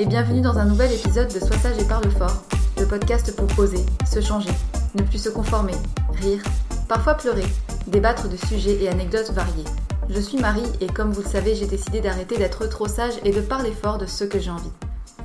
et 0.00 0.06
bienvenue 0.06 0.40
dans 0.40 0.58
un 0.58 0.64
nouvel 0.64 0.92
épisode 0.92 1.32
de 1.32 1.40
Sois 1.40 1.56
sage 1.56 1.76
et 1.80 1.84
parle 1.84 2.08
fort, 2.12 2.44
le 2.78 2.86
podcast 2.86 3.34
pour 3.34 3.48
oser, 3.58 3.84
se 4.06 4.20
changer, 4.20 4.50
ne 4.94 5.02
plus 5.02 5.18
se 5.18 5.28
conformer, 5.28 5.74
rire, 6.12 6.40
parfois 6.88 7.14
pleurer, 7.14 7.44
débattre 7.88 8.28
de 8.28 8.36
sujets 8.36 8.80
et 8.80 8.88
anecdotes 8.88 9.32
variés. 9.32 9.64
Je 10.08 10.20
suis 10.20 10.38
Marie 10.38 10.70
et 10.80 10.86
comme 10.86 11.10
vous 11.10 11.22
le 11.22 11.28
savez, 11.28 11.56
j'ai 11.56 11.66
décidé 11.66 12.00
d'arrêter 12.00 12.36
d'être 12.36 12.68
trop 12.68 12.86
sage 12.86 13.14
et 13.24 13.32
de 13.32 13.40
parler 13.40 13.72
fort 13.72 13.98
de 13.98 14.06
ce 14.06 14.22
que 14.22 14.38
j'ai 14.38 14.50
envie. 14.50 14.70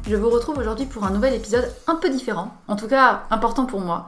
Je 0.07 0.16
vous 0.16 0.31
retrouve 0.31 0.57
aujourd'hui 0.57 0.88
pour 0.88 1.03
un 1.03 1.11
nouvel 1.11 1.35
épisode 1.35 1.72
un 1.85 1.95
peu 1.95 2.09
différent, 2.09 2.51
en 2.67 2.75
tout 2.75 2.88
cas 2.88 3.25
important 3.29 3.67
pour 3.67 3.79
moi. 3.79 4.07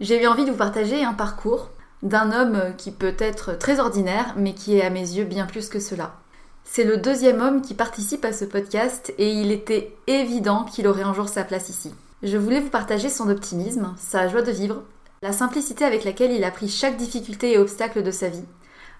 J'ai 0.00 0.20
eu 0.20 0.26
envie 0.26 0.44
de 0.44 0.50
vous 0.50 0.56
partager 0.56 1.04
un 1.04 1.14
parcours 1.14 1.70
d'un 2.02 2.32
homme 2.32 2.74
qui 2.76 2.90
peut 2.90 3.16
être 3.18 3.56
très 3.56 3.78
ordinaire, 3.78 4.34
mais 4.36 4.54
qui 4.54 4.76
est 4.76 4.82
à 4.82 4.90
mes 4.90 5.00
yeux 5.00 5.24
bien 5.24 5.46
plus 5.46 5.68
que 5.68 5.78
cela. 5.78 6.19
C'est 6.64 6.84
le 6.84 6.98
deuxième 6.98 7.40
homme 7.40 7.62
qui 7.62 7.74
participe 7.74 8.24
à 8.24 8.32
ce 8.32 8.44
podcast 8.44 9.12
et 9.18 9.32
il 9.32 9.50
était 9.50 9.96
évident 10.06 10.64
qu'il 10.64 10.86
aurait 10.86 11.02
un 11.02 11.14
jour 11.14 11.28
sa 11.28 11.44
place 11.44 11.68
ici. 11.68 11.92
Je 12.22 12.36
voulais 12.36 12.60
vous 12.60 12.70
partager 12.70 13.08
son 13.08 13.28
optimisme, 13.28 13.94
sa 13.98 14.28
joie 14.28 14.42
de 14.42 14.52
vivre, 14.52 14.82
la 15.22 15.32
simplicité 15.32 15.84
avec 15.84 16.04
laquelle 16.04 16.32
il 16.32 16.44
a 16.44 16.50
pris 16.50 16.68
chaque 16.68 16.96
difficulté 16.96 17.52
et 17.52 17.58
obstacle 17.58 18.02
de 18.02 18.10
sa 18.10 18.28
vie. 18.28 18.44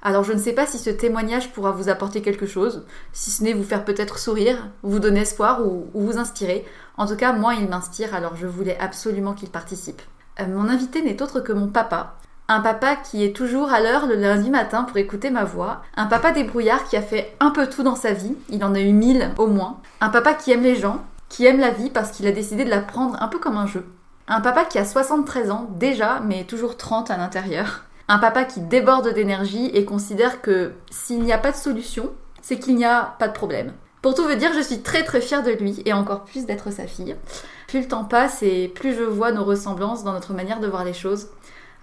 Alors 0.03 0.25
je 0.25 0.32
ne 0.32 0.38
sais 0.38 0.54
pas 0.54 0.66
si 0.66 0.78
ce 0.78 0.91
témoignage 0.91 1.53
pourra 1.53 1.72
vous 1.72 1.88
apporter 1.88 2.22
quelque 2.22 2.47
chose, 2.47 2.84
si 3.12 3.31
ce 3.31 3.44
n'est 3.44 3.53
vous 3.53 3.65
faire 3.65 3.84
peut-être 3.84 4.19
sourire, 4.19 4.71
vous 4.82 4.98
donner 4.98 5.21
espoir 5.21 5.66
ou, 5.66 5.86
vous 5.95 6.18
inspirer. 6.18 6.65
En 6.97 7.07
tout 7.07 7.16
cas, 7.16 7.33
moi, 7.33 7.54
il 7.54 7.68
m'inspire, 7.68 8.15
alors 8.15 8.36
je 8.36 8.47
voulais 8.47 8.78
absolument 8.78 9.34
qu'il 9.34 9.51
participe. 9.51 10.01
Euh, 10.41 10.47
mon 10.47 10.68
invité 10.68 11.03
n'est 11.03 11.22
autre 11.22 11.41
que 11.41 11.53
mon 11.53 11.68
papa, 11.68 12.16
un 12.50 12.60
papa 12.60 12.97
qui 12.97 13.22
est 13.22 13.34
toujours 13.34 13.72
à 13.72 13.80
l'heure 13.80 14.06
le 14.06 14.16
lundi 14.16 14.50
matin 14.50 14.82
pour 14.82 14.97
écouter 14.97 15.30
ma 15.30 15.44
voix. 15.44 15.82
Un 15.97 16.06
papa 16.06 16.32
débrouillard 16.32 16.82
qui 16.88 16.97
a 16.97 17.02
fait 17.02 17.36
un 17.38 17.50
peu 17.50 17.68
tout 17.68 17.84
dans 17.84 17.94
sa 17.94 18.12
vie. 18.12 18.34
Il 18.48 18.64
en 18.64 18.74
a 18.74 18.80
eu 18.80 18.92
mille 18.92 19.30
au 19.38 19.47
moins. 19.47 19.78
Un 20.00 20.08
papa 20.08 20.34
qui 20.34 20.50
aime 20.50 20.64
les 20.64 20.74
gens, 20.74 21.04
qui 21.28 21.47
aime 21.47 21.60
la 21.60 21.70
vie 21.70 21.91
parce 21.91 22.10
qu'il 22.10 22.26
a 22.26 22.32
décidé 22.32 22.64
de 22.64 22.70
la 22.70 22.80
prendre 22.80 23.22
un 23.22 23.28
peu 23.28 23.38
comme 23.38 23.56
un 23.56 23.68
jeu. 23.68 23.86
Un 24.26 24.41
papa 24.41 24.64
qui 24.64 24.78
a 24.78 24.84
73 24.84 25.52
ans 25.52 25.68
déjà, 25.78 26.20
mais 26.26 26.42
toujours 26.42 26.76
30 26.76 27.12
à 27.12 27.16
l'intérieur. 27.16 27.84
Un 28.08 28.18
papa 28.18 28.42
qui 28.42 28.60
déborde 28.60 29.14
d'énergie 29.14 29.66
et 29.72 29.84
considère 29.84 30.42
que 30.42 30.72
s'il 30.91 31.22
n'y 31.22 31.32
a 31.32 31.38
pas 31.38 31.52
de 31.52 31.56
solution, 31.56 32.10
c'est 32.42 32.58
qu'il 32.58 32.74
n'y 32.74 32.84
a 32.84 33.14
pas 33.20 33.28
de 33.28 33.32
problème. 33.32 33.72
Pour 34.02 34.16
tout 34.16 34.24
vous 34.24 34.34
dire, 34.34 34.54
je 34.54 34.62
suis 34.62 34.80
très 34.80 35.04
très 35.04 35.20
fière 35.20 35.44
de 35.44 35.52
lui 35.52 35.82
et 35.84 35.92
encore 35.92 36.24
plus 36.24 36.47
d'être 36.47 36.72
sa 36.72 36.88
fille. 36.88 37.14
Plus 37.68 37.82
le 37.82 37.88
temps 37.88 38.04
passe 38.04 38.42
et 38.42 38.66
plus 38.66 38.97
je 38.97 39.04
vois 39.04 39.30
nos 39.30 39.44
ressemblances 39.44 40.02
dans 40.02 40.12
notre 40.12 40.32
manière 40.32 40.58
de 40.58 40.66
voir 40.66 40.84
les 40.84 40.94
choses. 40.94 41.28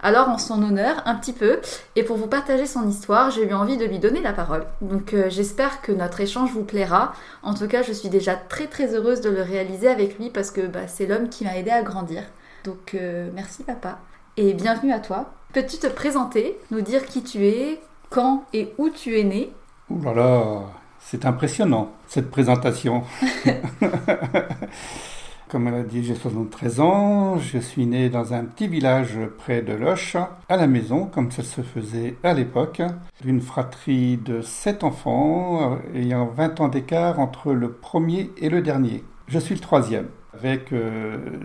Alors 0.00 0.28
en 0.28 0.38
son 0.38 0.62
honneur, 0.62 1.02
un 1.06 1.16
petit 1.16 1.32
peu, 1.32 1.60
et 1.96 2.04
pour 2.04 2.16
vous 2.16 2.28
partager 2.28 2.66
son 2.66 2.88
histoire, 2.88 3.30
j'ai 3.30 3.48
eu 3.48 3.52
envie 3.52 3.76
de 3.76 3.84
lui 3.84 3.98
donner 3.98 4.20
la 4.20 4.32
parole. 4.32 4.64
Donc 4.80 5.12
euh, 5.12 5.28
j'espère 5.28 5.82
que 5.82 5.90
notre 5.90 6.20
échange 6.20 6.52
vous 6.52 6.62
plaira. 6.62 7.12
En 7.42 7.54
tout 7.54 7.66
cas, 7.66 7.82
je 7.82 7.92
suis 7.92 8.08
déjà 8.08 8.36
très 8.36 8.68
très 8.68 8.94
heureuse 8.94 9.20
de 9.20 9.30
le 9.30 9.42
réaliser 9.42 9.88
avec 9.88 10.18
lui 10.18 10.30
parce 10.30 10.52
que 10.52 10.66
bah, 10.66 10.86
c'est 10.86 11.06
l'homme 11.06 11.28
qui 11.28 11.44
m'a 11.44 11.56
aidé 11.56 11.70
à 11.70 11.82
grandir. 11.82 12.22
Donc 12.64 12.94
euh, 12.94 13.28
merci 13.34 13.64
papa, 13.64 13.98
et 14.36 14.54
bienvenue 14.54 14.92
à 14.92 15.00
toi. 15.00 15.32
Peux-tu 15.52 15.78
te 15.78 15.88
présenter, 15.88 16.58
nous 16.70 16.80
dire 16.80 17.04
qui 17.06 17.22
tu 17.22 17.44
es, 17.46 17.80
quand 18.10 18.44
et 18.52 18.72
où 18.78 18.90
tu 18.90 19.18
es 19.18 19.24
né? 19.24 19.52
Ouh 19.90 20.02
là 20.02 20.14
là, 20.14 20.62
c'est 21.00 21.24
impressionnant 21.24 21.90
cette 22.06 22.30
présentation. 22.30 23.02
Comme 25.48 25.66
elle 25.68 25.74
a 25.74 25.82
dit, 25.82 26.04
j'ai 26.04 26.14
73 26.14 26.80
ans, 26.80 27.38
je 27.38 27.56
suis 27.56 27.86
né 27.86 28.10
dans 28.10 28.34
un 28.34 28.44
petit 28.44 28.68
village 28.68 29.18
près 29.38 29.62
de 29.62 29.72
Loche, 29.72 30.16
à 30.48 30.56
la 30.58 30.66
maison, 30.66 31.06
comme 31.06 31.30
ça 31.30 31.42
se 31.42 31.62
faisait 31.62 32.16
à 32.22 32.34
l'époque, 32.34 32.82
d'une 33.22 33.40
fratrie 33.40 34.18
de 34.18 34.42
7 34.42 34.84
enfants, 34.84 35.78
ayant 35.94 36.26
20 36.26 36.60
ans 36.60 36.68
d'écart 36.68 37.18
entre 37.18 37.54
le 37.54 37.72
premier 37.72 38.30
et 38.36 38.50
le 38.50 38.60
dernier. 38.60 39.02
Je 39.26 39.38
suis 39.38 39.54
le 39.54 39.60
troisième 39.60 40.08
avec 40.34 40.68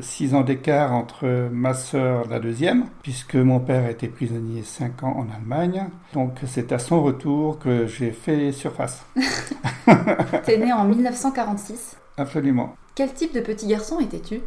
6 0.02 0.34
euh, 0.34 0.38
ans 0.38 0.42
d'écart 0.42 0.92
entre 0.92 1.50
ma 1.52 1.74
sœur, 1.74 2.28
la 2.30 2.40
deuxième, 2.42 2.86
puisque 3.02 3.36
mon 3.36 3.62
père 3.62 3.90
été 3.90 4.10
prisonnier 4.10 4.64
5 4.64 5.04
ans 5.04 5.16
en 5.18 5.34
Allemagne. 5.34 5.86
Donc 6.14 6.40
c'est 6.46 6.74
à 6.74 6.80
son 6.80 7.02
retour 7.02 7.58
que 7.58 7.88
j'ai 7.88 8.12
fait 8.12 8.52
surface. 8.52 9.06
T'es 10.46 10.58
né 10.58 10.74
en 10.74 10.84
1946 10.84 11.98
Absolument. 12.18 12.76
Quel 12.96 13.14
type 13.14 13.34
de 13.34 13.40
petit 13.40 13.68
garçon 13.68 14.00
étais-tu? 14.00 14.42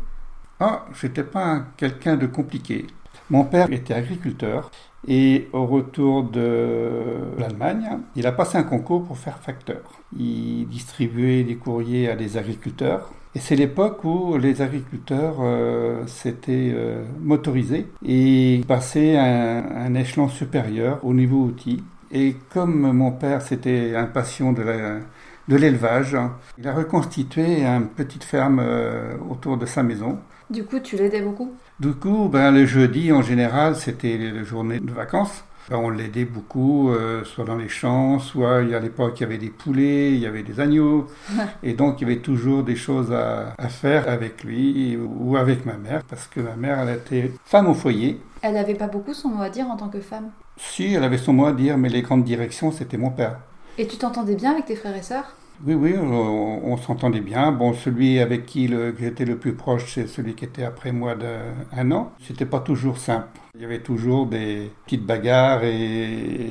Ah, 0.60 0.86
j'étais 1.00 1.24
pas 1.24 1.64
quelqu'un 1.76 2.16
de 2.16 2.26
compliqué. 2.26 2.86
Mon 3.28 3.44
père 3.44 3.70
était 3.72 3.94
agriculteur 3.94 4.70
et 5.08 5.48
au 5.52 5.66
retour 5.66 6.24
de 6.24 7.02
l'Allemagne, 7.38 7.98
il 8.14 8.26
a 8.26 8.32
passé 8.32 8.58
un 8.58 8.62
concours 8.62 9.04
pour 9.04 9.18
faire 9.18 9.38
facteur. 9.38 9.82
Il 10.16 10.66
distribuait 10.68 11.44
des 11.44 11.56
courriers 11.56 12.08
à 12.08 12.16
des 12.16 12.36
agriculteurs. 12.36 13.12
Et 13.34 13.40
c'est 13.40 13.56
l'époque 13.56 14.02
où 14.04 14.38
les 14.38 14.62
agriculteurs 14.62 15.36
euh, 15.40 16.06
s'étaient 16.06 16.72
euh, 16.74 17.04
motorisés 17.20 17.86
et 18.04 18.62
passaient 18.66 19.16
à 19.16 19.24
un, 19.24 19.94
échelon 19.94 20.28
supérieur 20.28 21.00
au 21.04 21.12
niveau 21.12 21.42
outil. 21.42 21.82
Et 22.10 22.36
comme 22.54 22.92
mon 22.92 23.10
père, 23.10 23.42
c'était 23.42 23.94
un 23.94 24.06
passion 24.06 24.52
de 24.52 24.62
la, 24.62 25.00
de 25.48 25.56
l'élevage. 25.56 26.16
Il 26.58 26.66
a 26.68 26.74
reconstitué 26.74 27.64
une 27.64 27.88
petite 27.88 28.24
ferme 28.24 28.60
euh, 28.60 29.16
autour 29.30 29.56
de 29.56 29.66
sa 29.66 29.82
maison. 29.82 30.18
Du 30.50 30.64
coup, 30.64 30.78
tu 30.78 30.96
l'aidais 30.96 31.20
beaucoup? 31.20 31.52
Du 31.80 31.92
coup, 31.92 32.28
ben, 32.28 32.50
le 32.52 32.66
jeudi, 32.66 33.12
en 33.12 33.22
général, 33.22 33.76
c'était 33.76 34.16
les 34.16 34.44
journées 34.44 34.80
de 34.80 34.92
vacances. 34.92 35.44
Ben, 35.68 35.78
on 35.78 35.90
l'aidait 35.90 36.24
beaucoup, 36.24 36.90
euh, 36.90 37.24
soit 37.24 37.44
dans 37.44 37.56
les 37.56 37.68
champs, 37.68 38.20
soit 38.20 38.58
à 38.58 38.78
l'époque, 38.78 39.14
il 39.18 39.22
y 39.22 39.26
avait 39.26 39.38
des 39.38 39.50
poulets, 39.50 40.12
il 40.12 40.18
y 40.18 40.26
avait 40.26 40.44
des 40.44 40.60
agneaux. 40.60 41.08
et 41.64 41.74
donc, 41.74 42.00
il 42.00 42.08
y 42.08 42.10
avait 42.12 42.20
toujours 42.20 42.62
des 42.62 42.76
choses 42.76 43.12
à, 43.12 43.54
à, 43.58 43.68
faire 43.68 44.08
avec 44.08 44.44
lui 44.44 44.96
ou 44.96 45.36
avec 45.36 45.66
ma 45.66 45.76
mère, 45.76 46.04
parce 46.08 46.28
que 46.28 46.38
ma 46.38 46.54
mère, 46.54 46.78
elle 46.80 46.96
était 46.96 47.32
femme 47.44 47.68
au 47.68 47.74
foyer. 47.74 48.20
Elle 48.42 48.54
n'avait 48.54 48.74
pas 48.74 48.86
beaucoup 48.86 49.14
son 49.14 49.30
mot 49.30 49.42
à 49.42 49.50
dire 49.50 49.66
en 49.66 49.76
tant 49.76 49.88
que 49.88 50.00
femme? 50.00 50.30
Si, 50.56 50.94
elle 50.94 51.02
avait 51.02 51.18
son 51.18 51.32
mot 51.32 51.46
à 51.46 51.52
dire, 51.52 51.76
mais 51.76 51.88
les 51.88 52.02
grandes 52.02 52.24
directions, 52.24 52.70
c'était 52.70 52.96
mon 52.96 53.10
père. 53.10 53.38
Et 53.78 53.86
tu 53.86 53.98
t'entendais 53.98 54.34
bien 54.34 54.52
avec 54.52 54.64
tes 54.64 54.76
frères 54.76 54.96
et 54.96 55.02
sœurs? 55.02 55.36
Oui, 55.66 55.74
oui, 55.74 55.94
on, 55.96 56.76
s'entendait 56.76 57.20
bien. 57.20 57.50
Bon, 57.50 57.72
celui 57.72 58.20
avec 58.20 58.44
qui 58.44 58.70
j'étais 58.98 59.24
le 59.24 59.38
plus 59.38 59.54
proche, 59.54 59.94
c'est 59.94 60.06
celui 60.06 60.34
qui 60.34 60.44
était 60.44 60.64
après 60.64 60.92
moi 60.92 61.14
d'un 61.14 61.90
an. 61.92 62.12
C'était 62.20 62.44
pas 62.44 62.60
toujours 62.60 62.98
simple. 62.98 63.28
Il 63.54 63.62
y 63.62 63.64
avait 63.64 63.80
toujours 63.80 64.26
des 64.26 64.70
petites 64.84 65.06
bagarres 65.06 65.64
et 65.64 66.50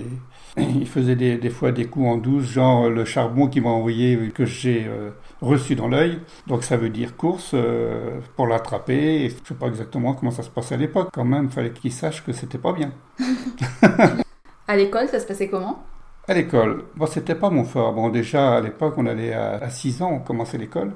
il 0.57 0.88
faisait 0.88 1.16
des, 1.16 1.50
fois 1.51 1.72
des 1.72 1.86
coups 1.86 2.07
en 2.07 2.18
douce, 2.18 2.45
genre 2.45 2.89
le 2.89 3.06
charbon 3.06 3.48
qu'il 3.48 3.62
m'a 3.62 3.69
envoyé, 3.69 4.18
que 4.33 4.45
j'ai 4.45 4.86
euh, 4.88 5.12
reçu 5.39 5.75
dans 5.75 5.88
l'œil. 5.88 6.19
Donc 6.48 6.63
ça 6.63 6.77
veut 6.77 6.89
dire 6.89 7.16
course 7.16 7.51
euh, 7.54 8.19
pour 8.36 8.48
l'attraper. 8.48 9.30
Je 9.30 9.48
sais 9.48 9.54
pas 9.54 9.68
exactement 9.68 10.13
comment 10.13 10.31
ça 10.31 10.42
se 10.42 10.50
passait 10.50 10.75
à 10.75 10.80
l'époque. 10.80 11.10
Quand 11.13 11.25
même, 11.25 11.45
il 11.45 11.51
fallait 11.51 11.72
qu'il 11.72 11.92
sache 11.92 12.24
que 12.24 12.33
c'était 12.33 12.57
pas 12.57 12.74
bien. 12.74 12.92
à 14.68 14.75
l'école, 14.75 15.07
ça 15.10 15.19
se 15.19 15.27
passait 15.27 15.48
comment? 15.48 15.83
À 16.27 16.33
l'école, 16.33 16.86
bon, 16.95 17.06
c'était 17.06 17.36
pas 17.36 17.50
mon 17.50 17.63
fort. 17.63 17.94
Bon, 17.94 18.10
déjà, 18.10 18.56
à 18.56 18.62
l'époque, 18.62 18.95
on 18.98 19.06
allait 19.06 19.33
à, 19.33 19.69
6 19.69 20.01
ans, 20.01 20.12
on 20.12 20.19
commençait 20.19 20.57
l'école. 20.57 20.94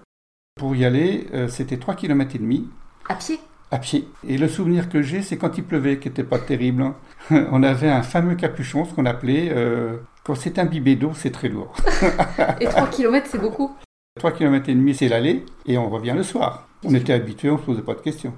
Pour 0.56 0.76
y 0.76 0.86
aller, 0.86 1.28
euh, 1.34 1.48
c'était 1.48 1.78
3 1.78 1.96
km 1.96 2.36
et 2.36 2.40
demi. 2.40 2.70
À 3.08 3.16
pied? 3.16 3.40
À 3.72 3.78
pied. 3.78 4.08
Et 4.28 4.38
le 4.38 4.48
souvenir 4.48 4.90
que 4.90 5.02
j'ai, 5.02 5.22
c'est 5.22 5.38
quand 5.38 5.58
il 5.58 5.64
pleuvait, 5.64 6.00
qui 6.00 6.08
n'était 6.08 6.24
pas 6.24 6.40
terrible. 6.40 6.82
Hein. 6.82 6.96
on 7.52 7.64
avait 7.64 7.90
un 7.90 8.02
fameux 8.02 8.36
capuchon, 8.36 8.86
ce 8.86 8.94
qu'on 8.94 9.06
appelait... 9.06 9.50
Euh, 9.52 9.98
quand 10.24 10.36
c'est 10.36 10.60
imbibé 10.60 10.96
d'eau, 10.96 11.12
c'est 11.16 11.32
très 11.32 11.48
lourd. 11.48 11.74
et 12.60 12.66
3 12.66 12.88
km, 12.88 13.28
c'est 13.30 13.40
beaucoup? 13.40 13.72
3 14.18 14.32
km 14.32 14.70
et 14.70 14.76
demi, 14.76 14.94
c'est 14.94 15.08
l'aller, 15.08 15.46
et 15.66 15.78
on 15.78 15.90
revient 15.90 16.14
le 16.16 16.24
soir. 16.24 16.68
On 16.84 16.94
était 16.94 17.14
habitués, 17.14 17.50
on 17.50 17.54
ne 17.54 17.60
se 17.60 17.66
posait 17.66 17.82
pas 17.82 17.94
de 17.94 18.02
questions. 18.02 18.34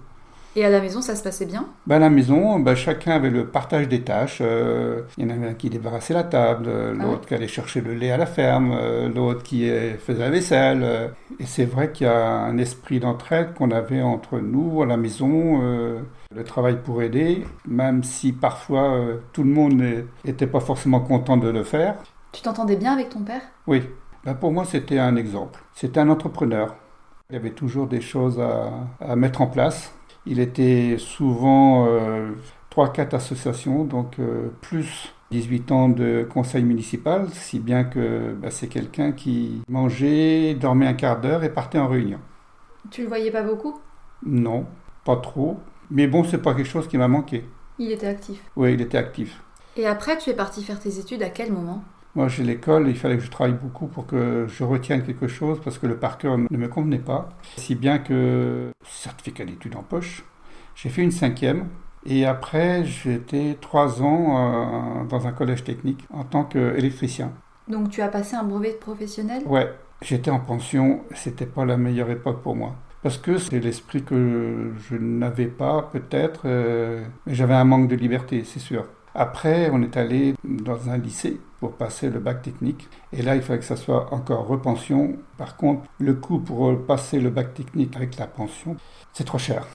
Et 0.55 0.65
à 0.65 0.69
la 0.69 0.81
maison, 0.81 1.01
ça 1.01 1.15
se 1.15 1.23
passait 1.23 1.45
bien? 1.45 1.65
Ben, 1.87 1.95
À 1.95 1.99
la 1.99 2.09
maison, 2.09 2.59
ben, 2.59 2.75
chacun 2.75 3.13
avait 3.13 3.29
le 3.29 3.47
partage 3.47 3.87
des 3.87 4.01
tâches. 4.01 4.39
Euh, 4.41 5.03
il 5.17 5.25
y 5.25 5.31
en 5.31 5.33
avait 5.33 5.47
un 5.47 5.53
qui 5.53 5.69
débarrassait 5.69 6.13
la 6.13 6.23
table, 6.23 6.65
euh, 6.67 6.93
ah 6.99 7.03
l'autre 7.03 7.25
qui 7.25 7.33
allait 7.33 7.47
chercher 7.47 7.79
le 7.79 7.93
lait 7.93 8.11
à 8.11 8.17
la 8.17 8.25
ferme, 8.25 8.71
euh, 8.73 9.07
l'autre 9.07 9.43
qui 9.43 9.69
faisait 9.99 10.19
la 10.19 10.29
vaisselle. 10.29 11.13
Et 11.39 11.45
c'est 11.45 11.65
vrai 11.65 11.91
qu'il 11.91 12.07
y 12.07 12.09
a 12.09 12.27
un 12.27 12.57
esprit 12.57 12.99
d'entraide 12.99 13.53
qu'on 13.53 13.71
avait 13.71 14.01
entre 14.01 14.39
nous 14.39 14.81
à 14.81 14.85
la 14.85 14.97
maison, 14.97 15.61
le 15.61 16.43
travail 16.43 16.77
pour 16.83 17.01
aider, 17.01 17.45
même 17.67 18.03
si 18.03 18.33
parfois 18.33 18.99
tout 19.33 19.43
le 19.43 19.49
monde 19.49 19.81
n'était 20.25 20.47
pas 20.47 20.59
forcément 20.59 20.99
content 20.99 21.37
de 21.37 21.49
le 21.49 21.63
faire. 21.63 21.95
Tu 22.31 22.41
t'entendais 22.41 22.75
bien 22.75 22.93
avec 22.93 23.09
ton 23.09 23.21
père? 23.21 23.41
Oui. 23.67 23.83
Ben, 24.25 24.35
pour 24.35 24.51
moi, 24.51 24.65
c'était 24.65 24.99
un 24.99 25.15
exemple. 25.15 25.59
C'était 25.73 25.99
un 25.99 26.09
entrepreneur. 26.09 26.75
Il 27.29 27.33
y 27.35 27.37
avait 27.37 27.51
toujours 27.51 27.87
des 27.87 28.01
choses 28.01 28.39
à, 28.39 28.71
à 28.99 29.15
mettre 29.15 29.41
en 29.41 29.47
place. 29.47 29.93
Il 30.25 30.39
était 30.39 30.97
souvent 30.97 31.87
euh, 31.87 32.31
3-4 32.75 33.15
associations, 33.15 33.83
donc 33.85 34.19
euh, 34.19 34.49
plus 34.61 35.13
18 35.31 35.71
ans 35.71 35.89
de 35.89 36.27
conseil 36.31 36.63
municipal, 36.63 37.27
si 37.31 37.59
bien 37.59 37.83
que 37.83 38.33
bah, 38.33 38.51
c'est 38.51 38.67
quelqu'un 38.67 39.13
qui 39.13 39.61
mangeait, 39.67 40.53
dormait 40.53 40.87
un 40.87 40.93
quart 40.93 41.19
d'heure 41.19 41.43
et 41.43 41.49
partait 41.49 41.79
en 41.79 41.87
réunion. 41.87 42.19
Tu 42.89 43.01
le 43.03 43.07
voyais 43.07 43.31
pas 43.31 43.43
beaucoup? 43.43 43.79
Non, 44.25 44.65
pas 45.05 45.15
trop. 45.15 45.59
Mais 45.89 46.07
bon, 46.07 46.23
c'est 46.23 46.41
pas 46.41 46.53
quelque 46.53 46.67
chose 46.69 46.87
qui 46.87 46.97
m'a 46.97 47.07
manqué. 47.07 47.45
Il 47.79 47.91
était 47.91 48.07
actif? 48.07 48.41
Oui, 48.55 48.73
il 48.73 48.81
était 48.81 48.97
actif. 48.97 49.41
Et 49.77 49.87
après, 49.87 50.17
tu 50.17 50.29
es 50.29 50.33
parti 50.33 50.63
faire 50.63 50.79
tes 50.79 50.99
études 50.99 51.23
à 51.23 51.29
quel 51.29 51.51
moment? 51.51 51.83
Moi, 52.15 52.27
j'ai 52.27 52.43
l'école, 52.43 52.89
il 52.89 52.97
fallait 52.97 53.17
que 53.17 53.23
je 53.23 53.31
travaille 53.31 53.53
beaucoup 53.53 53.87
pour 53.87 54.05
que 54.05 54.45
je 54.47 54.63
retienne 54.63 55.03
quelque 55.03 55.27
chose 55.27 55.61
parce 55.63 55.77
que 55.77 55.87
le 55.87 55.95
par 55.95 56.17
ne 56.23 56.57
me 56.57 56.67
convenait 56.67 56.99
pas. 56.99 57.29
Si 57.55 57.75
bien 57.75 57.99
que, 57.99 58.69
certificat 58.83 59.45
d'études 59.45 59.75
en 59.75 59.83
poche, 59.83 60.25
j'ai 60.75 60.89
fait 60.89 61.03
une 61.03 61.11
cinquième. 61.11 61.67
Et 62.05 62.25
après, 62.25 62.83
j'étais 62.83 63.57
trois 63.61 64.01
ans 64.01 65.01
euh, 65.01 65.05
dans 65.05 65.27
un 65.27 65.31
collège 65.31 65.63
technique 65.63 66.05
en 66.11 66.23
tant 66.23 66.43
qu'électricien. 66.43 67.31
Donc, 67.67 67.89
tu 67.89 68.01
as 68.01 68.07
passé 68.07 68.35
un 68.35 68.43
brevet 68.43 68.73
professionnel? 68.73 69.43
Ouais, 69.45 69.71
j'étais 70.01 70.31
en 70.31 70.39
pension. 70.39 71.01
C'était 71.13 71.45
pas 71.45 71.63
la 71.63 71.77
meilleure 71.77 72.09
époque 72.09 72.41
pour 72.41 72.55
moi. 72.55 72.75
Parce 73.03 73.17
que 73.17 73.37
c'est 73.37 73.59
l'esprit 73.59 74.03
que 74.03 74.73
je 74.89 74.95
n'avais 74.95 75.47
pas, 75.47 75.89
peut-être, 75.93 76.41
euh, 76.45 77.03
mais 77.25 77.35
j'avais 77.35 77.53
un 77.53 77.63
manque 77.63 77.87
de 77.87 77.95
liberté, 77.95 78.43
c'est 78.43 78.59
sûr. 78.59 78.85
Après, 79.15 79.69
on 79.71 79.81
est 79.81 79.97
allé 79.97 80.35
dans 80.43 80.89
un 80.89 80.97
lycée 80.97 81.39
pour 81.61 81.73
passer 81.73 82.09
le 82.09 82.19
bac 82.19 82.41
technique. 82.41 82.89
Et 83.13 83.21
là, 83.21 83.35
il 83.35 83.41
fallait 83.41 83.59
que 83.59 83.65
ça 83.65 83.77
soit 83.77 84.13
encore 84.13 84.47
repension. 84.47 85.15
Par 85.37 85.55
contre, 85.55 85.83
le 85.99 86.15
coût 86.15 86.39
pour 86.39 86.85
passer 86.85 87.19
le 87.19 87.29
bac 87.29 87.53
technique 87.53 87.95
avec 87.95 88.17
la 88.17 88.27
pension, 88.27 88.75
c'est 89.13 89.23
trop 89.23 89.37
cher. 89.37 89.67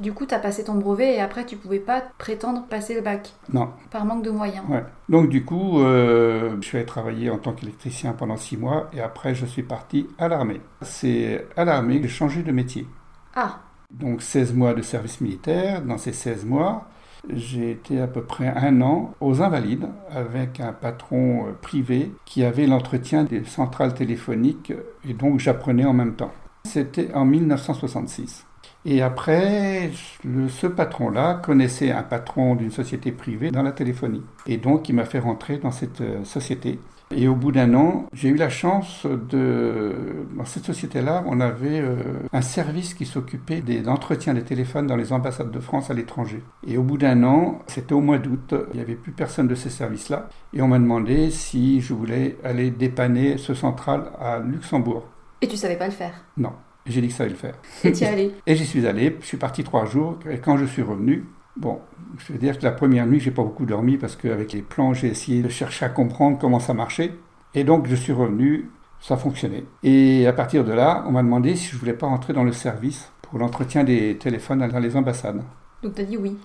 Du 0.00 0.12
coup, 0.12 0.26
tu 0.26 0.34
as 0.34 0.40
passé 0.40 0.64
ton 0.64 0.74
brevet 0.74 1.14
et 1.14 1.20
après, 1.20 1.44
tu 1.44 1.56
pouvais 1.56 1.78
pas 1.78 2.02
prétendre 2.18 2.66
passer 2.66 2.94
le 2.96 3.02
bac 3.02 3.32
Non. 3.52 3.68
Par 3.90 4.04
manque 4.06 4.24
de 4.24 4.30
moyens 4.30 4.64
Ouais. 4.68 4.82
Donc, 5.08 5.28
du 5.28 5.44
coup, 5.44 5.80
euh, 5.80 6.56
je 6.60 6.66
suis 6.66 6.78
allé 6.78 6.86
travailler 6.86 7.30
en 7.30 7.38
tant 7.38 7.52
qu'électricien 7.52 8.12
pendant 8.14 8.36
six 8.36 8.56
mois 8.56 8.88
et 8.92 9.00
après, 9.00 9.36
je 9.36 9.46
suis 9.46 9.62
parti 9.62 10.08
à 10.18 10.26
l'armée. 10.26 10.60
C'est 10.80 11.46
à 11.56 11.64
l'armée 11.64 12.00
que 12.00 12.08
j'ai 12.08 12.14
changé 12.14 12.42
de 12.42 12.50
métier. 12.50 12.88
Ah 13.36 13.60
Donc, 13.90 14.22
16 14.22 14.54
mois 14.54 14.74
de 14.74 14.82
service 14.82 15.20
militaire. 15.20 15.82
Dans 15.82 15.98
ces 15.98 16.12
16 16.12 16.44
mois, 16.46 16.88
j'ai 17.32 17.70
été 17.70 18.00
à 18.00 18.06
peu 18.06 18.22
près 18.22 18.48
un 18.48 18.80
an 18.82 19.14
aux 19.20 19.42
Invalides 19.42 19.88
avec 20.10 20.60
un 20.60 20.72
patron 20.72 21.46
euh, 21.46 21.52
privé 21.60 22.12
qui 22.24 22.44
avait 22.44 22.66
l'entretien 22.66 23.24
des 23.24 23.44
centrales 23.44 23.94
téléphoniques 23.94 24.72
et 25.08 25.14
donc 25.14 25.40
j'apprenais 25.40 25.84
en 25.84 25.92
même 25.92 26.14
temps. 26.14 26.32
C'était 26.64 27.12
en 27.14 27.24
1966. 27.24 28.46
Et 28.86 29.00
après, 29.00 29.90
ce 30.22 30.66
patron-là 30.66 31.34
connaissait 31.34 31.90
un 31.90 32.02
patron 32.02 32.54
d'une 32.54 32.70
société 32.70 33.12
privée 33.12 33.50
dans 33.50 33.62
la 33.62 33.72
téléphonie. 33.72 34.22
Et 34.46 34.58
donc, 34.58 34.88
il 34.88 34.94
m'a 34.94 35.06
fait 35.06 35.18
rentrer 35.18 35.56
dans 35.56 35.70
cette 35.70 36.02
euh, 36.02 36.22
société. 36.24 36.78
Et 37.16 37.28
au 37.28 37.36
bout 37.36 37.52
d'un 37.52 37.74
an, 37.74 38.06
j'ai 38.12 38.28
eu 38.28 38.34
la 38.34 38.48
chance 38.48 39.06
de... 39.06 39.94
Dans 40.36 40.44
cette 40.44 40.64
société-là, 40.64 41.22
on 41.26 41.40
avait 41.40 41.80
euh, 41.80 41.96
un 42.32 42.40
service 42.40 42.94
qui 42.94 43.06
s'occupait 43.06 43.60
des 43.60 43.88
entretiens 43.88 44.34
des 44.34 44.42
téléphones 44.42 44.88
dans 44.88 44.96
les 44.96 45.12
ambassades 45.12 45.52
de 45.52 45.60
France 45.60 45.90
à 45.90 45.94
l'étranger. 45.94 46.42
Et 46.66 46.76
au 46.76 46.82
bout 46.82 46.98
d'un 46.98 47.22
an, 47.22 47.60
c'était 47.68 47.94
au 47.94 48.00
mois 48.00 48.18
d'août, 48.18 48.54
il 48.72 48.76
n'y 48.76 48.82
avait 48.82 48.96
plus 48.96 49.12
personne 49.12 49.46
de 49.46 49.54
ces 49.54 49.70
services-là. 49.70 50.28
Et 50.52 50.60
on 50.60 50.68
m'a 50.68 50.78
demandé 50.78 51.30
si 51.30 51.80
je 51.80 51.94
voulais 51.94 52.36
aller 52.42 52.70
dépanner 52.70 53.38
ce 53.38 53.54
central 53.54 54.10
à 54.20 54.40
Luxembourg. 54.40 55.04
Et 55.40 55.46
tu 55.46 55.56
savais 55.56 55.76
pas 55.76 55.86
le 55.86 55.92
faire? 55.92 56.24
Non. 56.36 56.52
J'ai 56.86 57.00
dit 57.00 57.08
que 57.08 57.14
ça 57.14 57.22
allait 57.22 57.32
le 57.32 57.38
faire. 57.38 57.54
Et 57.82 57.92
tu 57.92 58.04
es 58.04 58.06
allé? 58.06 58.34
Et 58.46 58.56
j'y 58.56 58.66
suis 58.66 58.86
allé. 58.86 59.16
Je 59.20 59.26
suis 59.26 59.36
parti 59.36 59.64
trois 59.64 59.86
jours. 59.86 60.18
Et 60.30 60.38
quand 60.38 60.56
je 60.58 60.66
suis 60.66 60.82
revenu, 60.82 61.24
Bon, 61.56 61.80
je 62.18 62.32
veux 62.32 62.38
dire 62.38 62.58
que 62.58 62.64
la 62.64 62.72
première 62.72 63.06
nuit, 63.06 63.20
j'ai 63.20 63.30
pas 63.30 63.42
beaucoup 63.42 63.64
dormi 63.64 63.96
parce 63.96 64.16
qu'avec 64.16 64.52
les 64.52 64.62
plans, 64.62 64.92
j'ai 64.92 65.08
essayé 65.08 65.42
de 65.42 65.48
chercher 65.48 65.84
à 65.84 65.88
comprendre 65.88 66.38
comment 66.38 66.58
ça 66.58 66.74
marchait. 66.74 67.12
Et 67.54 67.62
donc, 67.62 67.86
je 67.86 67.94
suis 67.94 68.12
revenu, 68.12 68.70
ça 69.00 69.16
fonctionnait. 69.16 69.64
Et 69.84 70.26
à 70.26 70.32
partir 70.32 70.64
de 70.64 70.72
là, 70.72 71.04
on 71.06 71.12
m'a 71.12 71.22
demandé 71.22 71.54
si 71.54 71.68
je 71.70 71.76
voulais 71.76 71.92
pas 71.92 72.06
rentrer 72.06 72.32
dans 72.32 72.42
le 72.42 72.52
service 72.52 73.12
pour 73.22 73.38
l'entretien 73.38 73.84
des 73.84 74.16
téléphones 74.16 74.66
dans 74.66 74.78
les 74.80 74.96
ambassades. 74.96 75.42
Donc, 75.82 75.94
tu 75.94 76.00
as 76.00 76.04
dit 76.04 76.16
oui. 76.16 76.36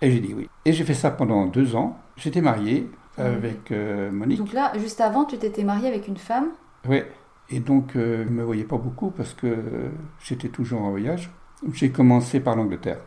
Et 0.00 0.10
j'ai 0.10 0.20
dit 0.20 0.34
oui. 0.34 0.48
Et 0.64 0.72
j'ai 0.72 0.84
fait 0.84 0.94
ça 0.94 1.10
pendant 1.10 1.46
deux 1.46 1.76
ans. 1.76 1.98
J'étais 2.16 2.40
marié 2.40 2.88
avec 3.18 3.70
euh, 3.70 4.10
Monique. 4.10 4.38
Donc 4.38 4.52
là, 4.52 4.72
juste 4.78 5.00
avant, 5.00 5.24
tu 5.24 5.36
t'étais 5.36 5.62
marié 5.62 5.88
avec 5.88 6.08
une 6.08 6.16
femme 6.16 6.48
Oui. 6.88 7.02
Et 7.50 7.60
donc, 7.60 7.94
euh, 7.96 8.24
je 8.24 8.30
ne 8.30 8.34
me 8.34 8.42
voyais 8.42 8.64
pas 8.64 8.78
beaucoup 8.78 9.10
parce 9.10 9.34
que 9.34 9.56
j'étais 10.24 10.48
toujours 10.48 10.82
en 10.82 10.90
voyage. 10.90 11.30
J'ai 11.72 11.90
commencé 11.90 12.40
par 12.40 12.56
l'Angleterre. 12.56 12.98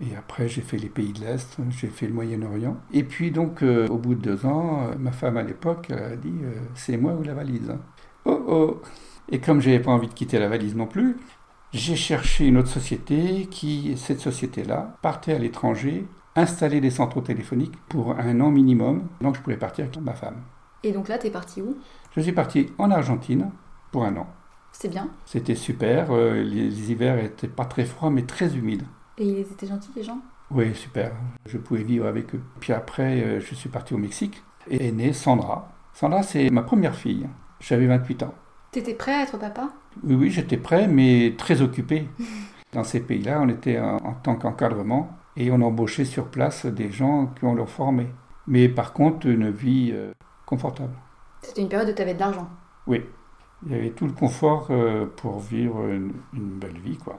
Et 0.00 0.16
après, 0.16 0.48
j'ai 0.48 0.62
fait 0.62 0.78
les 0.78 0.88
pays 0.88 1.12
de 1.12 1.20
l'Est, 1.20 1.56
j'ai 1.70 1.88
fait 1.88 2.06
le 2.06 2.14
Moyen-Orient. 2.14 2.76
Et 2.92 3.02
puis, 3.04 3.30
donc, 3.30 3.62
euh, 3.62 3.86
au 3.88 3.98
bout 3.98 4.14
de 4.14 4.20
deux 4.20 4.46
ans, 4.46 4.86
euh, 4.86 4.94
ma 4.98 5.12
femme 5.12 5.36
à 5.36 5.42
l'époque 5.42 5.90
a 5.90 6.16
dit 6.16 6.32
euh, 6.42 6.54
C'est 6.74 6.96
moi 6.96 7.12
ou 7.12 7.22
la 7.22 7.34
valise 7.34 7.74
Oh 8.24 8.42
oh 8.48 8.82
Et 9.30 9.40
comme 9.40 9.60
je 9.60 9.70
n'avais 9.70 9.82
pas 9.82 9.90
envie 9.90 10.08
de 10.08 10.14
quitter 10.14 10.38
la 10.38 10.48
valise 10.48 10.74
non 10.74 10.86
plus, 10.86 11.16
j'ai 11.72 11.96
cherché 11.96 12.46
une 12.46 12.56
autre 12.56 12.68
société 12.68 13.46
qui, 13.50 13.96
cette 13.96 14.20
société-là, 14.20 14.96
partait 15.02 15.34
à 15.34 15.38
l'étranger, 15.38 16.06
installait 16.34 16.80
des 16.80 16.90
centraux 16.90 17.20
téléphoniques 17.20 17.76
pour 17.88 18.18
un 18.18 18.40
an 18.40 18.50
minimum. 18.50 19.02
Donc, 19.20 19.36
je 19.36 19.40
pouvais 19.40 19.56
partir 19.56 19.84
avec 19.84 20.00
ma 20.00 20.14
femme. 20.14 20.36
Et 20.82 20.92
donc 20.92 21.08
là, 21.08 21.18
tu 21.18 21.26
es 21.26 21.30
parti 21.30 21.60
où? 21.60 21.76
Je 22.16 22.22
suis 22.22 22.32
parti 22.32 22.70
en 22.78 22.90
Argentine 22.90 23.50
pour 23.92 24.04
un 24.04 24.16
an. 24.16 24.26
C'était 24.72 24.88
bien 24.88 25.10
C'était 25.26 25.56
super. 25.56 26.12
les, 26.12 26.44
les 26.44 26.90
hivers 26.90 27.18
étaient 27.22 27.48
pas 27.48 27.66
très 27.66 27.84
froids, 27.84 28.08
mais 28.08 28.22
très 28.22 28.56
humides. 28.56 28.84
Et 29.20 29.24
ils 29.24 29.40
étaient 29.40 29.66
gentils, 29.66 29.90
les 29.94 30.02
gens? 30.02 30.18
Oui, 30.50 30.74
super. 30.74 31.12
Je 31.46 31.58
pouvais 31.58 31.82
vivre 31.82 32.06
avec 32.06 32.34
eux. 32.34 32.40
Puis 32.58 32.72
après, 32.72 33.22
euh, 33.22 33.40
je 33.40 33.54
suis 33.54 33.68
parti 33.68 33.92
au 33.92 33.98
Mexique 33.98 34.42
et 34.68 34.88
est 34.88 34.92
née 34.92 35.12
Sandra. 35.12 35.70
Sandra, 35.92 36.22
c'est 36.22 36.48
ma 36.48 36.62
première 36.62 36.94
fille. 36.94 37.28
J'avais 37.60 37.86
28 37.86 38.22
ans. 38.22 38.34
T'étais 38.72 38.94
prêt 38.94 39.12
à 39.12 39.22
être 39.24 39.38
papa? 39.38 39.68
Oui, 40.02 40.14
oui, 40.14 40.30
j'étais 40.30 40.56
prêt, 40.56 40.88
mais 40.88 41.34
très 41.36 41.60
occupé. 41.60 42.08
Dans 42.72 42.82
ces 42.82 43.00
pays-là, 43.00 43.40
on 43.42 43.48
était 43.48 43.78
en, 43.78 43.96
en 43.96 44.14
tant 44.14 44.36
qu'encadrement 44.36 45.10
et 45.36 45.50
on 45.50 45.60
embauchait 45.60 46.04
sur 46.06 46.28
place 46.28 46.64
des 46.64 46.90
gens 46.90 47.26
qui 47.38 47.44
ont 47.44 47.54
leur 47.54 47.68
formé. 47.68 48.06
Mais 48.46 48.68
par 48.68 48.94
contre, 48.94 49.26
une 49.26 49.50
vie 49.50 49.90
euh, 49.92 50.12
confortable. 50.46 50.94
C'était 51.42 51.60
une 51.62 51.68
période 51.68 51.90
où 51.90 51.92
tu 51.92 52.00
avais 52.02 52.14
de 52.14 52.20
l'argent? 52.20 52.48
Oui. 52.86 53.02
Il 53.66 53.72
y 53.72 53.74
avait 53.74 53.90
tout 53.90 54.06
le 54.06 54.12
confort 54.12 54.68
euh, 54.70 55.04
pour 55.16 55.40
vivre 55.40 55.86
une, 55.88 56.12
une 56.32 56.58
belle 56.58 56.78
vie, 56.78 56.96
quoi. 56.96 57.18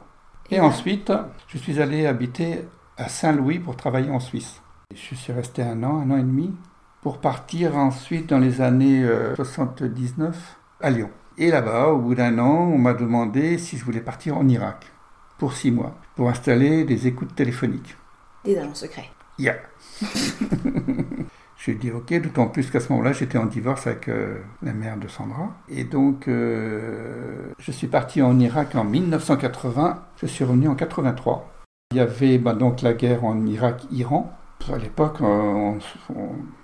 Et 0.51 0.59
ensuite, 0.59 1.13
je 1.47 1.57
suis 1.57 1.81
allé 1.81 2.05
habiter 2.05 2.65
à 2.97 3.07
Saint-Louis 3.07 3.59
pour 3.59 3.77
travailler 3.77 4.09
en 4.11 4.19
Suisse. 4.19 4.61
Je 4.93 5.15
suis 5.15 5.31
resté 5.31 5.63
un 5.63 5.81
an, 5.83 6.01
un 6.01 6.11
an 6.11 6.17
et 6.17 6.23
demi, 6.23 6.53
pour 7.01 7.19
partir 7.19 7.77
ensuite 7.77 8.27
dans 8.27 8.37
les 8.37 8.59
années 8.59 9.07
79 9.37 10.57
à 10.81 10.89
Lyon. 10.89 11.09
Et 11.37 11.49
là-bas, 11.49 11.87
au 11.87 11.99
bout 11.99 12.15
d'un 12.15 12.37
an, 12.39 12.69
on 12.73 12.77
m'a 12.77 12.93
demandé 12.93 13.57
si 13.57 13.77
je 13.77 13.85
voulais 13.85 14.01
partir 14.01 14.37
en 14.37 14.47
Irak 14.49 14.91
pour 15.37 15.53
six 15.53 15.71
mois, 15.71 15.95
pour 16.15 16.29
installer 16.29 16.83
des 16.83 17.07
écoutes 17.07 17.33
téléphoniques. 17.33 17.95
Des 18.43 18.57
agents 18.57 18.75
secrets. 18.75 19.09
Yeah. 19.39 19.55
J'ai 21.63 21.75
dit 21.75 21.91
ok, 21.91 22.19
d'autant 22.23 22.47
plus 22.47 22.71
qu'à 22.71 22.79
ce 22.79 22.91
moment-là, 22.91 23.13
j'étais 23.13 23.37
en 23.37 23.45
divorce 23.45 23.85
avec 23.85 24.09
euh, 24.09 24.39
la 24.63 24.73
mère 24.73 24.97
de 24.97 25.07
Sandra. 25.07 25.55
Et 25.69 25.83
donc, 25.83 26.27
euh, 26.27 27.51
je 27.59 27.71
suis 27.71 27.85
parti 27.85 28.23
en 28.23 28.39
Irak 28.39 28.73
en 28.73 28.83
1980. 28.83 30.03
Je 30.19 30.25
suis 30.25 30.43
revenu 30.43 30.67
en 30.67 30.73
83. 30.73 31.47
Il 31.91 31.97
y 31.97 31.99
avait 31.99 32.39
bah, 32.39 32.53
donc 32.53 32.81
la 32.81 32.93
guerre 32.93 33.25
en 33.25 33.45
Irak-Iran. 33.45 34.33
À 34.73 34.77
l'époque, 34.77 35.17
euh, 35.21 35.73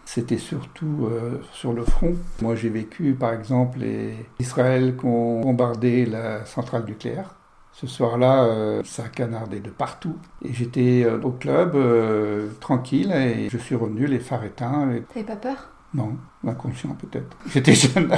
c'était 0.04 0.38
surtout 0.38 1.10
sur 1.51 1.74
le 1.74 1.84
front. 1.84 2.16
Moi, 2.42 2.56
j'ai 2.56 2.70
vécu, 2.70 3.13
par 3.13 3.34
exemple, 3.34 3.80
les 3.80 4.16
Israël 4.39 4.96
qui 4.98 5.06
ont 5.06 5.42
bombardé 5.42 6.08
la 6.08 6.44
centrale 6.46 6.86
nucléaire. 6.86 7.36
Ce 7.80 7.86
soir-là, 7.86 8.44
euh, 8.46 8.82
ça 8.86 9.04
a 9.04 9.08
canardé 9.08 9.60
de 9.60 9.70
partout. 9.70 10.16
Et 10.44 10.52
j'étais 10.52 11.04
euh, 11.06 11.22
au 11.22 11.30
club, 11.30 11.76
euh, 11.76 12.50
tranquille, 12.60 13.12
et 13.12 13.50
je 13.50 13.58
suis 13.60 13.76
revenu, 13.76 14.08
les 14.08 14.18
phares 14.18 14.46
éteints. 14.46 14.90
Et... 14.94 15.04
T'avais 15.04 15.24
pas 15.24 15.36
peur? 15.36 15.70
Non, 15.94 16.18
inconscient 16.44 16.96
peut-être. 16.96 17.38
J'étais 17.46 17.76
jeune. 17.76 18.12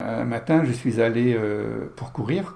Un 0.00 0.24
matin, 0.24 0.62
je 0.64 0.70
suis 0.70 1.00
allé 1.00 1.36
pour 1.96 2.12
courir. 2.12 2.54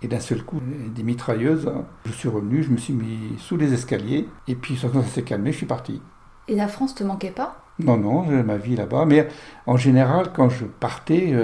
Et 0.00 0.06
d'un 0.06 0.20
seul 0.20 0.44
coup, 0.44 0.60
des 0.94 1.02
mitrailleuses, 1.02 1.72
je 2.06 2.12
suis 2.12 2.28
revenu, 2.28 2.62
je 2.62 2.70
me 2.70 2.76
suis 2.76 2.92
mis 2.92 3.36
sous 3.38 3.56
les 3.56 3.72
escaliers. 3.74 4.28
Et 4.46 4.54
puis, 4.54 4.76
ça 4.76 4.86
s'est 5.12 5.22
calmé, 5.22 5.50
je 5.50 5.56
suis 5.56 5.66
parti. 5.66 6.00
Et 6.46 6.54
la 6.54 6.68
France 6.68 6.94
te 6.94 7.02
manquait 7.02 7.32
pas? 7.32 7.64
Non, 7.80 7.96
non, 7.96 8.30
j'ai 8.30 8.44
ma 8.44 8.58
vie 8.58 8.76
là-bas. 8.76 9.06
Mais 9.06 9.26
en 9.66 9.76
général, 9.76 10.32
quand 10.32 10.48
je 10.50 10.66
partais, 10.66 11.34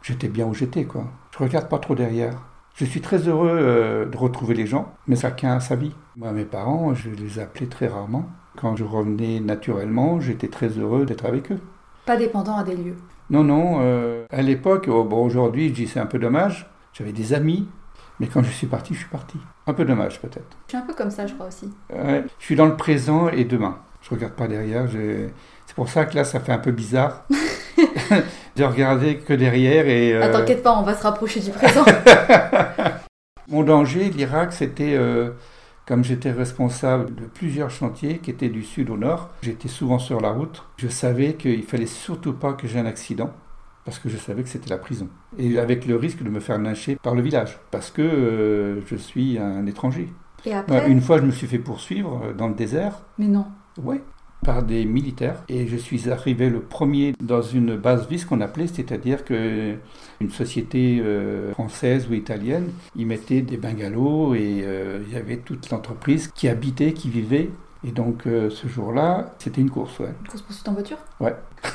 j'étais 0.00 0.28
bien 0.28 0.46
où 0.46 0.54
j'étais, 0.54 0.84
quoi. 0.84 1.06
Je 1.32 1.38
regarde 1.38 1.68
pas 1.68 1.78
trop 1.78 1.94
derrière. 1.94 2.34
Je 2.74 2.84
suis 2.84 3.00
très 3.00 3.28
heureux 3.28 3.50
euh, 3.50 4.06
de 4.06 4.16
retrouver 4.16 4.54
les 4.54 4.66
gens, 4.66 4.92
mais 5.06 5.16
chacun 5.16 5.56
a 5.56 5.60
sa 5.60 5.76
vie. 5.76 5.92
Moi, 6.16 6.30
mes 6.32 6.44
parents, 6.44 6.94
je 6.94 7.10
les 7.10 7.38
appelais 7.38 7.66
très 7.66 7.86
rarement. 7.86 8.26
Quand 8.60 8.76
je 8.76 8.84
revenais 8.84 9.40
naturellement, 9.40 10.20
j'étais 10.20 10.48
très 10.48 10.68
heureux 10.68 11.06
d'être 11.06 11.24
avec 11.24 11.50
eux. 11.50 11.60
Pas 12.04 12.16
dépendant 12.16 12.56
à 12.56 12.64
des 12.64 12.76
lieux 12.76 12.96
Non, 13.30 13.44
non. 13.44 13.78
Euh, 13.80 14.26
à 14.30 14.42
l'époque, 14.42 14.88
oh, 14.88 15.04
bon, 15.04 15.24
aujourd'hui, 15.24 15.68
je 15.68 15.74
dis 15.74 15.86
c'est 15.86 16.00
un 16.00 16.06
peu 16.06 16.18
dommage. 16.18 16.70
J'avais 16.92 17.12
des 17.12 17.32
amis, 17.32 17.66
mais 18.20 18.26
quand 18.26 18.42
je 18.42 18.50
suis 18.50 18.66
parti, 18.66 18.92
je 18.92 19.00
suis 19.00 19.08
parti. 19.08 19.38
Un 19.66 19.72
peu 19.72 19.86
dommage, 19.86 20.20
peut-être. 20.20 20.56
Je 20.66 20.72
suis 20.72 20.78
un 20.78 20.86
peu 20.86 20.92
comme 20.92 21.10
ça, 21.10 21.26
je 21.26 21.32
crois 21.32 21.46
aussi. 21.46 21.72
Je 21.90 22.44
suis 22.44 22.56
dans 22.56 22.66
le 22.66 22.76
présent 22.76 23.28
et 23.28 23.44
demain. 23.44 23.78
Je 24.02 24.10
regarde 24.10 24.34
pas 24.34 24.48
derrière. 24.48 24.86
C'est 25.66 25.76
pour 25.76 25.88
ça 25.88 26.04
que 26.04 26.14
là, 26.16 26.24
ça 26.24 26.40
fait 26.40 26.52
un 26.52 26.58
peu 26.58 26.72
bizarre 26.72 27.24
de 28.56 28.64
regarder 28.64 29.18
que 29.18 29.32
derrière. 29.32 29.86
Et, 29.86 30.14
euh... 30.14 30.20
ah, 30.22 30.28
T'inquiète 30.28 30.62
pas, 30.62 30.76
on 30.78 30.82
va 30.82 30.94
se 30.94 31.02
rapprocher 31.02 31.40
du 31.40 31.50
présent. 31.50 31.84
Mon 33.48 33.62
danger, 33.62 34.10
l'Irak, 34.10 34.52
c'était 34.52 34.94
euh, 34.94 35.30
comme 35.86 36.04
j'étais 36.04 36.30
responsable 36.30 37.14
de 37.14 37.24
plusieurs 37.24 37.70
chantiers 37.70 38.18
qui 38.18 38.30
étaient 38.30 38.48
du 38.48 38.62
sud 38.62 38.90
au 38.90 38.96
nord. 38.96 39.30
J'étais 39.42 39.68
souvent 39.68 39.98
sur 39.98 40.20
la 40.20 40.30
route. 40.30 40.64
Je 40.76 40.88
savais 40.88 41.34
qu'il 41.34 41.62
fallait 41.64 41.86
surtout 41.86 42.32
pas 42.32 42.52
que 42.52 42.66
j'ai 42.66 42.78
un 42.78 42.86
accident 42.86 43.30
parce 43.84 43.98
que 43.98 44.08
je 44.08 44.16
savais 44.16 44.42
que 44.42 44.48
c'était 44.48 44.70
la 44.70 44.78
prison. 44.78 45.08
Et 45.38 45.58
avec 45.58 45.86
le 45.86 45.96
risque 45.96 46.22
de 46.22 46.30
me 46.30 46.40
faire 46.40 46.58
lyncher 46.58 46.96
par 47.02 47.14
le 47.14 47.22
village 47.22 47.58
parce 47.70 47.90
que 47.90 48.02
euh, 48.02 48.80
je 48.86 48.96
suis 48.96 49.38
un 49.38 49.66
étranger. 49.66 50.08
Et 50.44 50.54
après... 50.54 50.88
Une 50.88 51.00
fois, 51.00 51.18
je 51.18 51.22
me 51.22 51.30
suis 51.30 51.46
fait 51.46 51.58
poursuivre 51.58 52.32
dans 52.36 52.48
le 52.48 52.54
désert. 52.54 53.02
Mais 53.18 53.26
non. 53.28 53.46
Oui, 53.82 54.00
par 54.44 54.62
des 54.62 54.84
militaires. 54.84 55.42
Et 55.48 55.66
je 55.66 55.76
suis 55.76 56.10
arrivé 56.10 56.50
le 56.50 56.60
premier 56.60 57.14
dans 57.20 57.42
une 57.42 57.76
base 57.76 58.08
vie, 58.08 58.18
ce 58.18 58.26
qu'on 58.26 58.40
appelait, 58.40 58.66
c'est-à-dire 58.66 59.24
que 59.24 59.74
une 60.20 60.30
société 60.30 61.00
euh, 61.00 61.52
française 61.52 62.08
ou 62.10 62.14
italienne, 62.14 62.70
ils 62.96 63.06
mettaient 63.06 63.42
des 63.42 63.56
bungalows 63.56 64.34
et 64.34 64.62
euh, 64.62 65.00
il 65.06 65.14
y 65.14 65.16
avait 65.16 65.38
toute 65.38 65.70
l'entreprise 65.70 66.28
qui 66.28 66.48
habitait, 66.48 66.92
qui 66.92 67.08
vivait. 67.10 67.50
Et 67.84 67.90
donc 67.90 68.26
euh, 68.26 68.48
ce 68.50 68.68
jour-là, 68.68 69.32
c'était 69.38 69.60
une 69.60 69.70
course, 69.70 69.98
ouais. 69.98 70.14
Une 70.20 70.28
course 70.28 70.42
poursuite 70.42 70.68
en 70.68 70.72
voiture 70.72 70.98
Ouais. 71.20 71.34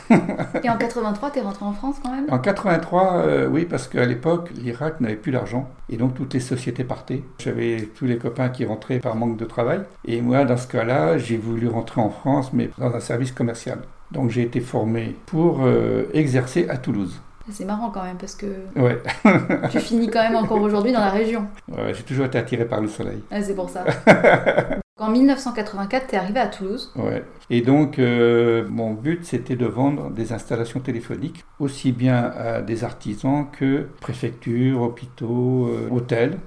et 0.64 0.70
en 0.70 0.78
83, 0.78 1.32
t'es 1.32 1.42
rentré 1.42 1.66
en 1.66 1.74
France 1.74 1.98
quand 2.04 2.12
même? 2.12 2.26
En 2.30 2.40
83, 2.40 3.18
euh, 3.18 3.48
oui, 3.48 3.66
parce 3.66 3.88
qu'à 3.88 4.06
l'époque, 4.06 4.52
l'Irak 4.56 5.02
n'avait 5.02 5.16
plus 5.16 5.32
d'argent. 5.32 5.70
Et 5.90 5.98
donc 5.98 6.14
toutes 6.16 6.34
les 6.34 6.40
sociétés 6.40 6.84
partaient. 6.84 7.24
J'avais 7.40 7.90
tous 7.96 8.06
les 8.06 8.18
copains 8.18 8.50
qui 8.50 8.66
rentraient 8.66 9.00
par 9.00 9.16
manque 9.16 9.38
de 9.38 9.46
travail. 9.46 9.82
Et 10.06 10.22
moi, 10.22 10.46
dans 10.46 10.58
ce 10.58 10.68
cas-là, 10.68 11.18
j'ai 11.18 11.38
voulu 11.38 11.68
rentrer 11.68 12.02
en 12.02 12.10
France, 12.10 12.52
mais 12.54 12.70
dans 12.78 12.94
un 12.94 13.00
service 13.00 13.32
commercial. 13.32 13.80
Donc 14.12 14.30
j'ai 14.30 14.44
été 14.44 14.62
formé 14.62 15.16
pour 15.26 15.66
euh, 15.66 16.06
exercer 16.14 16.68
à 16.70 16.78
Toulouse. 16.78 17.20
C'est 17.50 17.66
marrant 17.66 17.92
quand 17.92 18.04
même 18.04 18.18
parce 18.18 18.36
que 18.36 18.46
ouais. 18.76 19.02
tu 19.72 19.80
finis 19.80 20.10
quand 20.10 20.22
même 20.22 20.36
encore 20.36 20.62
aujourd'hui 20.62 20.92
dans 20.92 21.00
la 21.00 21.10
région. 21.10 21.48
Ouais, 21.70 21.94
j'ai 21.94 22.04
toujours 22.04 22.26
été 22.26 22.38
attiré 22.38 22.66
par 22.66 22.82
le 22.82 22.90
soleil. 22.90 23.24
Ah, 23.32 23.42
c'est 23.42 23.56
pour 23.56 23.70
ça. 23.70 23.86
En 25.00 25.12
1984, 25.12 26.08
tu 26.08 26.16
es 26.16 26.18
arrivé 26.18 26.40
à 26.40 26.48
Toulouse. 26.48 26.92
Ouais. 26.96 27.24
Et 27.52 27.62
donc, 27.62 28.00
euh, 28.00 28.68
mon 28.68 28.94
but, 28.94 29.24
c'était 29.24 29.56
de 29.56 29.68
vendre 29.68 30.10
des 30.10 30.34
installations 30.34 30.80
téléphoniques, 30.80 31.46
aussi 31.60 31.92
bien 31.92 32.32
à 32.36 32.62
des 32.62 32.84
artisans 32.84 33.46
que 33.52 33.88
préfectures, 34.02 34.82
hôpitaux, 34.82 35.68
euh, 35.68 35.88
hôtels. 35.92 36.40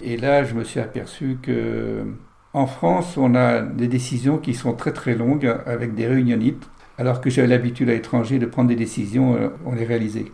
Et 0.00 0.16
là, 0.16 0.42
je 0.42 0.54
me 0.54 0.64
suis 0.64 0.80
aperçu 0.80 1.38
que 1.42 2.06
en 2.54 2.66
France, 2.66 3.18
on 3.18 3.34
a 3.34 3.60
des 3.60 3.88
décisions 3.88 4.38
qui 4.38 4.54
sont 4.54 4.72
très 4.72 4.92
très 4.92 5.14
longues 5.14 5.54
avec 5.66 5.94
des 5.94 6.06
réunionites, 6.06 6.66
alors 6.96 7.20
que 7.20 7.28
j'avais 7.28 7.48
l'habitude 7.48 7.90
à 7.90 7.92
l'étranger 7.92 8.38
de 8.38 8.46
prendre 8.46 8.68
des 8.68 8.76
décisions, 8.76 9.36
euh, 9.36 9.50
on 9.66 9.74
les 9.74 9.84
réalisait. 9.84 10.32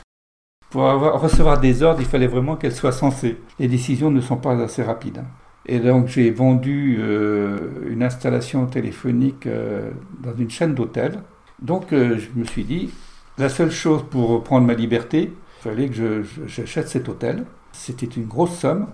Pour 0.71 0.85
recevoir 0.85 1.59
des 1.61 1.83
ordres, 1.83 2.01
il 2.01 2.07
fallait 2.07 2.29
vraiment 2.29 2.55
qu'elles 2.55 2.75
soient 2.75 2.93
sensées. 2.93 3.41
Les 3.59 3.69
décisions 3.69 4.13
ne 4.13 4.21
sont 4.21 4.37
pas 4.37 4.61
assez 4.63 4.83
rapides. 4.83 5.23
Et 5.67 5.79
donc 5.79 6.09
j'ai 6.09 6.31
vendu 6.31 6.99
euh, 6.99 7.89
une 7.89 8.03
installation 8.03 8.67
téléphonique 8.67 9.47
euh, 9.47 9.91
dans 10.21 10.35
une 10.37 10.51
chaîne 10.51 10.75
d'hôtels. 10.75 11.21
Donc 11.61 11.93
euh, 11.93 12.19
je 12.19 12.39
me 12.39 12.45
suis 12.45 12.65
dit, 12.65 12.91
la 13.39 13.49
seule 13.49 13.71
chose 13.71 14.05
pour 14.11 14.43
prendre 14.45 14.67
ma 14.67 14.75
liberté, 14.75 15.33
il 15.33 15.63
fallait 15.63 15.89
que 15.89 16.23
j'achète 16.47 16.89
cet 16.89 17.09
hôtel. 17.09 17.45
C'était 17.73 18.07
une 18.07 18.27
grosse 18.27 18.57
somme. 18.57 18.87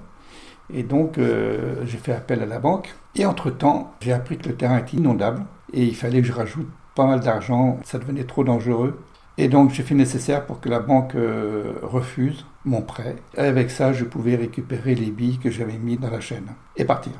Et 0.72 0.84
donc, 0.84 1.18
j'ai 1.18 1.98
fait 1.98 2.12
appel 2.12 2.42
à 2.42 2.46
la 2.46 2.60
banque. 2.60 2.94
Et 3.16 3.26
entre-temps, 3.26 3.92
j'ai 4.00 4.12
appris 4.12 4.38
que 4.38 4.48
le 4.48 4.54
terrain 4.54 4.78
était 4.78 4.96
inondable 4.96 5.44
et 5.72 5.84
il 5.84 5.96
fallait 5.96 6.20
que 6.20 6.28
je 6.28 6.32
rajoute 6.32 6.68
pas 6.94 7.06
mal 7.06 7.18
d'argent. 7.18 7.80
Ça 7.82 7.98
devenait 7.98 8.22
trop 8.22 8.44
dangereux. 8.44 8.96
Et 9.40 9.48
donc, 9.48 9.70
j'ai 9.70 9.82
fait 9.82 9.94
nécessaire 9.94 10.44
pour 10.44 10.60
que 10.60 10.68
la 10.68 10.80
banque 10.80 11.14
euh, 11.14 11.72
refuse 11.82 12.44
mon 12.66 12.82
prêt. 12.82 13.16
Et 13.38 13.40
avec 13.40 13.70
ça, 13.70 13.94
je 13.94 14.04
pouvais 14.04 14.36
récupérer 14.36 14.94
les 14.94 15.10
billes 15.10 15.38
que 15.38 15.50
j'avais 15.50 15.78
mis 15.78 15.96
dans 15.96 16.10
la 16.10 16.20
chaîne 16.20 16.48
et 16.76 16.84
partir. 16.84 17.12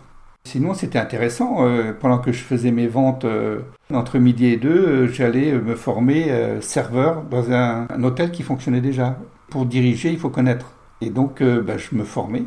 Sinon, 0.45 0.75
c'était 0.75 0.99
intéressant. 0.99 1.65
Euh, 1.65 1.95
pendant 1.99 2.19
que 2.19 2.31
je 2.31 2.43
faisais 2.43 2.73
mes 2.73 2.89
ventes 2.89 3.25
entre 3.91 4.19
midi 4.19 4.49
et 4.49 4.59
deux, 4.59 5.07
j'allais 5.07 5.53
me 5.53 5.75
former 5.75 6.59
serveur 6.61 7.23
dans 7.23 7.53
un, 7.53 7.87
hôtel 8.03 8.33
qui 8.33 8.43
fonctionnait 8.43 8.83
déjà. 8.83 9.17
Pour 9.49 9.65
diriger, 9.65 10.11
il 10.11 10.19
faut 10.19 10.29
connaître. 10.29 10.75
Et 11.00 11.09
donc, 11.09 11.43
bah, 11.43 11.79
je 11.79 11.95
me 11.95 12.05
formais 12.05 12.45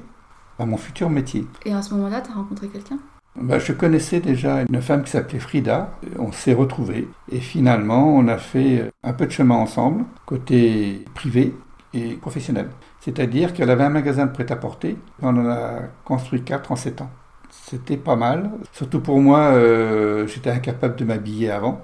à 0.59 0.67
mon 0.67 0.77
futur 0.77 1.09
métier. 1.09 1.47
Et 1.65 1.73
à 1.73 1.81
ce 1.81 1.95
moment-là, 1.95 2.21
tu 2.21 2.29
as 2.29 2.35
rencontré 2.35 2.67
quelqu'un? 2.67 2.99
Bah, 3.35 3.57
je 3.59 3.73
connaissais 3.73 4.19
déjà 4.19 4.61
une 4.61 4.81
femme 4.81 5.03
qui 5.03 5.11
s'appelait 5.11 5.39
Frida. 5.39 5.91
On 6.19 6.31
s'est 6.31 6.53
retrouvés 6.53 7.07
et 7.31 7.39
finalement 7.39 8.15
on 8.15 8.27
a 8.27 8.37
fait 8.37 8.91
un 9.03 9.13
peu 9.13 9.25
de 9.25 9.31
chemin 9.31 9.55
ensemble, 9.55 10.05
côté 10.25 11.03
privé 11.15 11.53
et 11.93 12.13
professionnel. 12.15 12.69
C'est-à-dire 12.99 13.53
qu'elle 13.53 13.69
avait 13.69 13.83
un 13.83 13.89
magasin 13.89 14.27
de 14.27 14.31
prêt-à-porter. 14.31 14.97
On 15.21 15.29
en 15.29 15.49
a 15.49 15.79
construit 16.05 16.43
quatre 16.43 16.71
en 16.71 16.75
sept 16.75 17.01
ans. 17.01 17.09
C'était 17.49 17.97
pas 17.97 18.15
mal. 18.15 18.51
Surtout 18.71 18.99
pour 18.99 19.19
moi, 19.19 19.39
euh, 19.39 20.27
j'étais 20.27 20.49
incapable 20.49 20.95
de 20.95 21.05
m'habiller 21.05 21.51
avant. 21.51 21.81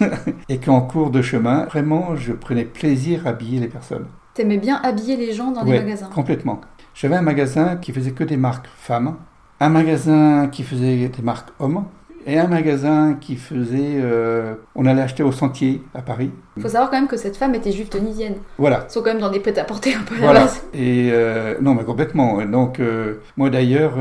et 0.48 0.58
qu'en 0.58 0.80
cours 0.80 1.10
de 1.10 1.22
chemin, 1.22 1.64
vraiment, 1.66 2.16
je 2.16 2.32
prenais 2.32 2.64
plaisir 2.64 3.26
à 3.26 3.30
habiller 3.30 3.60
les 3.60 3.68
personnes. 3.68 4.06
T'aimais 4.34 4.58
bien 4.58 4.80
habiller 4.82 5.16
les 5.16 5.32
gens 5.32 5.52
dans 5.52 5.64
les 5.64 5.78
magasins? 5.78 6.08
Complètement. 6.14 6.60
J'avais 6.94 7.16
un 7.16 7.22
magasin 7.22 7.76
qui 7.76 7.92
faisait 7.92 8.12
que 8.12 8.24
des 8.24 8.36
marques 8.36 8.68
femmes, 8.76 9.16
un 9.62 9.68
magasin 9.68 10.48
qui 10.50 10.64
faisait 10.64 11.08
des 11.08 11.22
marques 11.22 11.50
hommes, 11.60 11.84
et 12.26 12.38
un 12.38 12.46
magasin 12.46 13.16
qui 13.20 13.36
faisait. 13.36 13.96
Euh, 14.00 14.54
on 14.74 14.86
allait 14.86 15.02
acheter 15.02 15.22
au 15.22 15.32
Sentier 15.32 15.82
à 15.94 16.02
Paris. 16.02 16.30
Il 16.56 16.62
faut 16.62 16.68
savoir 16.68 16.90
quand 16.90 16.96
même 16.96 17.08
que 17.08 17.16
cette 17.16 17.36
femme 17.36 17.54
était 17.54 17.72
juive 17.72 17.88
tunisienne. 17.88 18.34
Voilà. 18.58 18.84
Ils 18.88 18.92
sont 18.92 19.00
quand 19.00 19.10
même 19.10 19.20
dans 19.20 19.30
des 19.30 19.40
prêts-à-porter 19.40 19.94
un 19.94 20.02
peu 20.02 20.14
à 20.22 20.32
la 20.32 20.40
base. 20.40 20.62
Et 20.74 21.10
euh, 21.10 21.54
non, 21.60 21.74
mais 21.74 21.82
complètement. 21.82 22.44
Donc, 22.44 22.78
euh, 22.78 23.14
moi 23.36 23.50
d'ailleurs, 23.50 23.94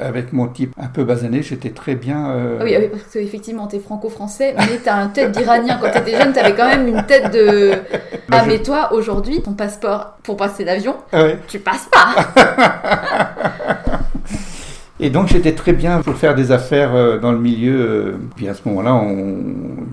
avec 0.00 0.32
mon 0.32 0.48
type 0.48 0.74
un 0.78 0.88
peu 0.88 1.04
basané, 1.04 1.42
j'étais 1.42 1.70
très 1.70 1.94
bien. 1.94 2.58
Ah 2.60 2.64
oui, 2.64 2.74
parce 2.90 3.04
qu'effectivement, 3.12 3.66
t'es 3.66 3.78
franco-français, 3.78 4.54
mais 4.58 4.78
t'as 4.82 5.04
une 5.04 5.12
tête 5.12 5.32
d'Iranien. 5.32 5.78
Quand 5.80 5.90
t'étais 5.90 6.20
jeune, 6.20 6.32
t'avais 6.32 6.54
quand 6.54 6.68
même 6.68 6.88
une 6.88 7.04
tête 7.06 7.32
de. 7.32 7.72
Bah, 8.28 8.38
ah, 8.40 8.44
mais 8.46 8.62
toi, 8.62 8.92
aujourd'hui, 8.92 9.42
ton 9.42 9.52
passeport 9.52 10.16
pour 10.22 10.36
passer 10.36 10.64
l'avion, 10.64 10.96
ah 11.12 11.24
tu 11.46 11.58
passes 11.58 11.88
pas 11.92 13.33
Et 15.04 15.10
donc 15.10 15.28
j'étais 15.28 15.52
très 15.52 15.74
bien 15.74 16.00
pour 16.00 16.14
faire 16.14 16.34
des 16.34 16.50
affaires 16.50 16.94
euh, 16.94 17.18
dans 17.18 17.30
le 17.30 17.38
milieu. 17.38 17.76
Euh, 17.78 18.12
puis 18.36 18.48
à 18.48 18.54
ce 18.54 18.66
moment-là, 18.66 19.04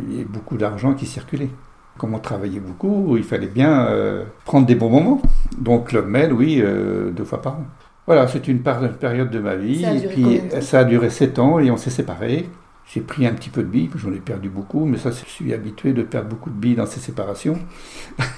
il 0.08 0.13
y 0.13 0.15
avait 0.20 0.24
beaucoup 0.24 0.56
d'argent 0.56 0.94
qui 0.94 1.06
circulait. 1.06 1.50
Comme 1.98 2.13
on 2.13 2.20
travaillait 2.20 2.62
beaucoup, 2.62 3.18
il 3.18 3.24
fallait 3.24 3.48
bien 3.48 3.88
euh, 3.88 4.24
prendre 4.46 4.65
des 4.65 4.75
bons 4.75 4.89
moments. 4.89 5.22
Donc 5.58 5.91
le 5.91 6.01
mail, 6.01 6.32
oui, 6.32 6.63
deux 7.12 7.25
fois 7.25 7.41
par 7.41 7.56
an. 7.56 7.65
Voilà, 8.08 8.25
c'est 8.30 8.48
une, 8.48 8.62
période 8.62 9.30
de 9.30 9.39
ma 9.39 9.56
vie. 9.56 9.84
et 9.84 10.08
puis 10.08 10.41
ça 10.62 10.80
a 10.80 10.84
duré 10.86 11.10
sept 11.10 11.39
ans 11.39 11.60
et 11.60 11.70
on 11.70 11.77
s'est 11.77 11.89
séparés. 11.89 12.50
J'ai 12.86 13.01
pris 13.01 13.27
un 13.27 13.34
petit 13.34 13.50
peu 13.50 13.63
de 13.63 13.68
billes, 13.68 13.89
j'en 13.96 14.13
ai 14.13 14.20
perdu 14.20 14.50
beaucoup, 14.50 14.86
mais 14.86 14.98
ça, 14.98 15.12
je 15.12 15.30
suis 15.30 15.53
habitué 15.53 15.91
de 15.91 16.03
perdre 16.03 16.30
beaucoup 16.30 16.50
de 16.50 16.56
billes 16.56 16.75
dans 16.75 16.86
ces 16.86 17.01
séparations. 17.01 17.60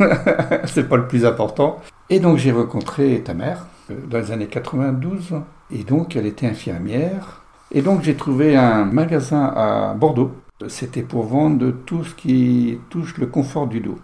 c'est 0.64 0.88
pas 0.88 0.96
le 0.96 1.06
plus 1.06 1.26
important. 1.26 1.80
Et 2.08 2.18
donc 2.18 2.38
j'ai 2.38 2.52
rencontré 2.52 3.20
ta 3.22 3.34
mère 3.34 3.66
dans 4.08 4.18
les 4.18 4.32
années 4.32 4.46
92 4.46 5.34
et 5.72 5.84
donc, 5.84 6.16
elle 6.16 6.26
était 6.26 6.46
infirmière. 6.46 7.42
Et 7.72 7.82
donc, 7.82 8.02
j'ai 8.02 8.14
trouvé 8.14 8.56
un 8.56 8.84
magasin 8.84 9.52
à 9.56 9.94
Bordeaux. 9.94 10.32
C'était 10.68 11.02
pour 11.02 11.24
vendre 11.24 11.72
tout 11.86 12.04
ce 12.04 12.14
qui 12.14 12.78
touche 12.90 13.16
le 13.18 13.26
confort 13.26 13.66
du 13.66 13.80
dos. 13.80 13.98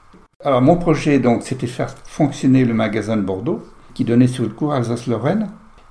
Alors, 0.45 0.63
mon 0.63 0.77
projet, 0.77 1.19
donc, 1.19 1.43
c'était 1.43 1.67
faire 1.67 1.91
fonctionner 2.05 2.65
le 2.65 2.75
magasin 2.75 3.17
de 3.17 3.23
Bordeaux, 3.23 3.63
qui 3.95 4.05
donnait 4.05 4.29
sur 4.29 4.45
le 4.45 4.51
cours 4.51 4.73
Alsace-Lorraine, 4.73 5.49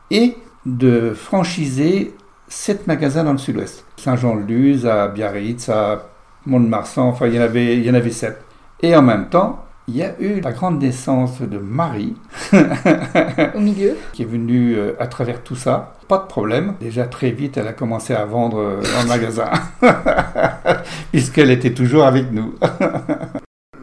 et 0.10 0.36
de 0.66 1.13
franchiser 1.13 2.13
sept 2.48 2.88
magasins 2.88 3.24
dans 3.24 3.34
le 3.34 3.38
sud-ouest. 3.38 3.86
Saint-Jean-de-Luz, 3.98 4.86
à 4.86 5.08
Biarritz, 5.10 5.70
à 5.70 6.10
Mont-de-Marsan, 6.46 7.10
enfin, 7.10 7.28
il 7.28 7.36
y, 7.36 7.40
en 7.40 7.44
avait, 7.44 7.78
il 7.78 7.86
y 7.86 7.92
en 7.92 7.94
avait 7.94 8.12
sept. 8.12 8.42
Et 8.82 8.96
en 8.96 9.02
même 9.02 9.30
temps, 9.30 9.63
il 9.89 9.95
y 9.95 10.04
a 10.04 10.19
eu 10.19 10.41
la 10.41 10.52
grande 10.52 10.82
naissance 10.82 11.41
de 11.41 11.58
Marie. 11.58 12.15
Au 13.56 13.60
milieu. 13.60 13.95
Qui 14.12 14.23
est 14.23 14.26
venue 14.26 14.76
euh, 14.76 14.93
à 15.00 15.08
travers 15.08 15.41
tout 15.43 15.56
ça. 15.56 15.93
Pas 16.10 16.17
de 16.17 16.28
problème. 16.28 16.73
Déjà 16.82 17.06
très 17.06 17.32
vite, 17.32 17.56
elle 17.56 17.69
a 17.69 17.73
commencé 17.73 18.13
à 18.13 18.26
vendre 18.26 18.60
euh, 18.60 18.82
dans 18.82 19.04
le 19.04 19.08
magasin. 19.08 19.50
Puisqu'elle 21.12 21.52
était 21.52 21.73
toujours 21.73 22.04
avec 22.04 22.34
nous. 22.34 22.56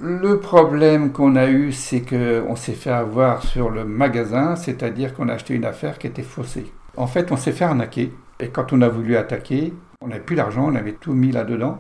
Le 0.02 0.38
problème 0.40 1.10
qu'on 1.10 1.36
a 1.36 1.46
eu, 1.46 1.72
c'est 1.72 2.02
qu'on 2.02 2.54
s'est 2.54 2.72
fait 2.72 2.90
avoir 2.90 3.42
sur 3.42 3.70
le 3.70 3.86
magasin, 3.86 4.56
c'est-à-dire 4.56 5.14
qu'on 5.14 5.30
a 5.30 5.32
acheté 5.32 5.54
une 5.54 5.64
affaire 5.64 5.98
qui 5.98 6.06
était 6.06 6.22
faussée. 6.22 6.70
En 6.98 7.06
fait, 7.06 7.32
on 7.32 7.38
s'est 7.38 7.52
fait 7.52 7.64
arnaquer. 7.64 8.12
Et 8.40 8.48
quand 8.48 8.74
on 8.74 8.82
a 8.82 8.90
voulu 8.90 9.16
attaquer, 9.16 9.72
on 10.02 10.08
n'avait 10.08 10.20
plus 10.20 10.36
d'argent, 10.36 10.66
on 10.68 10.74
avait 10.74 10.92
tout 10.92 11.14
mis 11.14 11.32
là-dedans. 11.32 11.78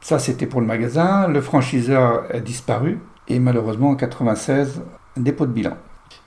Ça, 0.00 0.18
c'était 0.18 0.46
pour 0.46 0.60
le 0.60 0.66
magasin. 0.66 1.28
Le 1.28 1.40
franchiseur 1.40 2.24
a 2.32 2.40
disparu. 2.40 2.98
Et 3.28 3.38
malheureusement, 3.38 3.90
en 3.90 3.94
96, 3.94 4.82
un 5.16 5.20
dépôt 5.20 5.46
de 5.46 5.52
bilan. 5.52 5.76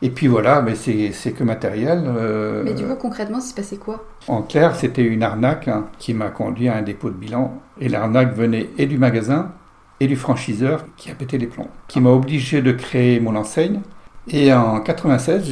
Et 0.01 0.09
puis 0.09 0.27
voilà, 0.27 0.61
mais 0.61 0.75
c'est 0.75 1.31
que 1.31 1.43
matériel. 1.43 2.03
Euh, 2.05 2.61
mais 2.63 2.73
du 2.73 2.83
coup, 2.83 2.95
concrètement, 2.95 3.39
c'est 3.39 3.55
passé 3.55 3.77
quoi? 3.77 4.05
En 4.27 4.43
clair, 4.43 4.75
c'était 4.75 5.03
une 5.03 5.23
arnaque 5.23 5.67
hein, 5.67 5.85
qui 5.97 6.13
m'a 6.13 6.29
conduit 6.29 6.67
à 6.67 6.75
un 6.75 6.81
dépôt 6.81 7.09
de 7.09 7.15
bilan. 7.15 7.59
Et 7.79 7.89
l'arnaque 7.89 8.35
venait 8.35 8.69
et 8.77 8.85
du 8.85 8.97
magasin 8.97 9.51
et 9.99 10.07
du 10.07 10.15
franchiseur 10.15 10.85
qui 10.97 11.09
a 11.09 11.15
pété 11.15 11.39
les 11.39 11.47
plombs, 11.47 11.69
qui 11.87 11.99
m'a 11.99 12.11
obligé 12.11 12.61
de 12.61 12.71
créer 12.71 13.19
mon 13.19 13.35
enseigne. 13.35 13.81
Et 14.27 14.53
en 14.53 14.81
96, 14.81 15.43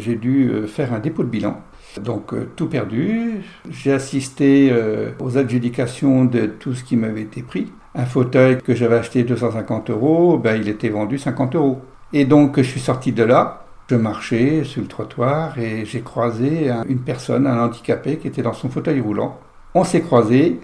j'ai 0.00 0.16
dû 0.16 0.50
euh, 0.50 0.66
faire 0.66 0.92
un 0.92 0.98
dépôt 0.98 1.22
de 1.22 1.28
bilan. 1.28 1.60
Donc 2.02 2.34
euh, 2.34 2.50
tout 2.56 2.66
perdu. 2.66 3.42
J'ai 3.70 3.92
assisté 3.92 4.74
aux 5.20 5.38
adjudications 5.38 6.26
de 6.26 6.46
tout 6.46 6.74
ce 6.74 6.84
qui 6.84 6.96
m'avait 6.96 7.22
été 7.22 7.42
pris 7.42 7.72
un 7.96 8.04
fauteuil 8.04 8.58
que 8.58 8.74
j'avais 8.74 8.96
acheté 8.96 9.24
250 9.24 9.90
euros, 9.90 10.38
ben, 10.38 10.60
il 10.60 10.68
était 10.68 10.90
vendu 10.90 11.18
50 11.18 11.56
euros. 11.56 11.80
Et 12.12 12.24
donc 12.24 12.58
je 12.58 12.62
suis 12.62 12.80
sorti 12.80 13.12
de 13.12 13.24
là, 13.24 13.64
je 13.88 13.96
marchais 13.96 14.64
sur 14.64 14.82
le 14.82 14.88
trottoir 14.88 15.58
et 15.58 15.84
j'ai 15.84 16.02
croisé 16.02 16.70
une 16.88 17.00
personne, 17.00 17.46
un 17.46 17.64
handicapé 17.64 18.18
qui 18.18 18.28
était 18.28 18.42
dans 18.42 18.52
son 18.52 18.68
fauteuil 18.68 19.00
roulant. 19.00 19.38
On 19.74 19.82
s'est 19.82 20.02
croisés 20.02 20.60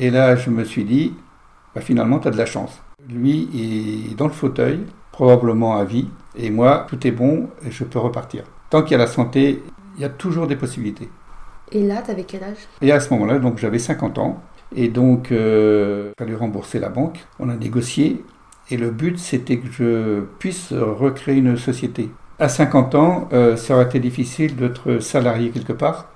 et 0.00 0.10
là 0.10 0.34
je 0.36 0.50
me 0.50 0.64
suis 0.64 0.84
dit, 0.84 1.14
ben, 1.74 1.80
finalement 1.80 2.18
tu 2.18 2.28
as 2.28 2.32
de 2.32 2.38
la 2.38 2.46
chance. 2.46 2.82
Lui 3.08 3.48
est 4.10 4.16
dans 4.16 4.26
le 4.26 4.32
fauteuil, 4.32 4.80
probablement 5.12 5.76
à 5.76 5.84
vie, 5.84 6.08
et 6.36 6.50
moi 6.50 6.86
tout 6.88 7.06
est 7.06 7.12
bon 7.12 7.48
et 7.64 7.70
je 7.70 7.84
peux 7.84 8.00
repartir. 8.00 8.42
Tant 8.70 8.82
qu'il 8.82 8.92
y 8.92 8.94
a 8.96 8.98
la 8.98 9.06
santé, 9.06 9.62
il 9.96 10.02
y 10.02 10.04
a 10.04 10.08
toujours 10.08 10.46
des 10.46 10.56
possibilités. 10.56 11.08
Et 11.70 11.82
là, 11.82 12.02
tu 12.04 12.10
avais 12.10 12.24
quel 12.24 12.44
âge? 12.44 12.68
Et 12.82 12.92
à 12.92 13.00
ce 13.00 13.12
moment-là, 13.14 13.38
donc 13.38 13.58
j'avais 13.58 13.78
50 13.78 14.18
ans. 14.18 14.42
Et 14.74 14.88
donc, 14.88 15.32
euh, 15.32 16.12
il 16.16 16.24
fallait 16.24 16.36
rembourser 16.36 16.78
la 16.78 16.88
banque. 16.88 17.24
On 17.38 17.48
a 17.48 17.54
négocié. 17.54 18.24
Et 18.70 18.76
le 18.76 18.90
but, 18.90 19.18
c'était 19.18 19.58
que 19.58 19.70
je 19.70 20.20
puisse 20.38 20.72
recréer 20.72 21.36
une 21.36 21.56
société. 21.56 22.10
À 22.38 22.48
50 22.48 22.94
ans, 22.94 23.28
euh, 23.32 23.56
ça 23.56 23.74
aurait 23.74 23.84
été 23.84 24.00
difficile 24.00 24.56
d'être 24.56 24.98
salarié 24.98 25.50
quelque 25.50 25.72
part, 25.72 26.08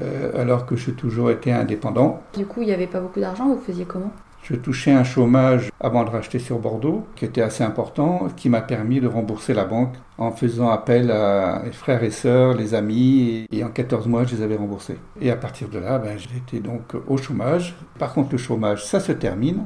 euh, 0.00 0.30
alors 0.40 0.66
que 0.66 0.76
j'ai 0.76 0.92
toujours 0.92 1.30
été 1.30 1.52
indépendant. 1.52 2.22
Du 2.36 2.46
coup, 2.46 2.62
il 2.62 2.66
n'y 2.66 2.72
avait 2.72 2.86
pas 2.86 3.00
beaucoup 3.00 3.20
d'argent, 3.20 3.48
vous 3.48 3.60
faisiez 3.60 3.84
comment? 3.84 4.12
Je 4.44 4.54
touchais 4.56 4.92
un 4.92 5.04
chômage 5.04 5.70
avant 5.80 6.04
de 6.04 6.10
racheter 6.10 6.38
sur 6.38 6.58
Bordeaux, 6.58 7.04
qui 7.16 7.24
était 7.24 7.40
assez 7.40 7.64
important, 7.64 8.28
qui 8.36 8.50
m'a 8.50 8.60
permis 8.60 9.00
de 9.00 9.08
rembourser 9.08 9.54
la 9.54 9.64
banque 9.64 9.94
en 10.18 10.30
faisant 10.30 10.68
appel 10.68 11.10
à 11.10 11.62
mes 11.64 11.72
frères 11.72 12.04
et 12.04 12.10
sœurs, 12.10 12.54
les 12.54 12.74
amis, 12.74 13.46
et 13.50 13.64
en 13.64 13.70
14 13.70 14.06
mois, 14.06 14.24
je 14.24 14.36
les 14.36 14.42
avais 14.42 14.56
remboursés. 14.56 14.98
Et 15.20 15.30
à 15.30 15.36
partir 15.36 15.68
de 15.68 15.78
là, 15.78 15.98
ben, 15.98 16.18
j'étais 16.18 16.60
donc 16.60 16.92
au 17.08 17.16
chômage. 17.16 17.74
Par 17.98 18.12
contre, 18.12 18.32
le 18.32 18.38
chômage, 18.38 18.84
ça 18.84 19.00
se 19.00 19.12
termine. 19.12 19.64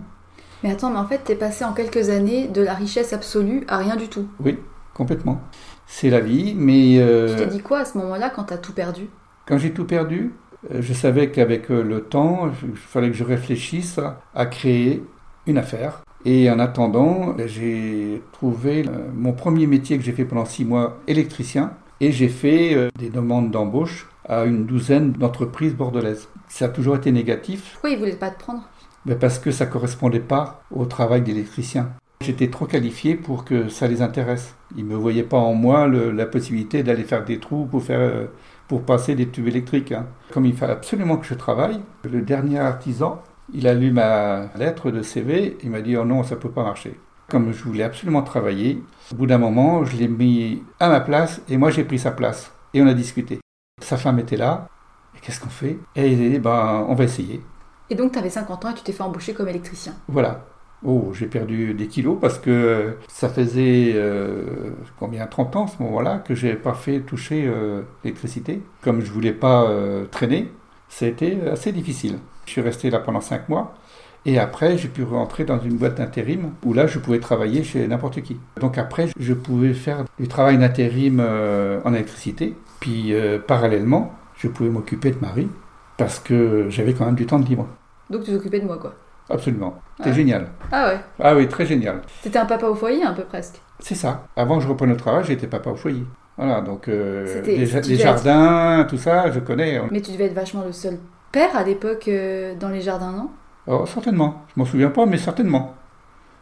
Mais 0.62 0.70
attends, 0.70 0.90
mais 0.90 0.98
en 0.98 1.06
fait, 1.06 1.22
tu 1.24 1.32
es 1.32 1.36
passé 1.36 1.64
en 1.64 1.72
quelques 1.72 2.08
années 2.08 2.46
de 2.46 2.62
la 2.62 2.74
richesse 2.74 3.12
absolue 3.12 3.64
à 3.68 3.78
rien 3.78 3.96
du 3.96 4.08
tout. 4.08 4.28
Oui, 4.40 4.58
complètement. 4.94 5.40
C'est 5.86 6.10
la 6.10 6.20
vie, 6.20 6.54
mais... 6.56 6.98
Euh... 6.98 7.36
Tu 7.36 7.36
t'es 7.36 7.46
dit 7.46 7.62
quoi 7.62 7.80
à 7.80 7.84
ce 7.84 7.98
moment-là 7.98 8.30
quand 8.30 8.44
tu 8.44 8.54
as 8.54 8.58
tout 8.58 8.72
perdu? 8.72 9.08
Quand 9.46 9.58
j'ai 9.58 9.72
tout 9.72 9.86
perdu, 9.86 10.32
je 10.71 10.92
savais 10.92 11.31
qu'avec 11.31 11.71
euh, 11.71 11.83
le 11.83 12.03
temps, 12.03 12.51
il 12.62 12.77
fallait 12.77 13.11
que 13.11 13.16
je 13.16 13.25
réfléchisse 13.25 14.01
à 14.35 14.47
créer 14.47 15.03
une 15.47 15.59
affaire. 15.59 16.03
Et 16.25 16.51
en 16.51 16.59
attendant, 16.59 17.37
j'ai 17.47 18.23
trouvé 18.33 18.85
euh, 18.87 19.09
mon 19.14 19.33
premier 19.33 19.66
métier 19.66 19.97
que 19.99 20.05
j'ai 20.05 20.12
fait 20.12 20.25
pendant 20.25 20.44
six 20.44 20.64
mois, 20.64 20.99
électricien, 21.07 21.73
et 22.01 22.12
j'ai 22.12 22.29
fait 22.29 22.90
des 22.97 23.11
demandes 23.11 23.51
d'embauche 23.51 24.09
à 24.29 24.44
une 24.44 24.66
douzaine 24.66 25.12
d'entreprises 25.12 25.75
bordelaises. 25.75 26.29
Ça 26.49 26.66
a 26.66 26.68
toujours 26.68 26.97
été 26.97 27.11
négatif. 27.11 27.71
Pourquoi 27.73 27.90
ils 27.90 27.94
ne 27.94 27.99
voulaient 27.99 28.16
pas 28.16 28.31
te 28.31 28.38
prendre? 28.38 28.62
Ben 29.05 29.18
Parce 29.18 29.38
que 29.38 29.51
ça 29.51 29.66
ne 29.66 29.71
correspondait 29.71 30.21
pas 30.21 30.62
au 30.71 30.87
travail 30.87 31.23
d'électricien. 31.23 31.90
J'étais 32.20 32.50
trop 32.50 32.66
qualifié 32.66 33.14
pour 33.14 33.44
que 33.44 33.68
ça 33.68 33.87
les 33.87 34.02
intéresse. 34.02 34.54
Ils 34.76 34.85
ne 34.85 34.90
me 34.90 34.96
voyaient 34.96 35.22
pas 35.22 35.38
en 35.38 35.54
moi 35.54 35.87
la 35.87 36.26
possibilité 36.26 36.83
d'aller 36.83 37.04
faire 37.04 37.24
des 37.24 37.38
trous 37.38 37.64
pour 37.66 37.83
faire 37.83 38.28
pour 38.66 38.83
passer 38.83 39.14
des 39.14 39.28
tubes 39.28 39.46
électriques. 39.46 39.92
hein. 39.92 40.07
Comme 40.31 40.44
il 40.44 40.54
fallait 40.54 40.74
absolument 40.74 41.16
que 41.16 41.26
je 41.26 41.35
travaille, 41.35 41.81
le 42.04 42.20
dernier 42.20 42.59
artisan, 42.59 43.22
il 43.54 43.66
a 43.66 43.72
lu 43.72 43.92
ma 43.92 44.50
lettre 44.57 44.90
de 44.90 45.00
CV, 45.00 45.57
il 45.62 45.70
m'a 45.70 45.81
dit 45.81 45.96
oh 45.96 46.04
non, 46.04 46.22
ça 46.22 46.37
peut 46.37 46.50
pas 46.50 46.64
marcher. 46.64 46.98
Comme 47.31 47.52
je 47.52 47.62
voulais 47.64 47.85
absolument 47.85 48.22
travailler, 48.22 48.83
au 49.12 49.14
bout 49.14 49.26
d'un 49.26 49.38
moment, 49.38 49.85
je 49.85 49.96
l'ai 49.96 50.09
mis 50.09 50.62
à 50.81 50.88
ma 50.88 51.00
place 51.00 51.40
et 51.48 51.57
moi 51.57 51.70
j'ai 51.70 51.85
pris 51.85 51.98
sa 51.98 52.11
place. 52.11 52.52
Et 52.74 52.83
on 52.83 52.87
a 52.87 52.94
discuté. 52.94 53.38
Sa 53.83 53.96
femme 53.96 54.18
était 54.18 54.37
là. 54.37 54.66
Et 55.16 55.20
qu'est-ce 55.20 55.40
qu'on 55.40 55.48
fait? 55.48 55.78
Et 55.96 56.12
il 56.12 56.26
a 56.26 56.28
dit 56.31 56.38
ben, 56.38 56.85
on 56.88 56.94
va 56.94 57.04
essayer. 57.04 57.40
Et 57.90 57.94
donc, 57.94 58.12
tu 58.12 58.18
avais 58.18 58.28
50 58.28 58.64
ans 58.66 58.70
et 58.70 58.74
tu 58.74 58.83
t'es 58.83 58.92
fait 58.92 59.02
embaucher 59.02 59.33
comme 59.33 59.48
électricien? 59.48 59.94
Voilà. 60.09 60.44
Oh, 60.84 61.12
j'ai 61.12 61.26
perdu 61.26 61.74
des 61.74 61.88
kilos 61.88 62.18
parce 62.20 62.38
que 62.38 62.96
ça 63.08 63.28
faisait 63.28 63.92
euh, 63.94 64.70
combien 64.98 65.26
30 65.26 65.56
ans 65.56 65.64
à 65.64 65.68
ce 65.68 65.82
moment-là 65.82 66.18
que 66.18 66.34
j'ai 66.34 66.54
pas 66.54 66.74
fait 66.74 67.00
toucher 67.00 67.46
euh, 67.46 67.82
l'électricité. 68.04 68.62
Comme 68.82 69.00
je 69.00 69.10
voulais 69.10 69.32
pas 69.32 69.68
euh, 69.68 70.04
traîner, 70.06 70.52
ça 70.88 71.06
a 71.06 71.08
été 71.08 71.36
assez 71.50 71.72
difficile. 71.72 72.18
Je 72.46 72.52
suis 72.52 72.60
resté 72.60 72.90
là 72.90 73.00
pendant 73.00 73.20
5 73.20 73.48
mois 73.48 73.74
et 74.24 74.38
après 74.38 74.78
j'ai 74.78 74.88
pu 74.88 75.02
rentrer 75.02 75.44
dans 75.44 75.60
une 75.60 75.76
boîte 75.76 75.96
d'intérim 75.96 76.52
où 76.64 76.72
là 76.72 76.86
je 76.86 76.98
pouvais 76.98 77.18
travailler 77.18 77.64
chez 77.64 77.86
n'importe 77.88 78.22
qui. 78.22 78.36
Donc 78.60 78.78
après 78.78 79.08
je 79.18 79.34
pouvais 79.34 79.74
faire 79.74 80.04
du 80.18 80.28
travail 80.28 80.58
d'intérim 80.58 81.20
en 81.20 81.92
électricité. 81.92 82.54
Puis 82.80 83.12
parallèlement 83.46 84.12
je 84.36 84.48
pouvais 84.48 84.70
m'occuper 84.70 85.10
de 85.10 85.18
Marie 85.20 85.48
parce 85.96 86.20
que 86.20 86.66
j'avais 86.70 86.94
quand 86.94 87.04
même 87.04 87.16
du 87.16 87.26
temps 87.26 87.38
de 87.40 87.46
libre. 87.46 87.66
Donc, 88.08 88.24
tu 88.24 88.32
t'occupais 88.32 88.60
de 88.60 88.64
moi, 88.64 88.78
quoi. 88.78 88.94
Absolument. 89.30 89.74
C'était 89.98 90.10
Ouais. 90.10 90.16
génial. 90.16 90.48
Ah 90.72 90.88
ouais. 90.88 91.00
Ah 91.20 91.34
oui, 91.36 91.48
très 91.48 91.66
génial. 91.66 92.00
T'étais 92.22 92.38
un 92.38 92.46
papa 92.46 92.66
au 92.66 92.74
foyer, 92.74 93.02
un 93.02 93.12
peu 93.12 93.24
presque. 93.24 93.60
C'est 93.80 93.94
ça. 93.94 94.26
Avant 94.36 94.58
que 94.58 94.64
je 94.64 94.68
reprenne 94.68 94.90
le 94.90 94.96
travail, 94.96 95.24
j'étais 95.24 95.46
papa 95.46 95.70
au 95.70 95.76
foyer. 95.76 96.04
Voilà, 96.36 96.60
donc 96.60 96.88
euh, 96.88 97.26
C'était- 97.26 97.56
les, 97.56 97.66
les 97.66 97.76
être- 97.76 97.90
jardins, 97.96 98.86
tout 98.88 98.96
ça, 98.98 99.30
je 99.30 99.40
connais. 99.40 99.80
Mais 99.90 100.00
tu 100.00 100.12
devais 100.12 100.24
être 100.26 100.34
vachement 100.34 100.64
le 100.64 100.72
seul 100.72 100.98
père 101.32 101.56
à 101.56 101.64
l'époque 101.64 102.06
euh, 102.08 102.54
dans 102.58 102.68
les 102.68 102.80
jardins, 102.80 103.12
non? 103.12 103.30
Oh, 103.66 103.84
certainement. 103.86 104.42
Je 104.54 104.60
m'en 104.60 104.64
souviens 104.64 104.90
pas, 104.90 105.04
mais 105.04 105.18
certainement. 105.18 105.74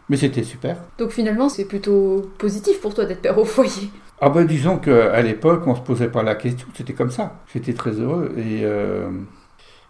Mais 0.08 0.16
c'était 0.16 0.44
super. 0.44 0.76
Donc 0.98 1.10
finalement, 1.10 1.48
c'est 1.48 1.64
plutôt 1.64 2.30
positif 2.38 2.80
pour 2.80 2.94
toi 2.94 3.04
d'être 3.06 3.22
père 3.22 3.36
au 3.38 3.44
foyer. 3.44 3.90
Ah 4.20 4.30
ben 4.30 4.44
disons 4.46 4.78
qu'à 4.78 5.20
l'époque, 5.22 5.62
on 5.66 5.74
se 5.74 5.80
posait 5.80 6.08
pas 6.08 6.22
la 6.22 6.36
question, 6.36 6.68
c'était 6.74 6.92
comme 6.94 7.10
ça. 7.10 7.40
J'étais 7.52 7.72
très 7.74 7.90
heureux. 7.92 8.32
Et, 8.36 8.60
euh, 8.64 9.10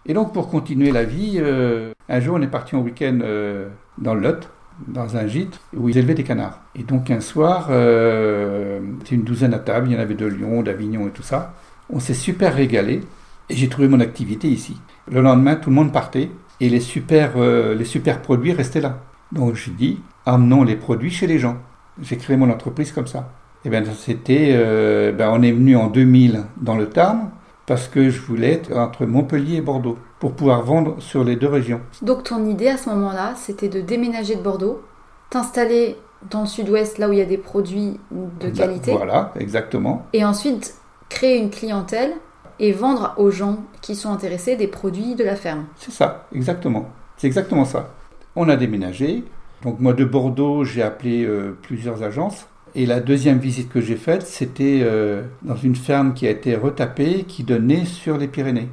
et 0.06 0.14
donc 0.14 0.32
pour 0.32 0.48
continuer 0.48 0.90
la 0.92 1.04
vie, 1.04 1.35
euh, 1.38 1.92
un 2.09 2.21
jour 2.21 2.37
on 2.38 2.42
est 2.42 2.49
parti 2.49 2.77
en 2.77 2.81
week-end 2.81 3.19
euh, 3.23 3.69
dans 3.99 4.14
le 4.14 4.21
Lot, 4.21 4.49
dans 4.87 5.16
un 5.16 5.27
gîte, 5.27 5.61
où 5.75 5.88
ils 5.88 5.99
élevaient 5.99 6.14
des 6.14 6.25
canards. 6.25 6.61
Et 6.75 6.83
donc 6.83 7.11
un 7.11 7.21
soir, 7.21 7.69
euh, 7.71 8.81
c'était 9.01 9.14
une 9.16 9.25
douzaine 9.25 9.55
à 9.55 9.59
table, 9.59 9.88
il 9.88 9.95
y 9.95 9.97
en 9.97 10.01
avait 10.01 10.14
de 10.14 10.27
Lyon, 10.27 10.62
d'Avignon 10.62 11.09
et 11.09 11.11
tout 11.11 11.23
ça. 11.23 11.55
On 11.90 12.01
s'est 12.01 12.14
super 12.14 12.55
régalé 12.55 13.01
et 13.49 13.55
j'ai 13.55 13.69
trouvé 13.69 13.88
mon 13.88 14.01
activité 14.01 14.49
ici. 14.49 14.77
Le 15.11 15.21
lendemain, 15.21 15.57
tout 15.57 15.71
le 15.71 15.77
monde 15.77 15.92
partait 15.92 16.31
et 16.61 16.69
les 16.69 16.81
super, 16.81 17.33
euh, 17.37 17.75
les 17.75 17.85
super 17.85 18.23
produits 18.23 18.53
restaient 18.53 18.81
là. 18.81 19.01
Donc 19.33 19.55
j'ai 19.55 19.71
dit, 19.71 20.01
amenons 20.25 20.62
les 20.62 20.77
produits 20.77 21.11
chez 21.11 21.27
les 21.27 21.38
gens. 21.38 21.57
J'ai 22.01 22.16
créé 22.16 22.37
mon 22.37 22.51
entreprise 22.51 22.92
comme 22.92 23.07
ça. 23.07 23.33
Et 23.64 23.71
bien 23.71 23.83
c'était, 23.97 24.51
euh, 24.53 25.12
ben, 25.12 25.31
on 25.33 25.42
est 25.42 25.53
venu 25.53 25.77
en 25.77 25.88
2000 25.88 26.45
dans 26.61 26.77
le 26.77 26.88
Tarn 26.88 27.31
parce 27.66 27.88
que 27.88 28.11
je 28.11 28.21
voulais 28.21 28.53
être 28.53 28.73
entre 28.77 29.07
Montpellier 29.07 29.57
et 29.57 29.61
Bordeaux 29.61 29.99
pour 30.18 30.33
pouvoir 30.33 30.62
vendre 30.62 30.96
sur 31.00 31.24
les 31.24 31.37
deux 31.37 31.48
régions. 31.48 31.81
Donc 32.02 32.24
ton 32.24 32.46
idée 32.46 32.68
à 32.68 32.76
ce 32.76 32.88
moment-là, 32.90 33.35
c'était 33.37 33.68
de 33.68 33.81
déménager 33.81 34.35
de 34.37 34.42
Bordeaux, 34.42 34.83
t'installer 35.31 35.96
dans 36.31 36.42
le 36.42 36.46
sud-ouest, 36.46 36.98
là 36.98 37.09
où 37.09 37.12
il 37.12 37.18
y 37.18 37.22
a 37.22 37.26
des 37.26 37.37
produits 37.38 38.00
de 38.11 38.48
Ben, 38.48 38.52
qualité, 38.52 38.92
Voilà, 38.92 39.33
exactement. 39.38 40.07
et 40.12 40.24
ensuite 40.24 40.74
créer 41.09 41.38
une 41.38 41.50
clientèle 41.50 42.12
et 42.59 42.72
vendre 42.72 43.14
aux 43.18 43.31
gens 43.31 43.59
qui 43.83 43.94
sont 43.94 44.11
intéressés 44.11 44.57
des 44.57 44.66
produits 44.66 45.14
de 45.14 45.24
la 45.24 45.37
ferme. 45.37 45.66
C'est 45.76 45.92
ça, 45.92 46.26
exactement. 46.35 46.88
C'est 47.18 47.26
exactement 47.26 47.64
ça. 47.64 47.90
On 48.35 48.48
a 48.48 48.57
déménagé. 48.57 49.24
Donc 49.62 49.79
moi 49.81 49.92
de 49.92 50.05
Bordeaux, 50.05 50.64
j'ai 50.64 50.83
appelé 50.83 51.24
euh, 51.24 51.57
plusieurs 51.62 52.02
agences. 52.02 52.46
Et 52.74 52.85
la 52.87 53.00
deuxième 53.00 53.38
visite 53.38 53.70
que 53.70 53.81
j'ai 53.81 53.96
faite, 53.96 54.22
c'était 54.22 54.81
euh, 54.83 55.22
dans 55.42 55.57
une 55.57 55.76
ferme 55.76 56.12
qui 56.14 56.26
a 56.26 56.31
été 56.31 56.57
retapée, 56.57 57.24
qui 57.24 57.42
donnait 57.44 57.85
sur 57.85 58.18
les 58.18 58.29
Pyrénées. 58.29 58.68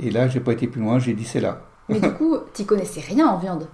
Et 0.00 0.10
là, 0.10 0.28
j'ai 0.28 0.40
pas 0.40 0.52
été 0.52 0.66
plus 0.66 0.80
loin, 0.80 0.98
j'ai 0.98 1.12
dit 1.12 1.24
c'est 1.24 1.40
là. 1.40 1.62
Mais 1.88 2.00
du 2.00 2.10
coup, 2.12 2.36
t'y 2.52 2.64
connaissais 2.64 3.00
rien 3.00 3.28
en 3.28 3.38
viande. 3.38 3.68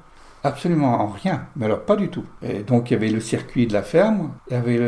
Absolument 0.44 1.00
en 1.00 1.08
rien, 1.08 1.46
mais 1.56 1.64
alors 1.64 1.80
pas 1.80 1.96
du 1.96 2.08
tout. 2.08 2.24
Et 2.40 2.62
donc 2.62 2.90
il 2.90 2.94
y 2.94 2.96
avait 2.96 3.08
le 3.08 3.20
circuit 3.20 3.66
de 3.66 3.72
la 3.72 3.82
ferme, 3.82 4.30
il 4.48 4.54
y 4.54 4.56
avait 4.56 4.78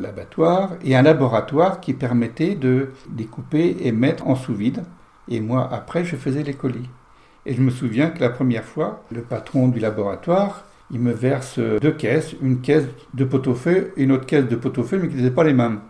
l'abattoir 0.00 0.72
et 0.82 0.96
un 0.96 1.02
laboratoire 1.02 1.80
qui 1.80 1.92
permettait 1.92 2.56
de 2.56 2.90
découper 3.08 3.76
et 3.80 3.92
mettre 3.92 4.26
en 4.26 4.34
sous-vide. 4.34 4.82
Et 5.28 5.40
moi, 5.40 5.68
après, 5.70 6.04
je 6.04 6.16
faisais 6.16 6.42
les 6.42 6.54
colis. 6.54 6.88
Et 7.46 7.54
je 7.54 7.60
me 7.60 7.70
souviens 7.70 8.10
que 8.10 8.20
la 8.20 8.30
première 8.30 8.64
fois, 8.64 9.04
le 9.12 9.22
patron 9.22 9.68
du 9.68 9.78
laboratoire, 9.78 10.64
il 10.90 11.00
me 11.00 11.12
verse 11.12 11.58
deux 11.58 11.92
caisses, 11.92 12.34
une 12.42 12.60
caisse 12.60 12.86
de 13.14 13.24
pot-au-feu 13.24 13.92
et 13.96 14.02
une 14.02 14.12
autre 14.12 14.26
caisse 14.26 14.48
de 14.48 14.56
pot-au-feu, 14.56 14.98
mais 14.98 15.08
qui 15.08 15.16
n'étaient 15.16 15.30
pas 15.30 15.44
les 15.44 15.52
mêmes. 15.52 15.80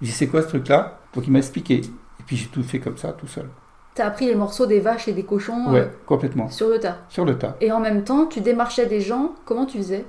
Je 0.00 0.06
dis, 0.06 0.12
c'est 0.12 0.28
quoi 0.28 0.42
ce 0.42 0.48
truc-là? 0.48 1.00
Donc 1.14 1.26
il 1.26 1.32
m'a 1.32 1.38
expliqué. 1.38 1.76
Et 1.76 2.22
puis 2.24 2.36
j'ai 2.36 2.46
tout 2.46 2.62
fait 2.62 2.78
comme 2.78 2.96
ça, 2.96 3.12
tout 3.12 3.26
seul. 3.26 3.48
T'as 3.94 4.06
appris 4.06 4.26
les 4.26 4.34
morceaux 4.34 4.66
des 4.66 4.80
vaches 4.80 5.06
et 5.08 5.12
des 5.12 5.22
cochons 5.22 5.70
Ouais, 5.72 5.80
euh, 5.80 5.86
complètement. 6.06 6.48
sur 6.50 6.68
le 6.68 6.78
tas. 6.80 6.98
Sur 7.08 7.24
le 7.24 7.38
tas. 7.38 7.56
Et 7.60 7.70
en 7.70 7.78
même 7.80 8.02
temps, 8.02 8.26
tu 8.26 8.40
démarchais 8.40 8.86
des 8.86 9.00
gens. 9.00 9.32
Comment 9.44 9.66
tu 9.66 9.78
faisais? 9.78 10.04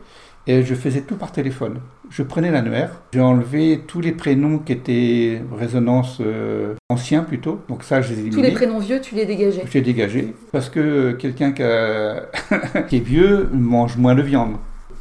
Et 0.47 0.63
je 0.63 0.75
faisais 0.75 1.01
tout 1.01 1.15
par 1.15 1.31
téléphone. 1.31 1.79
Je 2.11 2.21
prenais 2.21 2.51
l'annuaire, 2.51 3.01
j'ai 3.13 3.19
enlevé 3.21 3.81
tous 3.87 3.99
les 3.99 4.11
prénoms 4.11 4.59
qui 4.59 4.73
étaient 4.73 5.41
résonance 5.57 6.19
euh, 6.21 6.75
anciens 6.89 7.23
plutôt. 7.23 7.61
Donc 7.67 7.83
ça, 7.83 8.01
je 8.01 8.13
les 8.13 8.27
ai 8.27 8.29
Tous 8.29 8.41
les 8.41 8.51
prénoms 8.51 8.77
vieux, 8.77 9.01
tu 9.01 9.15
les 9.15 9.25
dégageais. 9.25 9.63
J'ai 9.71 9.81
dégagé 9.81 10.35
parce 10.51 10.69
que 10.69 11.13
quelqu'un 11.13 11.51
qui, 11.51 11.63
a- 11.63 12.27
qui 12.89 12.97
est 12.97 12.99
vieux 12.99 13.49
mange 13.53 13.97
moins 13.97 14.13
de 14.13 14.21
viande. 14.21 14.57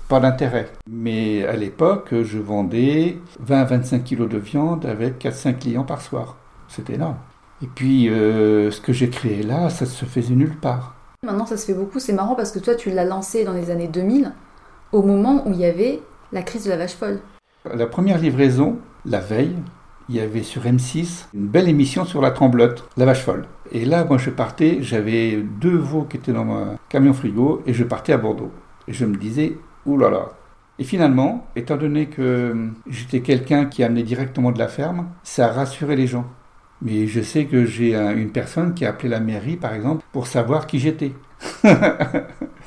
Pas 0.09 0.19
d'intérêt. 0.21 0.69
Mais 0.91 1.45
à 1.47 1.57
l'époque, 1.57 2.09
je 2.23 2.39
vendais 2.39 3.17
20-25 3.47 4.03
kilos 4.03 4.29
de 4.31 4.39
viande 4.39 4.87
avec 4.87 5.23
4-5 5.23 5.59
clients 5.59 5.85
par 5.85 6.01
soir. 6.01 6.37
C'était 6.69 6.95
énorme. 6.95 7.17
Et 7.65 7.69
puis, 7.75 8.11
euh, 8.11 8.71
ce 8.71 8.79
que 8.79 8.93
j'ai 8.93 9.09
créé 9.09 9.43
là, 9.43 9.71
ça 9.71 9.87
se 9.87 10.05
faisait 10.05 10.35
nulle 10.35 10.55
part. 10.55 10.97
Maintenant, 11.25 11.47
ça 11.47 11.57
se 11.57 11.65
fait 11.65 11.73
beaucoup. 11.73 11.99
C'est 11.99 12.13
marrant 12.13 12.35
parce 12.35 12.53
que 12.53 12.59
toi, 12.59 12.75
tu 12.75 12.91
l'as 12.91 13.07
lancé 13.07 13.43
dans 13.43 13.55
les 13.55 13.71
années 13.71 13.89
2000, 13.89 14.33
au 14.93 15.01
moment 15.01 15.43
où 15.47 15.53
il 15.55 15.61
y 15.61 15.65
avait 15.65 16.01
la 16.31 16.43
crise 16.43 16.67
de 16.67 16.69
la 16.69 16.77
vache 16.77 16.95
folle. 16.95 17.21
La 17.75 17.87
première 17.87 18.19
livraison, 18.19 18.77
la 19.07 19.21
veille, 19.21 19.57
il 20.11 20.17
y 20.17 20.21
avait 20.21 20.43
sur 20.43 20.65
M6 20.65 21.29
une 21.33 21.47
belle 21.47 21.71
émission 21.71 22.05
sur 22.05 22.21
la 22.21 22.33
tremblote, 22.33 22.87
la 22.99 23.07
vache 23.07 23.23
folle. 23.23 23.47
Et 23.73 23.87
là, 23.87 24.05
moi, 24.05 24.19
je 24.19 24.29
partais, 24.29 24.83
j'avais 24.83 25.37
deux 25.41 25.79
veaux 25.79 26.03
qui 26.03 26.19
étaient 26.19 26.35
dans 26.35 26.45
mon 26.45 26.77
camion 26.91 27.15
frigo 27.15 27.63
et 27.65 27.73
je 27.73 27.85
partais 27.85 28.13
à 28.13 28.19
Bordeaux. 28.19 28.53
Et 28.89 28.93
je 28.93 29.07
me 29.07 29.17
disais, 29.17 29.57
oulala. 29.87 30.11
Là 30.11 30.19
là. 30.19 30.29
Et 30.79 30.85
finalement, 30.85 31.47
étant 31.57 31.79
donné 31.79 32.09
que 32.09 32.69
j'étais 32.87 33.21
quelqu'un 33.21 33.65
qui 33.65 33.83
amenait 33.83 34.03
directement 34.03 34.53
de 34.53 34.59
la 34.59 34.69
ferme, 34.69 35.09
ça 35.23 35.47
a 35.47 35.53
rassuré 35.53 35.97
les 35.97 36.07
gens. 36.07 36.27
Mais 36.83 37.07
je 37.07 37.21
sais 37.21 37.47
que 37.47 37.65
j'ai 37.65 37.95
un- 37.97 38.15
une 38.17 38.31
personne 38.31 38.75
qui 38.75 38.85
a 38.85 38.91
appelé 38.91 39.09
la 39.09 39.21
mairie, 39.21 39.57
par 39.57 39.73
exemple, 39.75 40.05
pour 40.13 40.27
savoir 40.27 40.67
qui 40.67 40.79
j'étais. 40.79 41.13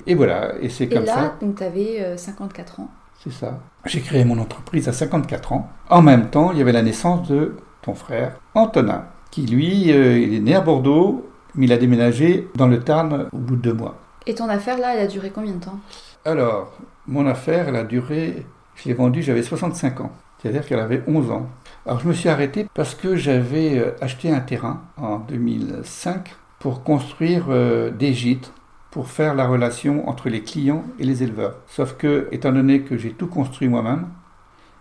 et 0.07 0.15
voilà, 0.15 0.53
et 0.61 0.69
c'est 0.69 0.85
Et 0.85 0.89
comme 0.89 1.05
là, 1.05 1.13
ça. 1.13 1.35
donc, 1.41 1.55
t'avais 1.55 2.01
euh, 2.01 2.17
54 2.17 2.79
ans. 2.79 2.89
C'est 3.23 3.31
ça. 3.31 3.59
J'ai 3.85 4.01
créé 4.01 4.23
mon 4.25 4.37
entreprise 4.39 4.87
à 4.87 4.93
54 4.93 5.53
ans. 5.53 5.69
En 5.89 6.01
même 6.01 6.29
temps, 6.29 6.51
il 6.51 6.59
y 6.59 6.61
avait 6.61 6.71
la 6.71 6.83
naissance 6.83 7.27
de 7.27 7.55
ton 7.81 7.93
frère, 7.95 8.35
Antonin, 8.53 9.05
qui 9.31 9.45
lui, 9.45 9.91
euh, 9.91 10.17
il 10.19 10.33
est 10.35 10.39
né 10.39 10.55
à 10.55 10.61
Bordeaux, 10.61 11.27
mais 11.55 11.65
il 11.65 11.73
a 11.73 11.77
déménagé 11.77 12.47
dans 12.55 12.67
le 12.67 12.79
Tarn 12.79 13.27
au 13.31 13.37
bout 13.37 13.55
de 13.55 13.61
deux 13.61 13.73
mois. 13.73 13.95
Et 14.27 14.35
ton 14.35 14.49
affaire, 14.49 14.77
là, 14.77 14.93
elle 14.93 14.99
a 15.03 15.07
duré 15.07 15.31
combien 15.31 15.53
de 15.53 15.63
temps? 15.63 15.79
Alors, 16.25 16.77
mon 17.07 17.25
affaire, 17.25 17.69
elle 17.69 17.75
a 17.77 17.83
duré, 17.83 18.45
je 18.75 18.87
l'ai 18.89 18.93
vendue, 18.93 19.21
j'avais 19.23 19.43
65 19.43 20.01
ans. 20.01 20.11
C'est-à-dire 20.41 20.65
qu'elle 20.65 20.79
avait 20.79 21.01
11 21.07 21.31
ans. 21.31 21.47
Alors, 21.87 22.01
je 22.01 22.07
me 22.09 22.13
suis 22.13 22.27
arrêté 22.27 22.67
parce 22.73 22.95
que 22.95 23.15
j'avais 23.15 23.79
euh, 23.79 23.91
acheté 24.01 24.29
un 24.29 24.41
terrain 24.41 24.81
en 24.97 25.19
2005 25.19 26.35
pour 26.59 26.83
construire 26.83 27.45
euh, 27.47 27.91
des 27.91 28.11
gîtes 28.13 28.51
pour 28.91 29.07
faire 29.07 29.33
la 29.35 29.47
relation 29.47 30.09
entre 30.09 30.27
les 30.27 30.43
clients 30.43 30.83
et 30.99 31.05
les 31.05 31.23
éleveurs. 31.23 31.55
Sauf 31.65 31.95
que, 31.95 32.27
étant 32.33 32.51
donné 32.51 32.81
que 32.81 32.97
j'ai 32.97 33.11
tout 33.11 33.27
construit 33.27 33.69
moi-même, 33.69 34.07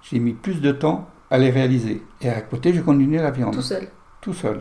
j'ai 0.03 0.19
mis 0.19 0.33
plus 0.33 0.61
de 0.61 0.73
temps 0.73 1.07
à 1.31 1.39
les 1.39 1.51
réaliser. 1.51 2.03
Et 2.23 2.29
à 2.29 2.41
côté, 2.41 2.75
je 2.75 2.81
continuais 2.81 3.23
la 3.23 3.31
viande. 3.31 3.55
Tout 3.55 3.63
seul, 3.63 3.87
Tout 4.21 4.35
seul. 4.35 4.59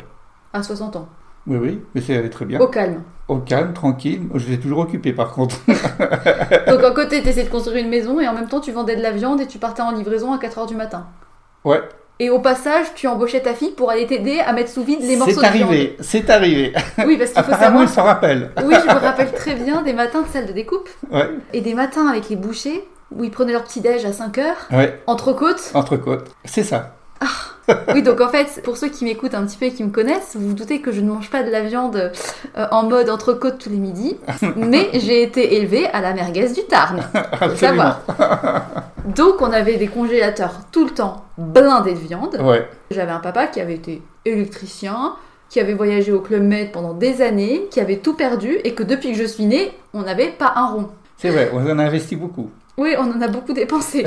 à 0.53 0.61
60 0.61 0.97
ans. 0.97 1.09
Oui, 1.47 1.57
oui, 1.57 1.81
mais 1.95 2.01
ça 2.01 2.13
allait 2.13 2.29
très 2.29 2.45
bien. 2.45 2.59
Au 2.59 2.67
calme. 2.67 3.01
Au 3.27 3.37
calme, 3.39 3.73
tranquille. 3.73 4.21
Je 4.35 4.45
suis 4.45 4.59
toujours 4.59 4.79
occupé 4.79 5.13
par 5.13 5.31
contre. 5.31 5.55
Donc, 5.67 6.83
à 6.83 6.91
côté, 6.91 7.23
tu 7.23 7.43
de 7.43 7.49
construire 7.49 7.83
une 7.83 7.89
maison 7.89 8.19
et 8.19 8.27
en 8.27 8.35
même 8.35 8.47
temps, 8.47 8.59
tu 8.59 8.71
vendais 8.71 8.95
de 8.95 9.01
la 9.01 9.13
viande 9.13 9.41
et 9.41 9.47
tu 9.47 9.57
partais 9.57 9.81
en 9.81 9.93
livraison 9.93 10.31
à 10.31 10.37
4h 10.37 10.67
du 10.67 10.75
matin. 10.75 11.07
Ouais, 11.63 11.81
Et 12.19 12.29
au 12.29 12.39
passage, 12.39 12.87
tu 12.95 13.07
embauchais 13.07 13.41
ta 13.41 13.53
fille 13.53 13.71
pour 13.71 13.91
aller 13.91 14.07
t'aider 14.07 14.39
à 14.39 14.53
mettre 14.53 14.69
sous 14.69 14.83
vide 14.83 14.99
les 15.01 15.17
morceaux 15.17 15.41
c'est 15.41 15.47
de 15.47 15.53
viande. 15.53 15.69
arrivé, 15.69 15.97
c'est 15.99 16.29
arrivé. 16.29 16.73
Oui, 17.05 17.17
parce 17.17 17.31
qu'il 17.31 17.43
faut 17.43 17.51
il 17.51 17.57
savoir. 17.57 17.89
s'en 17.89 18.03
rappelle. 18.03 18.51
Oui, 18.63 18.73
je 18.81 18.93
me 18.93 18.99
rappelle 18.99 19.33
très 19.33 19.55
bien 19.55 19.81
des 19.81 19.91
matins 19.93 20.21
de 20.21 20.27
salle 20.29 20.45
de 20.45 20.53
découpe 20.53 20.87
Ouais, 21.11 21.29
et 21.51 21.59
des 21.61 21.73
matins 21.73 22.07
avec 22.07 22.29
les 22.29 22.37
bouchers 22.37 22.87
où 23.11 23.23
ils 23.25 23.31
prenaient 23.31 23.51
leur 23.51 23.63
petit 23.65 23.81
déj 23.81 24.05
à 24.05 24.13
5 24.13 24.37
heures, 24.37 24.67
ouais, 24.71 25.01
entre 25.07 25.33
côtes. 25.33 25.71
entrecôte. 25.73 26.27
C'est 26.45 26.63
ça. 26.63 26.95
Oui, 27.93 28.01
donc 28.03 28.21
en 28.21 28.29
fait, 28.29 28.61
pour 28.63 28.77
ceux 28.77 28.89
qui 28.89 29.05
m'écoutent 29.05 29.33
un 29.33 29.45
petit 29.45 29.57
peu 29.57 29.65
et 29.65 29.71
qui 29.71 29.83
me 29.83 29.89
connaissent, 29.89 30.35
vous 30.35 30.49
vous 30.49 30.53
doutez 30.53 30.81
que 30.81 30.91
je 30.91 31.01
ne 31.01 31.09
mange 31.09 31.29
pas 31.29 31.43
de 31.43 31.49
la 31.49 31.61
viande 31.61 32.11
euh, 32.57 32.67
en 32.71 32.83
mode 32.83 33.09
entrecôte 33.09 33.57
tous 33.57 33.69
les 33.69 33.77
midis, 33.77 34.17
mais 34.55 34.89
j'ai 34.93 35.23
été 35.23 35.55
élevée 35.55 35.87
à 35.87 36.01
la 36.01 36.13
merguez 36.13 36.49
du 36.49 36.63
Tarn. 36.63 37.01
Faut 37.39 37.55
savoir. 37.55 38.01
Donc 39.15 39.41
on 39.41 39.51
avait 39.51 39.77
des 39.77 39.87
congélateurs 39.87 40.61
tout 40.71 40.85
le 40.85 40.91
temps 40.91 41.25
blindés 41.37 41.93
de 41.93 41.99
viande. 41.99 42.37
Ouais. 42.41 42.67
J'avais 42.91 43.11
un 43.11 43.19
papa 43.19 43.47
qui 43.47 43.59
avait 43.61 43.75
été 43.75 44.01
électricien, 44.25 45.15
qui 45.49 45.59
avait 45.59 45.73
voyagé 45.73 46.11
au 46.11 46.21
Club 46.21 46.43
Med 46.43 46.71
pendant 46.71 46.93
des 46.93 47.21
années, 47.21 47.67
qui 47.71 47.79
avait 47.79 47.97
tout 47.97 48.15
perdu 48.15 48.57
et 48.63 48.73
que 48.73 48.83
depuis 48.83 49.11
que 49.11 49.17
je 49.17 49.25
suis 49.25 49.45
née, 49.45 49.71
on 49.93 50.01
n'avait 50.01 50.29
pas 50.29 50.53
un 50.55 50.67
rond. 50.67 50.89
C'est 51.17 51.29
vrai, 51.29 51.49
on 51.53 51.65
en 51.69 51.79
a 51.79 51.83
investi 51.83 52.15
beaucoup. 52.15 52.49
Oui, 52.77 52.93
on 52.97 53.09
en 53.09 53.21
a 53.21 53.27
beaucoup 53.27 53.53
dépensé. 53.53 54.05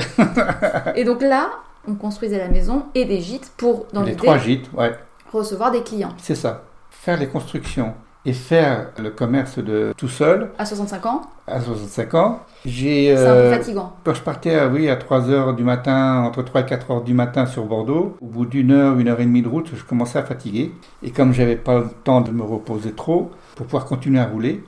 et 0.95 1.05
donc 1.05 1.23
là, 1.23 1.51
on 1.89 1.95
construisait 1.95 2.39
la 2.39 2.49
maison 2.49 2.85
et 2.95 3.05
des 3.05 3.21
gîtes 3.21 3.53
pour, 3.57 3.87
dans 3.93 4.03
Les 4.03 4.15
trois 4.17 4.39
gîtes, 4.39 4.71
ouais, 4.75 4.93
recevoir 5.33 5.71
des 5.71 5.83
clients. 5.83 6.13
c'est 6.19 6.35
ça. 6.35 6.65
Faire 6.91 7.19
les 7.19 7.29
constructions 7.29 7.95
et 8.27 8.33
faire 8.33 8.91
le 8.99 9.11
commerce 9.11 9.59
de 9.59 9.95
tout 9.97 10.09
seul 10.09 10.51
À 10.59 10.67
65 10.67 11.07
ans, 11.07 11.23
à 11.47 11.61
65 11.61 12.15
ans, 12.15 12.41
j'ai. 12.67 13.17
c'est 13.17 13.27
un 13.27 13.33
peu 13.33 13.39
euh, 13.39 13.57
fatigant. 13.57 13.93
Quand 14.05 14.13
je 14.15 14.23
partais 14.23 14.55
à, 14.57 14.69
oui, 14.69 14.89
à 14.91 14.97
3 14.97 15.31
heures 15.31 15.55
du 15.55 15.63
matin, 15.63 16.25
entre 16.25 16.43
3 16.43 16.63
et 16.63 16.67
4 16.67 16.91
heures 16.91 17.03
du 17.03 17.15
matin 17.15 17.47
sur 17.47 17.65
Bordeaux, 17.65 18.17
au 18.21 18.27
bout 18.27 18.45
d'une 18.45 18.73
heure, 18.73 18.99
une 18.99 19.09
heure 19.09 19.21
et 19.21 19.25
demie 19.25 19.43
de 19.43 19.49
route, 19.49 19.71
je 19.75 19.83
commençais 19.85 20.19
à 20.19 20.25
fatiguer. 20.25 20.73
Et 21.03 21.11
comme 21.11 21.33
j'avais 21.33 21.57
pas 21.57 21.79
le 21.79 21.89
temps 22.05 22.21
de 22.21 22.31
me 22.31 22.43
reposer 22.43 22.93
trop, 22.93 23.31
pour 23.55 23.67
pouvoir 23.67 23.87
continuer 23.87 24.21
à 24.21 24.27
rouler, 24.27 24.63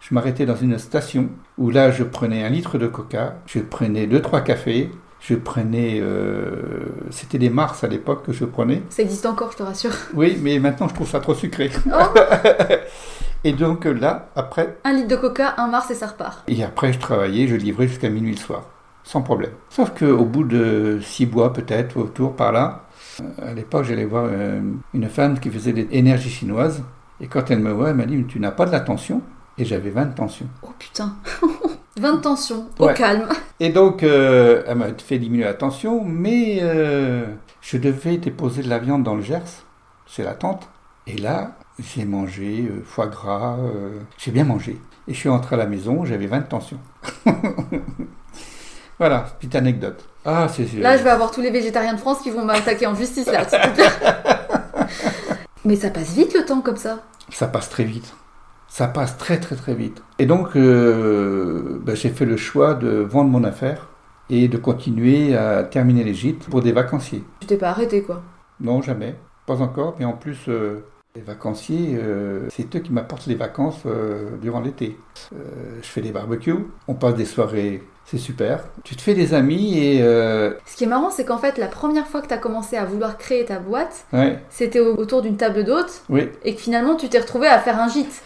je 0.00 0.14
m'arrêtais 0.14 0.46
dans 0.46 0.56
une 0.56 0.78
station 0.78 1.28
où 1.58 1.70
là, 1.70 1.90
je 1.90 2.04
prenais 2.04 2.44
un 2.44 2.48
litre 2.48 2.78
de 2.78 2.86
coca, 2.86 3.34
je 3.46 3.58
prenais 3.60 4.06
deux, 4.06 4.22
trois 4.22 4.40
cafés, 4.40 4.90
je 5.22 5.34
prenais. 5.34 5.98
euh, 6.00 6.86
C'était 7.10 7.38
des 7.38 7.50
Mars 7.50 7.82
à 7.84 7.88
l'époque 7.88 8.26
que 8.26 8.32
je 8.32 8.44
prenais. 8.44 8.82
Ça 8.90 9.02
existe 9.02 9.24
encore, 9.26 9.52
je 9.52 9.56
te 9.58 9.62
rassure. 9.62 9.92
Oui, 10.14 10.38
mais 10.42 10.58
maintenant, 10.58 10.88
je 10.88 10.94
trouve 10.94 11.08
ça 11.08 11.20
trop 11.20 11.34
sucré. 11.34 11.70
Oh, 11.86 11.90
Et 13.44 13.52
donc 13.52 13.84
là, 13.86 14.28
après, 14.36 14.76
un 14.84 14.92
litre 14.92 15.08
de 15.08 15.16
coca, 15.16 15.54
un 15.58 15.66
mars 15.66 15.90
et 15.90 15.94
ça 15.94 16.06
repart. 16.06 16.44
Et 16.46 16.62
après, 16.62 16.92
je 16.92 17.00
travaillais, 17.00 17.48
je 17.48 17.56
livrais 17.56 17.88
jusqu'à 17.88 18.08
minuit 18.08 18.30
le 18.30 18.36
soir, 18.36 18.62
sans 19.02 19.20
problème. 19.22 19.50
Sauf 19.68 19.90
qu'au 19.98 20.24
bout 20.24 20.44
de 20.44 21.00
six 21.02 21.26
mois, 21.26 21.52
peut-être, 21.52 21.96
autour 21.96 22.36
par 22.36 22.52
là, 22.52 22.84
euh, 23.20 23.50
à 23.50 23.52
l'époque, 23.52 23.82
j'allais 23.84 24.04
voir 24.04 24.26
euh, 24.30 24.60
une 24.94 25.08
femme 25.08 25.40
qui 25.40 25.50
faisait 25.50 25.72
des 25.72 25.88
énergies 25.90 26.30
chinoises. 26.30 26.84
Et 27.20 27.26
quand 27.26 27.50
elle 27.50 27.58
me 27.58 27.72
voit, 27.72 27.90
elle 27.90 27.96
m'a 27.96 28.06
dit 28.06 28.24
Tu 28.28 28.38
n'as 28.38 28.52
pas 28.52 28.64
de 28.64 28.70
la 28.72 28.80
tension? 28.80 29.22
Et 29.58 29.64
j'avais 29.64 29.90
20 29.90 30.04
de 30.06 30.14
tension. 30.14 30.46
Oh 30.62 30.70
putain. 30.78 31.16
20 31.98 32.12
de 32.14 32.20
tension, 32.20 32.66
au 32.78 32.86
Ouais. 32.86 32.94
calme. 32.94 33.28
Et 33.60 33.68
donc, 33.70 34.02
euh, 34.02 34.62
elle 34.66 34.76
m'a 34.78 34.86
fait 34.96 35.18
diminuer 35.18 35.44
la 35.44 35.54
tension, 35.54 36.02
mais 36.04 36.58
euh, 36.62 37.24
je 37.60 37.76
devais 37.76 38.16
déposer 38.16 38.62
de 38.62 38.68
la 38.68 38.78
viande 38.78 39.02
dans 39.02 39.14
le 39.14 39.22
Gers, 39.22 39.42
chez 40.06 40.22
la 40.22 40.34
tante. 40.34 40.68
Et 41.06 41.16
là, 41.18 41.52
j'ai 41.78 42.04
mangé 42.04 42.68
euh, 42.70 42.82
foie 42.84 43.08
gras, 43.08 43.56
j'ai 44.18 44.30
bien 44.30 44.44
mangé. 44.44 44.80
Et 45.08 45.14
je 45.14 45.18
suis 45.18 45.28
rentré 45.28 45.56
à 45.56 45.58
la 45.58 45.66
maison, 45.66 46.04
j'avais 46.04 46.26
20 46.26 46.38
de 46.40 46.46
tension. 46.46 46.78
voilà, 48.98 49.26
petite 49.38 49.54
anecdote. 49.56 50.04
Ah, 50.24 50.46
c'est 50.48 50.72
Là, 50.78 50.96
je 50.96 51.02
vais 51.02 51.10
avoir 51.10 51.30
tous 51.32 51.40
les 51.40 51.50
végétariens 51.50 51.94
de 51.94 51.98
France 51.98 52.20
qui 52.22 52.30
vont 52.30 52.44
m'attaquer 52.44 52.86
en 52.86 52.94
justice, 52.94 53.26
là. 53.26 53.44
Mais 55.64 55.76
ça 55.76 55.90
passe 55.90 56.10
vite 56.12 56.34
le 56.34 56.44
temps 56.44 56.60
comme 56.60 56.76
ça. 56.76 57.00
Ça 57.30 57.48
passe 57.48 57.68
très 57.68 57.84
vite. 57.84 58.14
Ça 58.74 58.88
passe 58.88 59.18
très 59.18 59.38
très 59.38 59.54
très 59.54 59.74
vite. 59.74 60.02
Et 60.18 60.24
donc, 60.24 60.56
euh, 60.56 61.78
ben, 61.84 61.94
j'ai 61.94 62.08
fait 62.08 62.24
le 62.24 62.38
choix 62.38 62.72
de 62.72 62.88
vendre 62.88 63.28
mon 63.28 63.44
affaire 63.44 63.88
et 64.30 64.48
de 64.48 64.56
continuer 64.56 65.36
à 65.36 65.62
terminer 65.62 66.04
les 66.04 66.14
gîtes 66.14 66.48
pour 66.48 66.62
des 66.62 66.72
vacanciers. 66.72 67.22
Tu 67.40 67.46
t'es 67.46 67.58
pas 67.58 67.68
arrêté, 67.68 68.02
quoi. 68.02 68.22
Non, 68.60 68.80
jamais. 68.80 69.14
Pas 69.46 69.60
encore. 69.60 69.96
Mais 69.98 70.06
en 70.06 70.14
plus, 70.14 70.38
euh, 70.48 70.84
les 71.14 71.20
vacanciers, 71.20 71.98
euh, 72.02 72.48
c'est 72.48 72.74
eux 72.74 72.78
qui 72.78 72.92
m'apportent 72.94 73.26
les 73.26 73.34
vacances 73.34 73.82
durant 74.40 74.60
l'été. 74.60 74.96
Je 75.32 75.86
fais 75.86 76.00
des 76.00 76.10
barbecues, 76.12 76.56
on 76.88 76.94
passe 76.94 77.14
des 77.14 77.26
soirées, 77.26 77.82
c'est 78.06 78.16
super. 78.16 78.64
Tu 78.84 78.96
te 78.96 79.02
fais 79.02 79.12
des 79.12 79.34
amis 79.34 79.76
et... 79.76 79.98
Ce 80.00 80.76
qui 80.76 80.84
est 80.84 80.86
marrant, 80.86 81.10
c'est 81.10 81.26
qu'en 81.26 81.36
fait, 81.36 81.58
la 81.58 81.66
première 81.66 82.06
fois 82.06 82.22
que 82.22 82.28
tu 82.28 82.32
as 82.32 82.38
commencé 82.38 82.78
à 82.78 82.86
vouloir 82.86 83.18
créer 83.18 83.44
ta 83.44 83.58
boîte, 83.58 84.06
ouais, 84.14 84.38
c'était 84.48 84.80
au- 84.80 84.96
autour 84.96 85.20
d'une 85.20 85.36
table 85.36 85.64
d'hôtes 85.64 86.04
oui. 86.08 86.30
et 86.42 86.54
que 86.54 86.60
finalement, 86.62 86.94
tu 86.96 87.10
t'es 87.10 87.18
retrouvé 87.18 87.48
à 87.48 87.58
faire 87.58 87.78
un 87.78 87.88
gîte. 87.88 88.22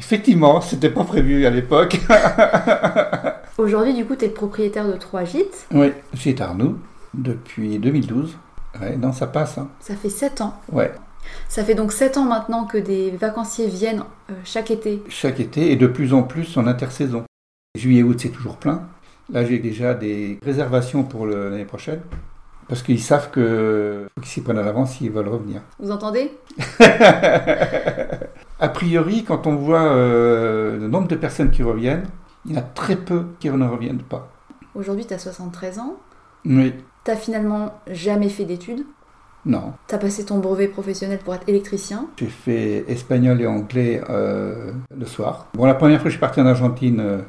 Effectivement, 0.00 0.62
c'était 0.62 0.88
pas 0.88 1.04
prévu 1.04 1.44
à 1.44 1.50
l'époque. 1.50 2.00
Aujourd'hui, 3.58 3.92
du 3.92 4.06
coup, 4.06 4.16
tu 4.16 4.24
es 4.24 4.28
le 4.28 4.34
propriétaire 4.34 4.88
de 4.88 4.94
trois 4.94 5.24
gîtes. 5.24 5.66
oui, 5.72 5.92
j'ai 6.14 6.34
Arnoux 6.40 6.78
depuis 7.12 7.78
2012. 7.78 8.34
Ouais, 8.80 8.96
non, 8.96 9.12
ça 9.12 9.26
passe. 9.26 9.58
Hein. 9.58 9.68
Ça 9.78 9.94
fait 9.94 10.08
7 10.08 10.40
ans. 10.40 10.54
Ouais, 10.72 10.90
Ça 11.48 11.62
fait 11.64 11.74
donc 11.74 11.92
7 11.92 12.16
ans 12.16 12.24
maintenant 12.24 12.64
que 12.64 12.78
des 12.78 13.10
vacanciers 13.10 13.66
viennent 13.68 14.02
euh, 14.30 14.34
chaque 14.42 14.70
été. 14.70 15.02
chaque 15.10 15.38
été 15.38 15.70
et 15.70 15.76
de 15.76 15.86
plus 15.86 16.14
en 16.14 16.22
plus 16.22 16.56
en 16.56 16.66
intersaison. 16.66 17.24
Juillet-août, 17.76 18.18
c'est 18.22 18.30
toujours 18.30 18.56
plein. 18.56 18.88
Là, 19.30 19.44
j'ai 19.44 19.58
déjà 19.58 19.92
des 19.92 20.38
réservations 20.42 21.02
pour 21.02 21.26
l'année 21.26 21.66
prochaine. 21.66 22.00
Parce 22.68 22.82
qu'ils 22.82 23.00
savent 23.02 23.30
que 23.30 24.06
faut 24.14 24.20
qu'ils 24.22 24.30
s'y 24.30 24.40
prennent 24.40 24.58
à 24.58 24.62
l'avance 24.62 24.92
s'ils 24.92 25.10
veulent 25.10 25.28
revenir. 25.28 25.60
Vous 25.78 25.90
entendez? 25.90 26.32
a 28.60 28.68
priori, 28.68 29.24
quand 29.24 29.46
on 29.46 29.56
voit 29.56 29.82
euh, 29.92 30.78
le 30.78 30.88
nombre 30.88 31.08
de 31.08 31.16
personnes 31.16 31.50
qui 31.50 31.62
reviennent, 31.62 32.06
il 32.46 32.52
y 32.52 32.56
en 32.56 32.60
a 32.60 32.62
très 32.62 32.96
peu 32.96 33.26
qui 33.40 33.50
ne 33.50 33.66
reviennent 33.66 34.02
pas. 34.02 34.28
Aujourd'hui, 34.74 35.06
tu 35.06 35.14
as 35.14 35.18
73 35.18 35.78
ans. 35.78 35.96
Oui, 36.44 36.74
T'as 37.04 37.16
finalement 37.16 37.74
jamais 37.90 38.28
fait 38.28 38.44
d'études. 38.44 38.84
non. 39.46 39.72
T'as 39.86 39.98
passé 39.98 40.24
ton 40.24 40.38
brevet 40.38 40.68
professionnel 40.68 41.18
pour 41.18 41.34
être 41.34 41.48
électricien. 41.48 42.06
J'ai 42.18 42.26
fait 42.26 42.84
espagnol 42.88 43.40
et 43.40 43.46
anglais 43.46 44.02
euh, 44.10 44.72
le 44.94 45.06
soir. 45.06 45.46
Bon, 45.54 45.64
la 45.64 45.74
première 45.74 45.98
fois 45.98 46.04
que 46.04 46.10
je 46.10 46.14
suis 46.16 46.20
parti 46.20 46.40
en 46.40 46.46
Argentine, 46.46 47.00
euh, 47.00 47.22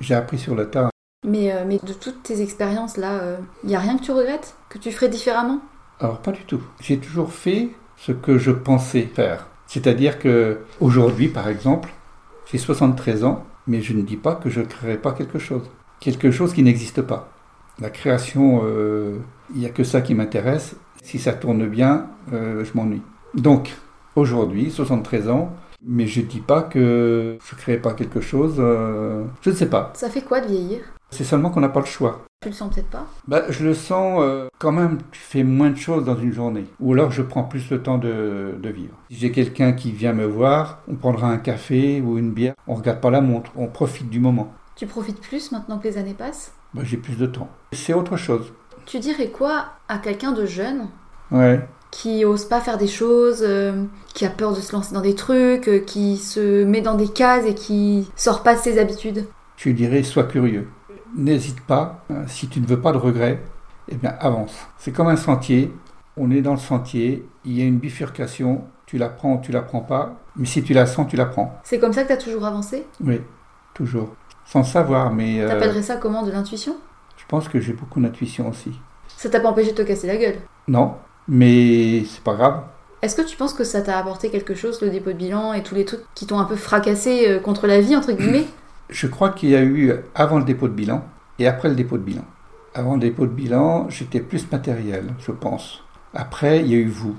j'ai 0.00 0.14
appris 0.14 0.38
sur 0.38 0.54
le 0.54 0.70
tas. 0.70 0.90
Mais, 1.26 1.52
euh, 1.52 1.64
mais 1.66 1.78
de 1.82 1.92
toutes 1.92 2.22
tes 2.22 2.40
expériences 2.40 2.96
là, 2.96 3.20
il 3.64 3.70
y 3.70 3.74
a 3.74 3.80
rien 3.80 3.98
que 3.98 4.02
tu 4.02 4.12
regrettes? 4.12 4.54
Que 4.70 4.78
tu 4.78 4.90
ferais 4.92 5.08
différemment? 5.08 5.60
Alors, 6.00 6.18
pas 6.18 6.32
du 6.32 6.44
tout. 6.44 6.62
J'ai 6.80 6.98
toujours 6.98 7.32
fait 7.32 7.70
ce 7.96 8.12
que 8.12 8.38
je 8.38 8.50
pensais 8.52 9.02
faire. 9.02 9.48
C'est-à-dire 9.68 10.18
que 10.18 10.58
aujourd'hui, 10.80 11.28
par 11.28 11.48
exemple, 11.48 11.90
j'ai 12.50 12.58
73 12.58 13.22
ans, 13.24 13.44
mais 13.66 13.82
je 13.82 13.92
ne 13.92 14.02
dis 14.02 14.16
pas 14.16 14.34
que 14.34 14.48
je 14.50 14.60
ne 14.60 14.64
créerai 14.64 14.96
pas 14.96 15.12
quelque 15.12 15.38
chose. 15.38 15.70
Quelque 16.00 16.30
chose 16.30 16.52
qui 16.54 16.62
n'existe 16.62 17.02
pas. 17.02 17.28
La 17.80 17.90
création, 17.90 18.62
euh, 18.64 19.18
il 19.54 19.60
n'y 19.60 19.66
a 19.66 19.70
que 19.70 19.84
ça 19.84 20.00
qui 20.00 20.14
m'intéresse. 20.14 20.74
Si 21.02 21.18
ça 21.18 21.32
tourne 21.32 21.66
bien, 21.68 22.06
euh, 22.32 22.64
je 22.64 22.70
m'ennuie. 22.74 23.02
Donc, 23.34 23.70
aujourd'hui, 24.16 24.70
73 24.70 25.28
ans, 25.28 25.52
mais 25.86 26.06
je 26.06 26.20
ne 26.20 26.26
dis 26.26 26.40
pas 26.40 26.62
que 26.62 27.38
je 27.44 27.54
ne 27.54 27.60
créerai 27.60 27.80
pas 27.80 27.92
quelque 27.92 28.20
chose. 28.20 28.56
euh, 28.58 29.24
je 29.42 29.50
ne 29.50 29.54
sais 29.54 29.68
pas. 29.68 29.92
Ça 29.94 30.08
fait 30.08 30.22
quoi 30.22 30.40
de 30.40 30.46
vieillir? 30.48 30.80
C'est 31.10 31.24
seulement 31.24 31.50
qu'on 31.50 31.60
n'a 31.60 31.68
pas 31.68 31.80
le 31.80 31.86
choix. 31.86 32.24
Tu 32.40 32.50
le 32.50 32.54
sens 32.54 32.72
peut-être 32.72 32.88
pas 32.90 33.04
Bah, 33.26 33.42
je 33.48 33.64
le 33.64 33.74
sens 33.74 34.20
euh, 34.22 34.46
quand 34.60 34.70
même, 34.70 34.98
tu 35.10 35.18
fais 35.20 35.42
moins 35.42 35.70
de 35.70 35.76
choses 35.76 36.04
dans 36.04 36.16
une 36.16 36.32
journée. 36.32 36.66
Ou 36.78 36.92
alors 36.92 37.10
je 37.10 37.22
prends 37.22 37.42
plus 37.42 37.68
le 37.68 37.82
temps 37.82 37.98
de, 37.98 38.54
de 38.62 38.68
vivre. 38.68 38.94
Si 39.10 39.16
j'ai 39.16 39.32
quelqu'un 39.32 39.72
qui 39.72 39.90
vient 39.90 40.12
me 40.12 40.24
voir, 40.24 40.78
on 40.86 40.94
prendra 40.94 41.28
un 41.28 41.38
café 41.38 42.00
ou 42.00 42.16
une 42.16 42.30
bière. 42.32 42.54
On 42.68 42.74
regarde 42.76 43.00
pas 43.00 43.10
la 43.10 43.20
montre, 43.20 43.50
on 43.56 43.66
profite 43.66 44.08
du 44.08 44.20
moment. 44.20 44.52
Tu 44.76 44.86
profites 44.86 45.20
plus 45.20 45.50
maintenant 45.50 45.78
que 45.78 45.88
les 45.88 45.98
années 45.98 46.14
passent? 46.16 46.52
Bah, 46.74 46.82
j'ai 46.84 46.96
plus 46.96 47.16
de 47.18 47.26
temps. 47.26 47.48
C'est 47.72 47.92
autre 47.92 48.16
chose. 48.16 48.52
Tu 48.86 49.00
dirais 49.00 49.30
quoi 49.30 49.70
à 49.88 49.98
quelqu'un 49.98 50.30
de 50.30 50.46
jeune 50.46 50.86
Ouais. 51.32 51.60
qui 51.90 52.24
ose 52.24 52.44
pas 52.44 52.60
faire 52.60 52.78
des 52.78 52.86
choses, 52.86 53.42
euh, 53.42 53.82
qui 54.14 54.24
a 54.24 54.30
peur 54.30 54.54
de 54.54 54.60
se 54.60 54.72
lancer 54.72 54.94
dans 54.94 55.00
des 55.00 55.16
trucs, 55.16 55.66
euh, 55.68 55.80
qui 55.80 56.16
se 56.16 56.62
met 56.62 56.82
dans 56.82 56.94
des 56.94 57.08
cases 57.08 57.46
et 57.46 57.54
qui 57.56 58.08
sort 58.14 58.44
pas 58.44 58.54
de 58.54 58.60
ses 58.60 58.78
habitudes? 58.78 59.26
Je 59.56 59.70
dirais, 59.70 60.04
sois 60.04 60.22
curieux. 60.22 60.68
N'hésite 61.16 61.60
pas. 61.62 62.04
Euh, 62.10 62.24
Si 62.26 62.48
tu 62.48 62.60
ne 62.60 62.66
veux 62.66 62.80
pas 62.80 62.92
de 62.92 62.98
regrets, 62.98 63.42
eh 63.88 63.96
bien, 63.96 64.14
avance. 64.20 64.54
C'est 64.78 64.92
comme 64.92 65.08
un 65.08 65.16
sentier. 65.16 65.72
On 66.16 66.30
est 66.30 66.42
dans 66.42 66.52
le 66.52 66.58
sentier. 66.58 67.26
Il 67.44 67.52
y 67.58 67.62
a 67.62 67.64
une 67.64 67.78
bifurcation. 67.78 68.64
Tu 68.86 68.98
la 68.98 69.08
prends 69.08 69.34
ou 69.34 69.40
tu 69.40 69.52
la 69.52 69.62
prends 69.62 69.80
pas. 69.80 70.16
Mais 70.36 70.46
si 70.46 70.62
tu 70.62 70.72
la 70.72 70.86
sens, 70.86 71.06
tu 71.08 71.16
la 71.16 71.26
prends. 71.26 71.58
C'est 71.64 71.78
comme 71.78 71.92
ça 71.92 72.02
que 72.04 72.08
t'as 72.08 72.16
toujours 72.16 72.44
avancé? 72.44 72.86
Oui, 73.00 73.20
toujours. 73.74 74.14
Sans 74.44 74.62
savoir, 74.62 75.12
mais 75.12 75.40
euh, 75.42 75.48
T'appellerais 75.48 75.82
ça 75.82 75.96
comment? 75.96 76.22
De 76.22 76.30
l'intuition? 76.30 76.76
je 77.16 77.24
pense 77.28 77.48
que 77.48 77.60
j'ai 77.60 77.72
beaucoup 77.74 78.00
d'intuition 78.00 78.48
aussi. 78.48 78.72
Ça 79.16 79.28
t'a 79.28 79.40
pas 79.40 79.50
empêché 79.50 79.72
de 79.72 79.76
te 79.76 79.82
casser 79.82 80.06
la 80.06 80.16
gueule? 80.16 80.36
Non, 80.68 80.94
mais 81.26 82.04
c'est 82.06 82.22
pas 82.22 82.34
grave. 82.34 82.62
Est-ce 83.02 83.14
que 83.16 83.22
tu 83.22 83.36
penses 83.36 83.52
que 83.52 83.64
ça 83.64 83.82
t'a 83.82 83.98
apporté 83.98 84.30
quelque 84.30 84.54
chose, 84.54 84.80
le 84.80 84.88
dépôt 84.88 85.10
de 85.12 85.16
bilan 85.18 85.52
et 85.52 85.62
tous 85.62 85.74
les 85.74 85.84
trucs 85.84 86.00
qui 86.14 86.26
t'ont 86.26 86.38
un 86.38 86.44
peu 86.44 86.56
fracassé 86.56 87.28
euh, 87.28 87.40
contre 87.40 87.66
la 87.66 87.80
vie, 87.80 87.94
entre 87.96 88.12
guillemets? 88.12 88.46
Je 88.90 89.06
crois 89.06 89.30
qu'il 89.30 89.50
y 89.50 89.56
a 89.56 89.62
eu 89.62 89.92
avant 90.14 90.38
le 90.38 90.44
dépôt 90.44 90.68
de 90.68 90.72
bilan 90.72 91.04
et 91.38 91.46
après 91.46 91.68
le 91.68 91.74
dépôt 91.74 91.98
de 91.98 92.02
bilan. 92.02 92.24
Avant 92.74 92.94
le 92.94 93.00
dépôt 93.00 93.26
de 93.26 93.32
bilan, 93.32 93.88
j'étais 93.88 94.20
plus 94.20 94.50
matériel, 94.50 95.14
je 95.18 95.32
pense. 95.32 95.82
Après, 96.14 96.60
il 96.60 96.68
y 96.68 96.74
a 96.74 96.78
eu 96.78 96.88
vous. 96.88 97.16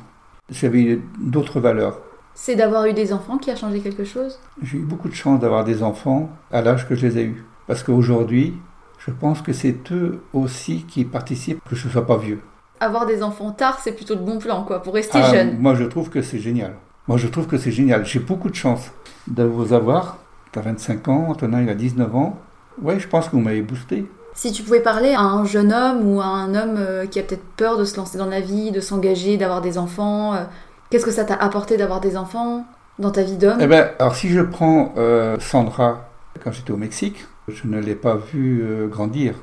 J'avais 0.50 0.82
eu 0.82 1.04
d'autres 1.20 1.60
valeurs. 1.60 2.00
C'est 2.34 2.56
d'avoir 2.56 2.86
eu 2.86 2.94
des 2.94 3.12
enfants 3.14 3.38
qui 3.38 3.52
a 3.52 3.56
changé 3.56 3.82
quelque 3.82 4.06
chose? 4.06 4.40
J'ai 4.64 4.78
eu 4.78 4.82
beaucoup 4.84 5.10
de 5.10 5.14
chance 5.14 5.40
d'avoir 5.40 5.64
des 5.64 5.84
enfants 5.84 6.30
à 6.52 6.62
l'âge 6.62 6.88
que 6.88 6.96
je 6.96 7.06
les 7.06 7.18
ai 7.18 7.24
eus. 7.24 7.44
Parce 7.68 7.84
qu'aujourd'hui, 7.84 8.54
je 8.98 9.12
pense 9.12 9.42
que 9.42 9.54
c'est 9.54 9.92
eux 9.92 10.22
aussi 10.34 10.86
qui 10.88 11.04
participent 11.06 11.60
que 11.70 11.76
je 11.76 11.88
ne 11.88 11.92
sois 11.92 12.06
pas 12.08 12.18
vieux. 12.18 12.40
avoir 12.80 13.06
des 13.06 13.22
enfants 13.22 13.52
tard, 13.52 13.80
c'est 13.84 13.92
plutôt 13.92 14.16
le 14.16 14.22
bon 14.22 14.40
plan, 14.40 14.64
quoi, 14.64 14.82
pour 14.82 14.94
rester 14.94 15.20
Ah, 15.22 15.34
jeune. 15.34 15.60
Moi, 15.60 15.76
je 15.76 15.84
trouve 15.84 16.10
que 16.10 16.22
c'est 16.22 16.40
génial. 16.40 16.76
Moi, 17.10 17.18
je 17.18 17.28
trouve 17.28 17.46
que 17.46 17.58
c'est 17.58 17.72
génial. 17.72 18.06
J'ai 18.06 18.20
beaucoup 18.20 18.50
de 18.50 18.56
chance 18.56 18.90
de 19.28 19.44
vous 19.44 19.74
avoir. 19.74 20.19
Tu 20.52 20.60
as 20.60 20.62
25 20.62 21.08
ans, 21.08 21.28
Antonin, 21.30 21.62
il 21.62 21.70
a 21.70 21.76
19 21.76 22.16
ans. 22.16 22.38
Ouais, 22.82 23.00
je 23.00 23.08
pense 23.08 23.28
que 23.28 23.32
vous 23.32 23.42
m'avez 23.42 23.62
boosté. 23.62 24.06
Si 24.34 24.52
tu 24.52 24.64
pouvais 24.64 24.80
parler 24.80 25.14
à 25.14 25.22
un 25.22 25.44
jeune 25.46 25.74
homme 25.74 26.08
ou 26.08 26.22
à 26.22 26.26
un 26.26 26.56
homme 26.56 26.76
euh, 26.78 27.06
qui 27.06 27.20
a 27.20 27.24
peut-être 27.24 27.44
peur 27.58 27.78
de 27.78 27.86
se 27.86 27.98
lancer 27.98 28.18
dans 28.18 28.26
la 28.26 28.40
vie, 28.40 28.72
de 28.72 28.80
s'engager, 28.80 29.38
d'avoir 29.38 29.62
des 29.62 29.78
enfants, 29.78 30.34
euh, 30.34 30.44
qu'est-ce 30.90 31.06
que 31.06 31.12
ça 31.12 31.26
t'a 31.26 31.36
apporté 31.36 31.78
d'avoir 31.78 32.00
des 32.00 32.16
enfants 32.16 32.66
dans 33.00 33.12
ta 33.12 33.24
vie 33.24 33.38
d'homme? 33.38 33.58
Eh 33.60 33.68
ben, 33.68 33.90
alors 34.00 34.16
si 34.16 34.30
je 34.30 34.42
prends 34.42 34.94
euh, 34.98 35.38
Sandra, 35.40 36.10
quand 36.44 36.52
j'étais 36.52 36.72
au 36.72 36.78
Mexique, 36.78 37.26
je 37.48 37.68
ne 37.68 37.80
l'ai 37.80 37.96
pas 37.96 38.16
vue 38.16 38.64
euh, 38.64 38.88
grandir. 38.88 39.36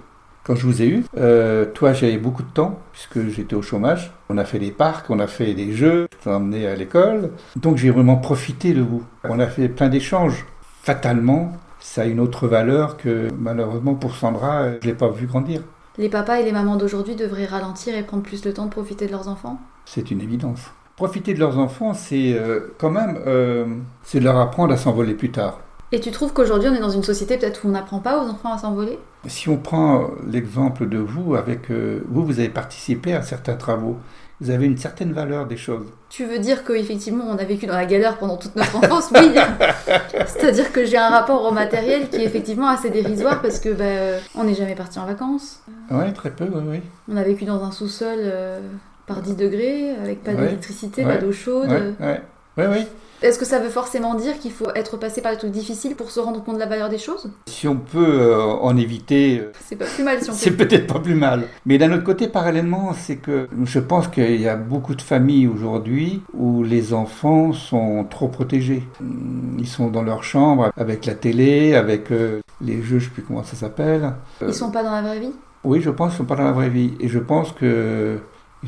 Quand 0.45 0.55
je 0.55 0.65
vous 0.65 0.81
ai 0.81 0.87
eu, 0.87 1.05
euh, 1.19 1.65
toi 1.65 1.93
j'avais 1.93 2.19
beaucoup 2.19 2.45
de 2.45 2.51
temps, 2.51 2.79
puisque 2.93 3.29
j'étais 3.31 3.57
au 3.57 3.63
chômage. 3.63 4.13
On 4.29 4.39
a 4.39 4.45
fait 4.45 4.61
des 4.61 4.71
parcs, 4.71 5.11
on 5.11 5.19
a 5.19 5.27
fait 5.27 5.55
des 5.55 5.73
jeux, 5.73 6.07
je 6.13 6.25
t'ai 6.25 6.31
emmené 6.31 6.69
à 6.69 6.77
l'école. 6.77 7.31
Donc 7.57 7.79
j'ai 7.79 7.91
vraiment 7.91 8.17
profité 8.17 8.73
de 8.73 8.81
vous. 8.81 9.03
On 9.25 9.41
a 9.41 9.49
fait 9.49 9.69
plein 9.69 9.89
d'échanges. 9.89 10.47
Fatalement, 10.87 11.51
ça 11.81 12.03
a 12.03 12.05
une 12.05 12.21
autre 12.21 12.47
valeur 12.47 12.97
que 12.97 13.27
malheureusement 13.37 13.97
pour 13.97 14.15
Sandra, 14.15 14.61
euh, 14.61 14.79
je 14.81 14.87
ne 14.87 14.93
l'ai 14.93 14.97
pas 14.97 15.09
vue 15.09 15.27
grandir. 15.27 15.63
Les 15.99 16.09
papas 16.09 16.39
et 16.39 16.45
les 16.45 16.53
mamans 16.53 16.77
d'aujourd'hui 16.77 17.17
devraient 17.17 17.45
ralentir 17.45 17.97
et 17.97 18.05
prendre 18.05 18.23
plus 18.23 18.45
le 18.45 18.55
temps 18.55 18.67
de 18.67 18.71
profiter 18.71 19.07
de 19.09 19.11
leurs 19.11 19.27
enfants? 19.27 19.59
C'est 19.85 20.13
une 20.13 20.21
évidence. 20.21 20.61
Profiter 20.95 21.35
de 21.35 21.41
leurs 21.41 21.59
enfants, 21.59 21.93
c'est 21.93 22.35
euh, 22.35 22.73
quand 22.79 22.91
même, 22.91 23.19
euh, 23.27 23.67
c'est 24.05 24.21
de 24.21 24.25
leur 24.25 24.39
apprendre 24.39 24.73
à 24.73 24.77
s'envoler 24.77 25.15
plus 25.15 25.33
tard. 25.33 25.59
Et 25.91 25.99
tu 25.99 26.13
trouves 26.13 26.33
qu'aujourd'hui 26.33 26.69
on 26.69 26.75
est 26.75 26.81
dans 26.81 26.91
une 26.91 27.03
société 27.03 27.37
peut-être 27.37 27.65
où 27.65 27.69
on 27.69 27.73
n'apprend 27.73 27.99
pas 27.99 28.23
aux 28.23 28.29
enfants 28.29 28.53
à 28.53 28.59
s'envoler? 28.59 29.01
Si 29.27 29.49
on 29.49 29.57
prend 29.57 30.11
l'exemple 30.25 30.89
de 30.89 30.99
vous, 30.99 31.35
avec 31.35 31.69
euh, 31.73 32.05
vous, 32.09 32.25
vous 32.25 32.39
avez 32.39 32.49
participé 32.49 33.13
à 33.13 33.23
certains 33.23 33.57
travaux. 33.57 33.97
Vous 34.41 34.51
avez 34.51 34.67
une 34.67 34.77
certaine 34.77 35.13
valeur 35.13 35.47
des 35.47 35.57
choses. 35.57 35.87
Tu 36.11 36.27
veux 36.27 36.39
dire 36.39 36.63
qu'effectivement 36.65 37.25
on 37.27 37.39
a 37.39 37.45
vécu 37.45 37.67
dans 37.67 37.75
la 37.77 37.87
galère 37.87 38.19
pendant 38.19 38.37
toute 38.37 38.55
notre 38.55 38.77
enfance 38.77 39.11
Oui 39.15 39.31
C'est-à-dire 40.27 40.73
que 40.73 40.85
j'ai 40.85 40.99
un 40.99 41.09
rapport 41.09 41.43
au 41.45 41.53
matériel 41.53 42.09
qui 42.11 42.17
est 42.17 42.25
effectivement 42.25 42.69
assez 42.69 42.91
dérisoire 42.91 43.41
parce 43.41 43.59
que 43.61 43.71
bah, 43.71 44.19
on 44.35 44.45
n'est 44.45 44.55
jamais 44.55 44.75
parti 44.75 44.99
en 44.99 45.07
vacances. 45.07 45.61
Oui, 45.91 46.13
très 46.13 46.31
peu, 46.31 46.45
oui, 46.45 46.63
oui. 46.69 46.81
On 47.11 47.17
a 47.17 47.23
vécu 47.23 47.45
dans 47.47 47.65
un 47.65 47.71
sous-sol 47.71 48.19
euh, 48.21 48.61
par 49.07 49.23
10 49.23 49.37
degrés, 49.37 49.91
avec 50.03 50.23
pas 50.23 50.35
d'électricité, 50.35 51.05
Ouais. 51.05 51.15
pas 51.15 51.21
d'eau 51.21 51.33
chaude. 51.33 51.71
Ouais, 51.71 52.21
ouais, 52.59 52.67
ouais. 52.67 52.87
Est-ce 53.23 53.39
que 53.39 53.45
ça 53.45 53.59
veut 53.59 53.71
forcément 53.71 54.15
dire 54.15 54.39
qu'il 54.39 54.53
faut 54.53 54.69
être 54.75 54.97
passé 54.97 55.21
par 55.23 55.33
des 55.33 55.39
trucs 55.39 55.51
difficiles 55.51 55.97
pour 55.97 56.11
se 56.11 56.21
rendre 56.21 56.43
compte 56.45 56.57
de 56.57 56.61
la 56.61 56.67
valeur 56.67 56.89
des 56.89 56.99
choses? 56.99 57.31
Si 57.47 57.67
on 57.67 57.77
peut 57.77 58.21
euh, 58.21 58.43
en 58.45 58.77
éviter, 58.77 59.41
euh, 59.41 59.53
C'est 59.65 59.77
pas 59.77 59.87
plus 59.87 60.03
mal 60.05 60.23
si 60.23 60.31
on 60.31 60.33
c'est 60.37 60.51
peut. 60.51 60.67
peut-être 60.67 60.93
pas 60.93 61.01
plus 61.01 61.15
mal. 61.15 61.45
Mais 61.65 61.79
d'un 61.79 61.93
autre 61.93 62.05
côté, 62.05 62.29
parallèlement, 62.29 62.93
c'est 62.95 63.17
que 63.17 63.49
je 63.65 63.79
pense 63.81 64.09
qu'il 64.09 64.41
y 64.41 64.49
a 64.49 64.57
beaucoup 64.57 64.95
de 64.95 65.03
familles 65.03 65.47
aujourd'hui 65.47 66.23
où 66.35 66.63
les 66.63 66.93
enfants 66.93 67.53
sont 67.53 68.05
trop 68.09 68.29
protégés. 68.29 68.83
Hum, 69.01 69.57
Ils 69.59 69.69
sont 69.69 69.89
dans 69.89 70.03
leur 70.03 70.23
chambre 70.23 70.71
avec 70.77 71.07
la 71.07 71.15
télé, 71.15 71.75
avec 71.75 72.13
euh, 72.13 72.41
les 72.61 72.83
jeux, 72.83 72.99
je 72.99 73.05
sais 73.07 73.11
plus 73.11 73.23
comment 73.23 73.45
ça 73.45 73.57
s'appelle. 73.57 74.13
Ils 74.47 74.53
sont 74.55 74.71
pas 74.71 74.83
dans 74.83 74.93
la 74.93 75.03
vraie 75.03 75.21
vie? 75.21 75.33
Oui, 75.65 75.81
je 75.81 75.91
pense 75.91 76.11
qu'ils 76.11 76.19
sont 76.19 76.25
pas 76.27 76.37
dans 76.37 76.45
la 76.45 76.53
vraie 76.53 76.69
vie. 76.71 76.93
Et 77.01 77.09
je 77.09 77.19
pense 77.19 77.53
qu'ils 77.53 78.19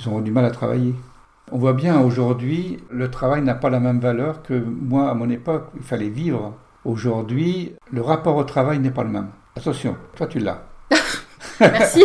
auront 0.06 0.20
du 0.20 0.30
mal 0.32 0.44
à 0.44 0.50
travailler. 0.50 0.94
On 1.50 1.58
voit 1.58 1.72
bien 1.72 2.00
aujourd'hui, 2.00 2.78
le 2.90 3.10
travail 3.10 3.42
n'a 3.42 3.54
pas 3.54 3.70
la 3.70 3.80
même 3.80 4.00
valeur 4.00 4.42
que 4.42 4.54
moi 4.54 5.10
à 5.10 5.14
mon 5.14 5.30
époque. 5.30 5.68
Il 5.76 5.82
fallait 5.82 6.08
vivre. 6.10 6.54
Aujourd'hui, 6.84 7.74
le 7.92 8.02
rapport 8.02 8.36
au 8.36 8.44
travail 8.44 8.78
n'est 8.78 8.90
pas 8.90 9.02
le 9.04 9.10
même. 9.10 9.28
Attention, 9.56 9.96
toi 10.16 10.26
tu 10.26 10.38
l'as. 10.38 10.62
Merci. 11.60 12.04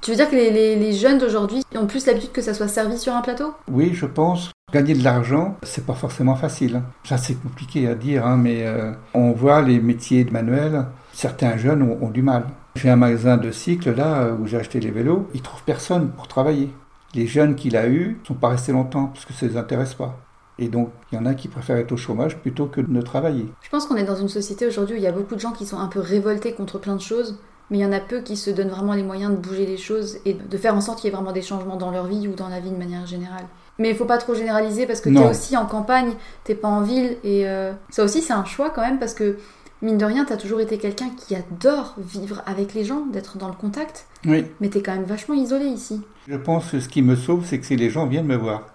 tu 0.00 0.10
veux 0.10 0.16
dire 0.16 0.28
que 0.28 0.34
les, 0.34 0.50
les- 0.50 0.76
les 0.76 0.92
jeunes 0.92 1.18
d'aujourd'hui 1.18 1.62
ont 1.76 1.86
plus 1.86 2.06
l'habitude 2.06 2.32
que 2.32 2.42
ça 2.42 2.54
soit 2.54 2.68
servi 2.68 2.98
sur 2.98 3.14
un 3.14 3.22
plateau? 3.22 3.54
Oui, 3.70 3.92
je 3.94 4.06
pense. 4.06 4.50
Gagner 4.72 4.94
de 4.94 5.04
l'argent, 5.04 5.56
c'est 5.62 5.86
pas 5.86 5.94
forcément 5.94 6.34
facile. 6.34 6.76
hein. 6.76 6.82
Ça, 7.04 7.16
c'est 7.18 7.34
compliqué 7.34 7.86
à 7.88 7.94
dire, 7.94 8.26
hein, 8.26 8.36
mais 8.36 8.66
euh, 8.66 8.92
on 9.14 9.32
voit 9.32 9.62
les 9.62 9.80
métiers 9.80 10.24
de 10.24 10.30
manuel. 10.32 10.86
Certains 11.12 11.56
jeunes 11.56 11.82
ont, 11.82 11.98
ont 12.02 12.10
du 12.10 12.22
mal. 12.22 12.44
J'ai 12.76 12.88
un 12.90 12.96
magasin 12.96 13.36
de 13.36 13.50
cycles 13.50 13.94
là 13.94 14.30
où 14.38 14.46
j'ai 14.46 14.56
acheté 14.56 14.80
les 14.80 14.90
vélos. 14.90 15.28
Ils 15.34 15.42
trouvent 15.42 15.62
personne 15.64 16.08
pour 16.10 16.26
travailler. 16.26 16.70
Les 17.14 17.26
jeunes 17.26 17.54
qu'il 17.56 17.76
a 17.76 17.86
eus 17.88 18.18
sont 18.26 18.34
pas 18.34 18.48
restés 18.48 18.72
longtemps 18.72 19.06
parce 19.06 19.24
que 19.24 19.32
ça 19.32 19.46
les 19.46 19.56
intéresse 19.56 19.94
pas. 19.94 20.18
Et 20.58 20.68
donc, 20.68 20.90
il 21.10 21.16
y 21.16 21.18
en 21.18 21.26
a 21.26 21.34
qui 21.34 21.48
préfèrent 21.48 21.76
être 21.78 21.92
au 21.92 21.96
chômage 21.96 22.38
plutôt 22.38 22.66
que 22.66 22.80
de 22.80 22.90
ne 22.90 23.02
travailler. 23.02 23.46
Je 23.62 23.68
pense 23.70 23.86
qu'on 23.86 23.96
est 23.96 24.04
dans 24.04 24.16
une 24.16 24.28
société 24.28 24.66
aujourd'hui 24.66 24.94
où 24.96 24.98
il 24.98 25.02
y 25.02 25.06
a 25.06 25.12
beaucoup 25.12 25.34
de 25.34 25.40
gens 25.40 25.52
qui 25.52 25.66
sont 25.66 25.78
un 25.78 25.88
peu 25.88 25.98
révoltés 26.00 26.52
contre 26.52 26.78
plein 26.78 26.94
de 26.94 27.00
choses, 27.00 27.38
mais 27.70 27.78
il 27.78 27.80
y 27.80 27.86
en 27.86 27.92
a 27.92 28.00
peu 28.00 28.20
qui 28.20 28.36
se 28.36 28.50
donnent 28.50 28.68
vraiment 28.68 28.92
les 28.92 29.02
moyens 29.02 29.32
de 29.32 29.36
bouger 29.36 29.64
les 29.66 29.78
choses 29.78 30.18
et 30.26 30.34
de 30.34 30.56
faire 30.58 30.74
en 30.74 30.80
sorte 30.80 31.00
qu'il 31.00 31.10
y 31.10 31.12
ait 31.12 31.16
vraiment 31.16 31.32
des 31.32 31.42
changements 31.42 31.76
dans 31.76 31.90
leur 31.90 32.06
vie 32.06 32.28
ou 32.28 32.34
dans 32.34 32.48
la 32.48 32.60
vie 32.60 32.70
de 32.70 32.76
manière 32.76 33.06
générale. 33.06 33.44
Mais 33.78 33.88
il 33.90 33.96
faut 33.96 34.04
pas 34.04 34.18
trop 34.18 34.34
généraliser 34.34 34.86
parce 34.86 35.00
que 35.00 35.08
t'es 35.08 35.14
Non. 35.14 35.30
aussi 35.30 35.56
en 35.56 35.64
campagne, 35.64 36.12
t'es 36.44 36.54
pas 36.54 36.68
en 36.68 36.82
ville 36.82 37.16
et 37.24 37.48
euh, 37.48 37.72
ça 37.88 38.04
aussi 38.04 38.20
c'est 38.20 38.34
un 38.34 38.44
choix 38.44 38.68
quand 38.70 38.82
même 38.82 38.98
parce 38.98 39.14
que 39.14 39.38
mine 39.82 39.98
de 39.98 40.04
rien 40.04 40.24
t'as 40.24 40.36
toujours 40.36 40.60
été 40.60 40.78
quelqu'un 40.78 41.10
qui 41.10 41.34
adore 41.34 41.94
vivre 41.98 42.42
avec 42.46 42.72
les 42.74 42.84
gens, 42.84 43.04
d'être 43.12 43.36
dans 43.38 43.48
le 43.48 43.54
contact, 43.54 44.06
Oui, 44.26 44.46
mais 44.60 44.68
t'es 44.68 44.80
quand 44.82 44.92
même 44.92 45.04
vachement 45.04 45.34
isolé 45.34 45.66
ici. 45.66 46.00
je 46.28 46.36
pense 46.36 46.70
que 46.70 46.80
ce 46.80 46.88
qui 46.88 47.02
me 47.02 47.16
sauve, 47.16 47.44
c'est 47.44 47.58
que 47.58 47.66
si 47.66 47.76
les 47.76 47.90
gens 47.90 48.06
viennent 48.06 48.26
me 48.26 48.36
voir. 48.36 48.68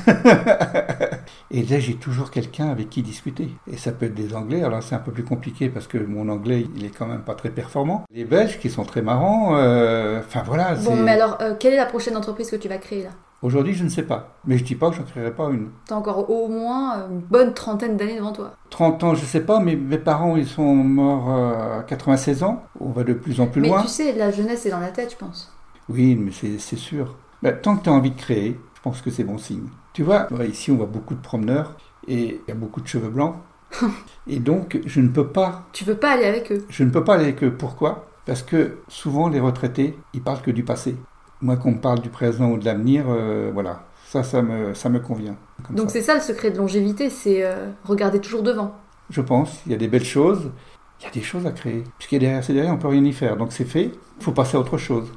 Et 1.50 1.62
là, 1.64 1.78
j'ai 1.78 1.94
toujours 1.96 2.30
quelqu'un 2.30 2.68
avec 2.70 2.88
qui 2.88 3.02
discuter. 3.02 3.48
Et 3.70 3.76
ça 3.76 3.92
peut 3.92 4.06
être 4.06 4.14
des 4.14 4.34
Anglais, 4.34 4.62
alors 4.62 4.82
c'est 4.82 4.94
un 4.94 4.98
peu 5.00 5.12
plus 5.12 5.24
compliqué 5.24 5.68
parce 5.68 5.86
que 5.86 5.98
mon 5.98 6.28
anglais, 6.28 6.66
il 6.76 6.84
est 6.84 6.90
quand 6.96 7.06
même 7.06 7.22
pas 7.22 7.34
très 7.34 7.50
performant. 7.50 8.04
Les 8.10 8.24
Belges 8.24 8.58
qui 8.58 8.70
sont 8.70 8.84
très 8.84 9.02
marrants, 9.02 9.56
euh, 9.56 10.20
enfin 10.20 10.42
voilà. 10.46 10.74
Bon 10.76 10.96
mais 10.96 11.12
alors 11.12 11.38
euh, 11.42 11.54
quelle 11.58 11.74
est 11.74 11.78
la 11.78 11.86
prochaine 11.86 12.16
entreprise 12.16 12.50
que 12.50 12.56
tu 12.56 12.68
vas 12.68 12.78
créer 12.78 13.02
là? 13.04 13.10
Aujourd'hui, 13.42 13.74
je 13.74 13.82
ne 13.84 13.88
sais 13.88 14.04
pas. 14.04 14.36
Mais 14.46 14.56
je 14.56 14.64
dis 14.64 14.76
pas 14.76 14.88
que 14.90 14.96
je 14.96 15.00
n'en 15.00 15.06
créerai 15.06 15.32
pas 15.34 15.48
une. 15.50 15.70
T'as 15.86 15.96
encore 15.96 16.30
au 16.30 16.48
moins 16.48 16.98
euh, 16.98 17.08
une 17.10 17.18
bonne 17.20 17.54
trentaine 17.54 17.96
d'années 17.96 18.16
devant 18.16 18.32
toi. 18.32 18.52
30 18.70 19.02
ans, 19.04 19.14
je 19.14 19.24
sais 19.24 19.40
pas, 19.40 19.58
mais 19.58 19.74
mes 19.76 19.98
parents, 19.98 20.36
ils 20.36 20.46
sont 20.46 20.74
morts 20.74 21.30
euh, 21.30 21.80
à 21.80 21.82
96 21.82 22.44
ans. 22.44 22.62
On 22.80 22.90
va 22.90 23.02
de 23.04 23.12
plus 23.14 23.40
en 23.40 23.48
plus 23.48 23.60
mais 23.60 23.68
loin. 23.68 23.82
tu 23.82 23.88
sais, 23.88 24.12
la 24.12 24.30
jeunesse 24.30 24.64
est 24.66 24.70
dans 24.70 24.80
la 24.80 24.90
tête 24.90 25.10
je 25.12 25.16
pense. 25.16 25.52
Oui, 25.88 26.14
mais 26.14 26.30
c'est 26.32 26.76
sûr. 26.76 27.16
Ben, 27.42 27.58
tant 27.60 27.76
que 27.76 27.84
tu 27.84 27.90
as 27.90 27.92
envie 27.92 28.12
de 28.12 28.18
créer, 28.18 28.58
je 28.74 28.80
pense 28.80 29.00
que 29.02 29.10
c'est 29.10 29.24
bon 29.24 29.38
signe. 29.38 29.66
Tu 29.92 30.04
vois, 30.04 30.28
ici, 30.48 30.70
on 30.70 30.76
voit 30.76 30.86
beaucoup 30.86 31.14
de 31.14 31.20
promeneurs 31.20 31.76
et 32.06 32.40
il 32.46 32.48
y 32.48 32.52
a 32.52 32.54
beaucoup 32.54 32.80
de 32.80 32.86
cheveux 32.86 33.10
blancs. 33.10 33.34
et 34.28 34.38
donc, 34.38 34.80
je 34.86 35.00
ne 35.00 35.08
peux 35.08 35.26
pas, 35.28 35.64
Tu 35.72 35.84
veux 35.84 35.96
pas 35.96 36.12
aller 36.12 36.26
avec 36.26 36.52
eux. 36.52 36.64
je 36.68 36.84
ne 36.84 36.90
peux 36.90 37.02
pas 37.02 37.14
aller 37.14 37.24
avec 37.24 37.42
eux. 37.42 37.52
Pourquoi? 37.52 38.06
Parce 38.24 38.42
que 38.42 38.78
souvent, 38.86 39.28
les 39.28 39.40
retraités, 39.40 39.98
ils 40.14 40.22
parlent 40.22 40.42
que 40.42 40.52
du 40.52 40.62
passé. 40.62 40.96
Moi, 41.42 41.56
qu'on 41.56 41.72
me 41.72 41.80
parle 41.80 42.00
du 42.00 42.08
présent 42.08 42.50
ou 42.50 42.58
de 42.58 42.64
l'avenir, 42.64 43.04
euh, 43.08 43.50
voilà. 43.52 43.82
Ça, 44.06 44.22
ça 44.22 44.42
me, 44.42 44.74
ça 44.74 44.88
me 44.88 45.00
convient. 45.00 45.36
Donc 45.70 45.90
c'est 45.90 46.02
ça 46.02 46.14
le 46.14 46.20
secret 46.20 46.50
de 46.50 46.58
longévité, 46.58 47.10
c'est 47.10 47.44
euh, 47.44 47.70
regarder 47.84 48.20
toujours 48.20 48.42
devant. 48.42 48.74
Je 49.10 49.20
pense, 49.20 49.60
il 49.66 49.72
y 49.72 49.74
a 49.74 49.78
des 49.78 49.88
belles 49.88 50.04
choses, 50.04 50.50
il 51.00 51.04
y 51.04 51.06
a 51.08 51.10
des 51.10 51.22
choses 51.22 51.46
à 51.46 51.50
créer. 51.50 51.82
Puisqu'il 51.98 52.16
y 52.16 52.18
a 52.18 52.20
derrière, 52.20 52.44
c'est 52.44 52.52
derrière, 52.52 52.72
on 52.72 52.78
peut 52.78 52.88
rien 52.88 53.04
y 53.04 53.12
faire. 53.12 53.36
Donc 53.36 53.52
c'est 53.52 53.64
fait, 53.64 53.90
il 54.18 54.24
faut 54.24 54.32
passer 54.32 54.56
à 54.56 54.60
autre 54.60 54.78
chose. 54.78 55.10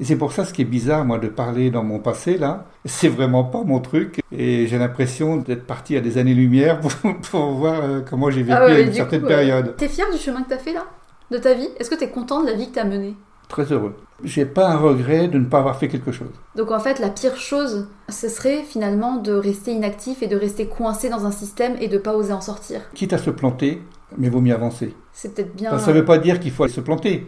Et 0.00 0.04
c'est 0.04 0.16
pour 0.16 0.32
ça 0.32 0.44
ce 0.44 0.52
qui 0.52 0.62
est 0.62 0.66
bizarre, 0.66 1.04
moi, 1.04 1.18
de 1.18 1.28
parler 1.28 1.70
dans 1.70 1.84
mon 1.84 1.98
passé, 1.98 2.38
là, 2.38 2.66
c'est 2.86 3.08
vraiment 3.08 3.44
pas 3.44 3.62
mon 3.64 3.80
truc. 3.80 4.22
Et 4.32 4.66
j'ai 4.66 4.78
l'impression 4.78 5.36
d'être 5.36 5.66
parti 5.66 5.96
à 5.96 6.00
des 6.00 6.16
années-lumière 6.18 6.80
pour, 7.02 7.20
pour 7.20 7.50
voir 7.52 7.82
euh, 7.84 8.00
comment 8.00 8.30
j'ai 8.30 8.42
vécu 8.42 8.56
Ah 8.58 8.64
ouais, 8.64 8.72
à 8.72 8.80
une 8.80 8.92
certaine 8.92 9.20
coup, 9.20 9.28
période. 9.28 9.76
T'es 9.76 9.88
fier 9.88 10.10
du 10.10 10.18
chemin 10.18 10.42
que 10.42 10.48
t'as 10.48 10.58
fait 10.58 10.72
là? 10.72 10.86
De 11.30 11.38
ta 11.38 11.54
vie? 11.54 11.68
Est-ce 11.78 11.90
que 11.90 11.94
t'es 11.94 12.08
content 12.08 12.42
de 12.42 12.46
la 12.46 12.54
vie 12.54 12.68
que 12.70 12.74
t'as 12.74 12.84
menée? 12.84 13.14
Très 13.50 13.72
heureux. 13.72 13.96
J'ai 14.22 14.46
pas 14.46 14.68
un 14.68 14.76
regret 14.76 15.26
de 15.26 15.38
ne 15.38 15.44
pas 15.44 15.58
avoir 15.58 15.76
fait 15.76 15.88
quelque 15.88 16.12
chose. 16.12 16.30
Donc 16.54 16.70
en 16.70 16.78
fait, 16.78 17.00
la 17.00 17.10
pire 17.10 17.36
chose, 17.36 17.88
ce 18.08 18.28
serait 18.28 18.62
finalement 18.62 19.16
de 19.16 19.32
rester 19.32 19.72
inactif 19.72 20.22
et 20.22 20.28
de 20.28 20.36
rester 20.36 20.66
coincé 20.66 21.10
dans 21.10 21.26
un 21.26 21.32
système 21.32 21.76
et 21.80 21.88
de 21.88 21.98
pas 21.98 22.14
oser 22.14 22.32
en 22.32 22.40
sortir. 22.40 22.80
Quitte 22.94 23.12
à 23.12 23.18
se 23.18 23.30
planter, 23.30 23.82
mais 24.16 24.28
vaut 24.28 24.40
mieux 24.40 24.54
avancer. 24.54 24.94
C'est 25.12 25.34
peut-être 25.34 25.56
bien. 25.56 25.70
Enfin, 25.72 25.80
ça 25.84 25.92
ne 25.92 25.98
veut 25.98 26.04
pas 26.04 26.18
dire 26.18 26.38
qu'il 26.38 26.52
faut 26.52 26.62
aller 26.62 26.72
se 26.72 26.80
planter. 26.80 27.26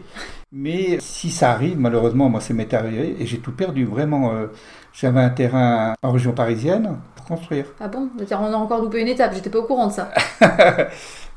Mais 0.53 0.97
si 1.01 1.29
ça 1.29 1.51
arrive, 1.51 1.77
malheureusement, 1.77 2.29
moi, 2.29 2.39
c'est 2.39 2.53
m'est 2.53 2.73
arrivé 2.73 3.17
et 3.19 3.25
j'ai 3.25 3.39
tout 3.39 3.51
perdu. 3.51 3.83
Vraiment, 3.83 4.31
euh, 4.31 4.47
j'avais 4.93 5.19
un 5.19 5.29
terrain 5.29 5.95
en 6.01 6.11
région 6.11 6.31
parisienne 6.31 6.99
pour 7.23 7.37
construire. 7.37 7.65
Ah 7.79 7.87
bon? 7.87 8.09
On 8.31 8.33
a 8.35 8.55
encore 8.55 8.81
loupé 8.81 9.01
une 9.01 9.07
étape, 9.07 9.33
j'étais 9.33 9.49
pas 9.49 9.59
au 9.59 9.63
courant 9.63 9.87
de 9.87 9.93
ça. 9.93 10.11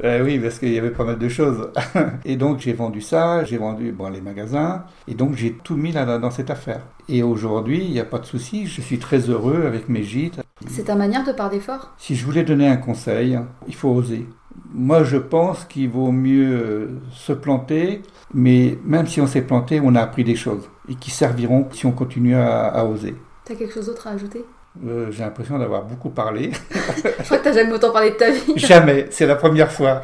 Euh, 0.05 0.23
oui, 0.23 0.39
parce 0.39 0.59
qu'il 0.59 0.75
y 0.75 0.79
avait 0.79 0.91
pas 0.91 1.05
mal 1.05 1.19
de 1.19 1.27
choses. 1.27 1.71
et 2.27 2.37
donc, 2.37 2.61
j'ai 2.61 2.75
vendu 2.75 3.01
ça, 3.01 3.45
j'ai 3.45 3.57
vendu 3.57 3.93
bon, 3.93 4.11
les 4.11 4.21
magasins. 4.21 4.85
Et 5.09 5.15
donc, 5.15 5.37
j'ai 5.37 5.55
tout 5.55 5.75
mis 5.75 5.91
là, 5.91 6.19
dans 6.19 6.31
cette 6.31 6.51
affaire. 6.51 6.83
Et 7.09 7.23
aujourd'hui, 7.23 7.83
il 7.83 7.93
n'y 7.93 7.99
a 7.99 8.05
pas 8.05 8.19
de 8.19 8.27
souci. 8.27 8.67
Je 8.67 8.83
suis 8.83 8.99
très 8.99 9.31
heureux 9.31 9.65
avec 9.67 9.89
mes 9.89 10.03
gîtes. 10.03 10.39
C'est 10.69 10.85
ta 10.85 10.97
manière 10.97 11.25
de 11.25 11.33
parler 11.33 11.61
fort? 11.61 11.95
Si 11.97 12.15
je 12.15 12.27
voulais 12.27 12.43
donner 12.43 12.69
un 12.69 12.77
conseil, 12.77 13.39
il 13.67 13.75
faut 13.75 13.89
oser. 13.89 14.27
Moi, 14.75 15.03
je 15.03 15.17
pense 15.17 15.65
qu'il 15.65 15.89
vaut 15.89 16.13
mieux 16.13 17.01
se 17.11 17.33
planter, 17.33 18.03
mais 18.35 18.77
même 18.85 19.07
si 19.07 19.23
on 19.23 19.27
s'est 19.27 19.41
planté, 19.41 19.81
on 19.83 19.95
a 19.95 20.03
appris 20.03 20.25
des 20.25 20.37
choses 20.37 20.69
et 20.91 20.95
qui 20.95 21.11
serviront 21.11 21.69
si 21.73 21.87
on 21.87 21.93
continue 21.93 22.37
à, 22.37 22.67
à 22.67 22.85
oser. 22.85 23.15
T'as 23.47 23.55
quelque 23.55 23.73
chose 23.73 23.87
d'autre 23.87 24.09
à 24.09 24.11
ajouter? 24.11 24.45
Euh, 24.87 25.11
J'ai 25.11 25.23
l'impression 25.23 25.59
d'avoir 25.59 25.85
beaucoup 25.85 26.11
parlé. 26.11 26.51
Je 26.95 27.25
crois 27.25 27.39
que 27.39 27.45
t'as 27.45 27.53
jamais 27.53 27.73
autant 27.73 27.93
parlé 27.93 28.11
de 28.11 28.17
ta 28.17 28.31
vie. 28.31 28.53
Jamais, 28.57 29.07
c'est 29.11 29.27
la 29.27 29.37
première 29.37 29.71
fois. 29.73 30.03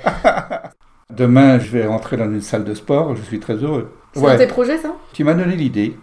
Demain, 1.11 1.59
je 1.59 1.71
vais 1.71 1.87
rentrer 1.87 2.17
dans 2.17 2.25
une 2.25 2.41
salle 2.41 2.65
de 2.65 2.75
sport, 2.75 3.15
je 3.17 3.23
suis 3.23 3.39
très 3.41 3.55
heureux. 3.55 3.91
C'est 4.15 4.23
dans 4.23 4.37
tes 4.37 4.47
projets 4.47 4.79
ça? 4.79 4.93
Tu 5.13 5.25
m'as 5.25 5.35
donné 5.35 5.57
l'idée. 5.57 5.97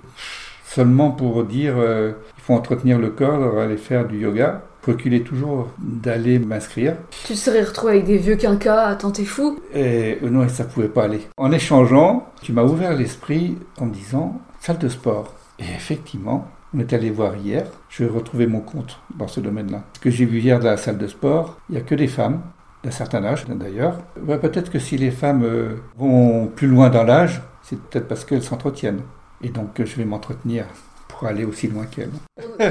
seulement 0.65 1.11
pour 1.11 1.43
dire 1.45 1.75
euh, 1.77 2.11
il 2.37 2.43
faut 2.43 2.53
entretenir 2.53 2.99
le 2.99 3.09
corps, 3.09 3.59
aller 3.59 3.77
faire 3.77 4.05
du 4.07 4.19
yoga. 4.19 4.61
Reculer 4.85 5.21
toujours 5.23 5.67
d'aller 5.77 6.39
m'inscrire. 6.39 6.95
Tu 7.25 7.35
serais 7.35 7.63
retrouvé 7.63 7.93
avec 7.93 8.05
des 8.05 8.17
vieux 8.17 8.37
quinquas, 8.37 8.85
attends, 8.87 9.11
t'es 9.11 9.25
fou 9.25 9.59
Et 9.73 10.17
euh, 10.23 10.29
non, 10.29 10.47
ça 10.47 10.63
pouvait 10.63 10.87
pas 10.87 11.03
aller. 11.03 11.19
En 11.37 11.51
échangeant, 11.51 12.27
tu 12.41 12.53
m'as 12.53 12.63
ouvert 12.63 12.95
l'esprit 12.95 13.57
en 13.77 13.87
me 13.87 13.93
disant 13.93 14.39
salle 14.61 14.77
de 14.77 14.87
sport. 14.89 15.33
Et 15.59 15.65
effectivement, 15.75 16.47
on 16.73 16.79
est 16.79 16.93
allé 16.93 17.09
voir 17.09 17.35
hier, 17.35 17.65
je 17.89 18.03
vais 18.03 18.09
retrouver 18.09 18.47
mon 18.47 18.61
compte 18.61 18.99
dans 19.15 19.27
ce 19.27 19.39
domaine-là. 19.39 19.83
Ce 19.95 19.99
que 19.99 20.09
j'ai 20.09 20.25
vu 20.25 20.39
hier 20.39 20.59
dans 20.59 20.67
la 20.69 20.77
salle 20.77 20.97
de 20.97 21.07
sport, 21.07 21.57
il 21.69 21.75
n'y 21.75 21.81
a 21.81 21.83
que 21.83 21.95
des 21.95 22.07
femmes, 22.07 22.41
d'un 22.83 22.91
certain 22.91 23.23
âge 23.23 23.45
d'ailleurs. 23.47 23.97
Ouais, 24.25 24.37
peut-être 24.37 24.71
que 24.71 24.79
si 24.79 24.97
les 24.97 25.11
femmes 25.11 25.43
euh, 25.43 25.75
vont 25.97 26.47
plus 26.47 26.67
loin 26.67 26.89
dans 26.89 27.03
l'âge, 27.03 27.41
c'est 27.63 27.79
peut-être 27.79 28.07
parce 28.07 28.23
qu'elles 28.23 28.43
s'entretiennent. 28.43 29.01
Et 29.41 29.49
donc 29.49 29.83
je 29.83 29.95
vais 29.95 30.05
m'entretenir 30.05 30.65
pour 31.07 31.27
aller 31.27 31.43
aussi 31.43 31.67
loin 31.67 31.85
qu'elles. 31.85 32.11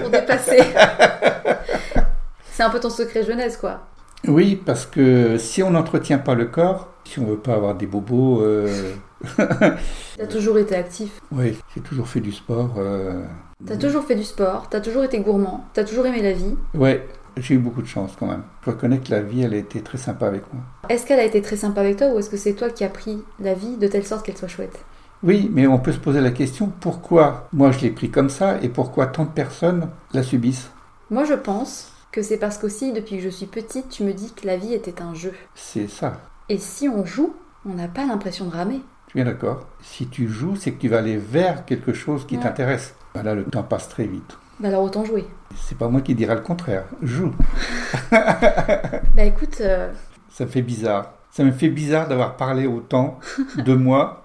Pour 0.01 0.11
dépasser. 0.11 0.63
c'est 2.53 2.63
un 2.63 2.71
peu 2.71 2.81
ton 2.81 2.91
secret 2.91 3.25
jeunesse, 3.25 3.57
quoi. 3.57 3.81
Oui, 4.27 4.61
parce 4.65 4.87
que 4.87 5.39
si 5.39 5.63
on 5.63 5.71
n'entretient 5.71 6.19
pas 6.19 6.35
le 6.35 6.47
corps, 6.47 6.89
si 7.05 7.19
on 7.19 7.25
veut 7.25 7.39
pas 7.39 7.55
avoir 7.55 7.75
des 7.75 7.87
bobos... 7.87 8.43
Euh... 8.43 8.95
T'as 9.37 10.27
toujours 10.29 10.59
été 10.59 10.75
actif. 10.75 11.21
Oui, 11.33 11.57
j'ai 11.75 11.81
toujours 11.81 12.09
fait 12.09 12.21
du 12.21 12.33
sport. 12.33 12.75
Euh... 12.79 13.25
T'as 13.67 13.77
toujours 13.77 14.05
fait 14.05 14.15
du 14.15 14.25
sport, 14.25 14.69
t'as 14.69 14.81
toujours 14.81 15.05
été 15.05 15.19
gourmand, 15.21 15.65
t'as 15.75 15.85
toujours 15.85 16.07
aimé 16.07 16.23
la 16.23 16.33
vie. 16.33 16.55
Oui, 16.75 16.99
j'ai 17.37 17.55
eu 17.55 17.59
beaucoup 17.59 17.83
de 17.83 17.87
chance 17.87 18.13
quand 18.19 18.27
même. 18.27 18.43
Je 18.65 18.71
reconnais 18.71 18.99
que 18.99 19.11
la 19.11 19.21
vie, 19.21 19.43
elle 19.43 19.55
a 19.55 19.59
été 19.59 19.81
très 19.81 19.99
sympa 19.99 20.27
avec 20.27 20.43
moi. 20.53 20.63
Est-ce 20.89 21.07
qu'elle 21.07 21.21
a 21.21 21.25
été 21.25 21.43
très 21.43 21.57
sympa 21.57 21.81
avec 21.81 21.97
toi 21.97 22.09
ou 22.09 22.19
est-ce 22.19 22.31
que 22.31 22.37
c'est 22.37 22.55
toi 22.55 22.71
qui 22.71 22.85
as 22.85 22.89
pris 22.89 23.23
la 23.41 23.55
vie 23.55 23.77
de 23.77 23.89
telle 23.89 24.07
sorte 24.07 24.25
qu'elle 24.25 24.37
soit 24.37 24.49
chouette? 24.49 24.85
Oui, 25.25 25.51
mais 25.53 25.67
on 25.67 25.81
peut 25.81 25.93
se 25.93 25.99
poser 25.99 26.21
la 26.21 26.31
question 26.31 26.71
pourquoi 26.81 27.49
moi 27.53 27.73
je 27.73 27.81
l'ai 27.81 27.91
pris 27.91 28.11
comme 28.11 28.31
ça 28.31 28.61
et 28.63 28.69
pourquoi 28.69 29.07
tant 29.07 29.25
de 29.25 29.31
personnes 29.31 29.91
la 30.13 30.23
subissent? 30.23 30.71
Moi 31.11 31.25
je 31.25 31.35
pense 31.35 31.93
que 32.13 32.23
c'est 32.23 32.37
parce 32.39 32.59
qu'aussi 32.59 32.93
depuis 32.93 33.17
que 33.17 33.23
je 33.23 33.29
suis 33.29 33.47
petite, 33.47 33.89
tu 33.89 34.05
me 34.05 34.13
dis 34.13 34.33
que 34.33 34.47
la 34.47 34.57
vie 34.57 34.75
était 34.75 35.03
un 35.03 35.15
jeu. 35.15 35.33
C'est 35.57 35.89
ça. 35.89 36.21
Et 36.49 36.59
si 36.59 36.89
on 36.89 37.05
joue, 37.05 37.35
on 37.67 37.75
n'a 37.75 37.89
pas 37.89 38.07
l'impression 38.07 38.47
de 38.47 38.53
ramer. 38.53 38.81
Je 39.09 39.13
suis 39.13 39.23
bien 39.23 39.25
d'accord? 39.33 39.67
Si 39.83 40.07
tu 40.09 40.29
joues, 40.29 40.57
c'est 40.57 40.73
que 40.73 40.81
tu 40.81 40.89
vas 40.89 40.99
aller 40.99 41.17
vers 41.17 41.65
quelque 41.65 41.93
chose 41.93 42.27
qui 42.27 42.37
Ouais. 42.37 42.43
t'intéresse. 42.43 42.95
Ben 43.15 43.23
là, 43.23 43.35
le 43.35 43.45
temps 43.45 43.63
passe 43.63 43.89
très 43.89 44.05
vite. 44.05 44.37
Bah 44.61 44.69
alors 44.69 44.83
autant 44.83 45.05
jouer. 45.05 45.25
C'est 45.57 45.79
pas 45.79 45.89
moi 45.89 46.01
qui 46.03 46.15
dirai 46.15 46.35
le 46.35 46.41
contraire. 46.43 46.85
Joue. 47.03 47.33
Bah 48.11 49.25
écoute, 49.25 49.61
euh, 49.61 49.91
Ça 50.31 50.45
me 50.45 50.51
fait 50.51 50.63
bizarre. 50.63 51.13
Ça 51.31 51.43
me 51.45 51.53
fait 51.53 51.69
bizarre 51.69 52.07
d'avoir 52.09 52.37
parlé 52.37 52.67
autant 52.67 53.19
de 53.57 53.75
moi. 53.87 54.25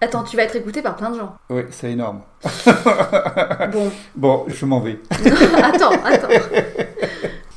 attends, 0.00 0.22
tu 0.24 0.36
vas 0.36 0.42
être 0.44 0.56
écouté 0.56 0.82
par 0.82 0.96
plein 0.96 1.10
de 1.10 1.16
gens. 1.18 1.36
Oui, 1.50 1.62
c'est 1.70 1.92
énorme. 1.92 2.20
Bon, 3.72 3.90
Bon, 4.14 4.44
je 4.48 4.64
m'en 4.66 4.80
vais. 4.80 4.98
attends, 5.62 5.90
attends. 6.04 6.28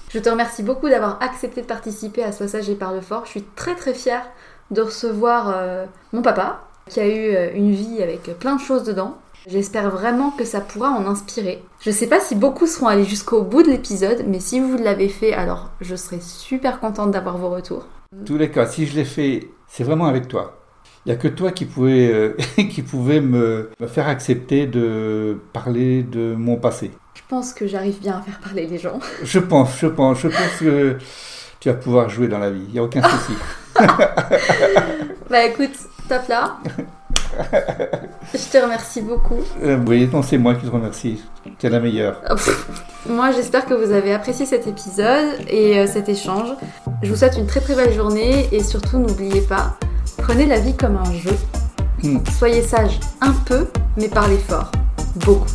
Je 0.10 0.20
te 0.20 0.30
remercie 0.30 0.64
beaucoup 0.64 0.90
d'avoir 0.90 1.22
accepté 1.22 1.62
de 1.62 1.68
participer 1.68 2.24
à 2.24 2.32
Sois 2.32 2.48
sage 2.48 2.70
et 2.70 2.76
parle 2.76 3.02
fort. 3.02 3.26
Je 3.26 3.32
suis 3.32 3.44
très 3.56 3.76
très 3.76 3.94
fière 3.94 4.24
de 4.72 4.82
recevoir 4.82 5.54
euh, 5.56 5.86
mon 6.14 6.22
papa, 6.22 6.62
qui 6.88 7.00
a 7.00 7.08
eu 7.08 7.36
euh, 7.36 7.52
une 7.54 7.72
vie 7.72 8.02
avec 8.02 8.24
plein 8.40 8.56
de 8.56 8.62
choses 8.62 8.84
dedans. 8.84 9.18
J'espère 9.48 9.90
vraiment 9.90 10.32
que 10.32 10.44
ça 10.44 10.60
pourra 10.60 10.90
en 10.90 11.08
inspirer. 11.08 11.64
Je 11.80 11.92
sais 11.92 12.08
pas 12.08 12.20
si 12.20 12.36
beaucoup 12.36 12.68
seront 12.68 12.88
allés 12.88 13.06
jusqu'au 13.06 13.42
bout 13.44 13.64
de 13.64 13.70
l'épisode, 13.70 14.26
mais 14.28 14.40
si 14.40 14.60
vous 14.60 14.78
l'avez 14.78 15.08
fait, 15.08 15.34
alors 15.34 15.70
je 15.82 15.96
serai 15.96 16.20
super 16.20 16.80
contente 16.80 17.12
d'avoir 17.12 17.38
vos 17.38 17.50
retours. 17.50 17.86
tous 18.26 18.38
les 18.38 18.52
cas, 18.52 18.66
si 18.66 18.86
je 18.86 18.96
l'ai 18.96 19.06
fait, 19.06 19.50
c'est 19.68 19.84
vraiment 19.84 20.06
avec 20.06 20.28
toi. 20.28 20.60
Il 21.06 21.10
n'y 21.10 21.16
a 21.16 21.22
que 21.22 21.30
toi 21.30 21.52
qui 21.52 21.66
pouvais, 21.66 22.12
euh, 22.12 22.36
qui 22.70 22.82
pouvais 22.82 23.22
me, 23.22 23.70
me 23.80 23.88
faire 23.88 24.08
accepter 24.10 24.68
de 24.68 25.40
parler 25.54 26.04
de 26.04 26.36
mon 26.36 26.58
passé. 26.58 26.92
Je 27.16 27.22
pense 27.28 27.54
que 27.54 27.66
j'arrive 27.66 28.00
bien 28.00 28.18
à 28.18 28.22
faire 28.22 28.40
parler 28.40 28.68
les 28.68 28.78
gens. 28.78 29.00
Je 29.24 29.40
pense, 29.40 29.80
je 29.80 29.88
pense, 29.88 30.20
je 30.20 30.28
pense 30.28 30.58
que 30.60 30.98
tu 31.60 31.70
vas 31.70 31.76
pouvoir 31.76 32.10
jouer 32.10 32.28
dans 32.28 32.40
la 32.40 32.50
vie. 32.50 32.64
Il 32.68 32.74
n'y 32.74 32.80
a 32.80 32.84
aucun 32.84 33.02
souci. 33.10 33.34
Bah 35.30 35.46
écoute, 35.46 35.76
top 36.08 36.28
là. 36.28 36.58
Je 38.34 38.52
te 38.52 38.58
remercie 38.58 39.02
beaucoup. 39.02 39.40
Euh, 39.64 39.78
oui, 39.88 40.10
non, 40.12 40.22
c'est 40.22 40.38
moi 40.38 40.56
qui 40.56 40.66
te 40.66 40.72
remercie. 40.72 41.24
Tu 41.58 41.68
es 41.68 41.70
la 41.70 41.80
meilleure. 41.80 42.22
Moi, 43.10 43.32
j'espère 43.32 43.66
que 43.66 43.74
vous 43.74 43.92
avez 43.92 44.14
apprécié 44.14 44.46
cet 44.46 44.68
épisode 44.68 45.38
et 45.48 45.80
euh, 45.80 45.88
cet 45.88 46.10
échange. 46.10 46.50
Je 47.04 47.10
vous 47.10 47.16
souhaite 47.16 47.38
une 47.38 47.48
très 47.48 47.62
très 47.62 47.76
belle 47.76 47.94
journée 47.94 48.50
et 48.52 48.64
surtout 48.64 48.98
n'oubliez 48.98 49.42
pas, 49.42 49.78
prenez 50.18 50.46
la 50.46 50.60
vie 50.60 50.76
comme 50.76 50.98
un 50.98 51.14
jeu. 51.14 51.36
Hmm. 52.04 52.20
Soyez 52.38 52.62
sage 52.62 53.00
un 53.22 53.34
peu, 53.46 53.68
mais 53.98 54.10
parlez 54.10 54.38
fort, 54.38 54.72
beaucoup. 55.16 55.48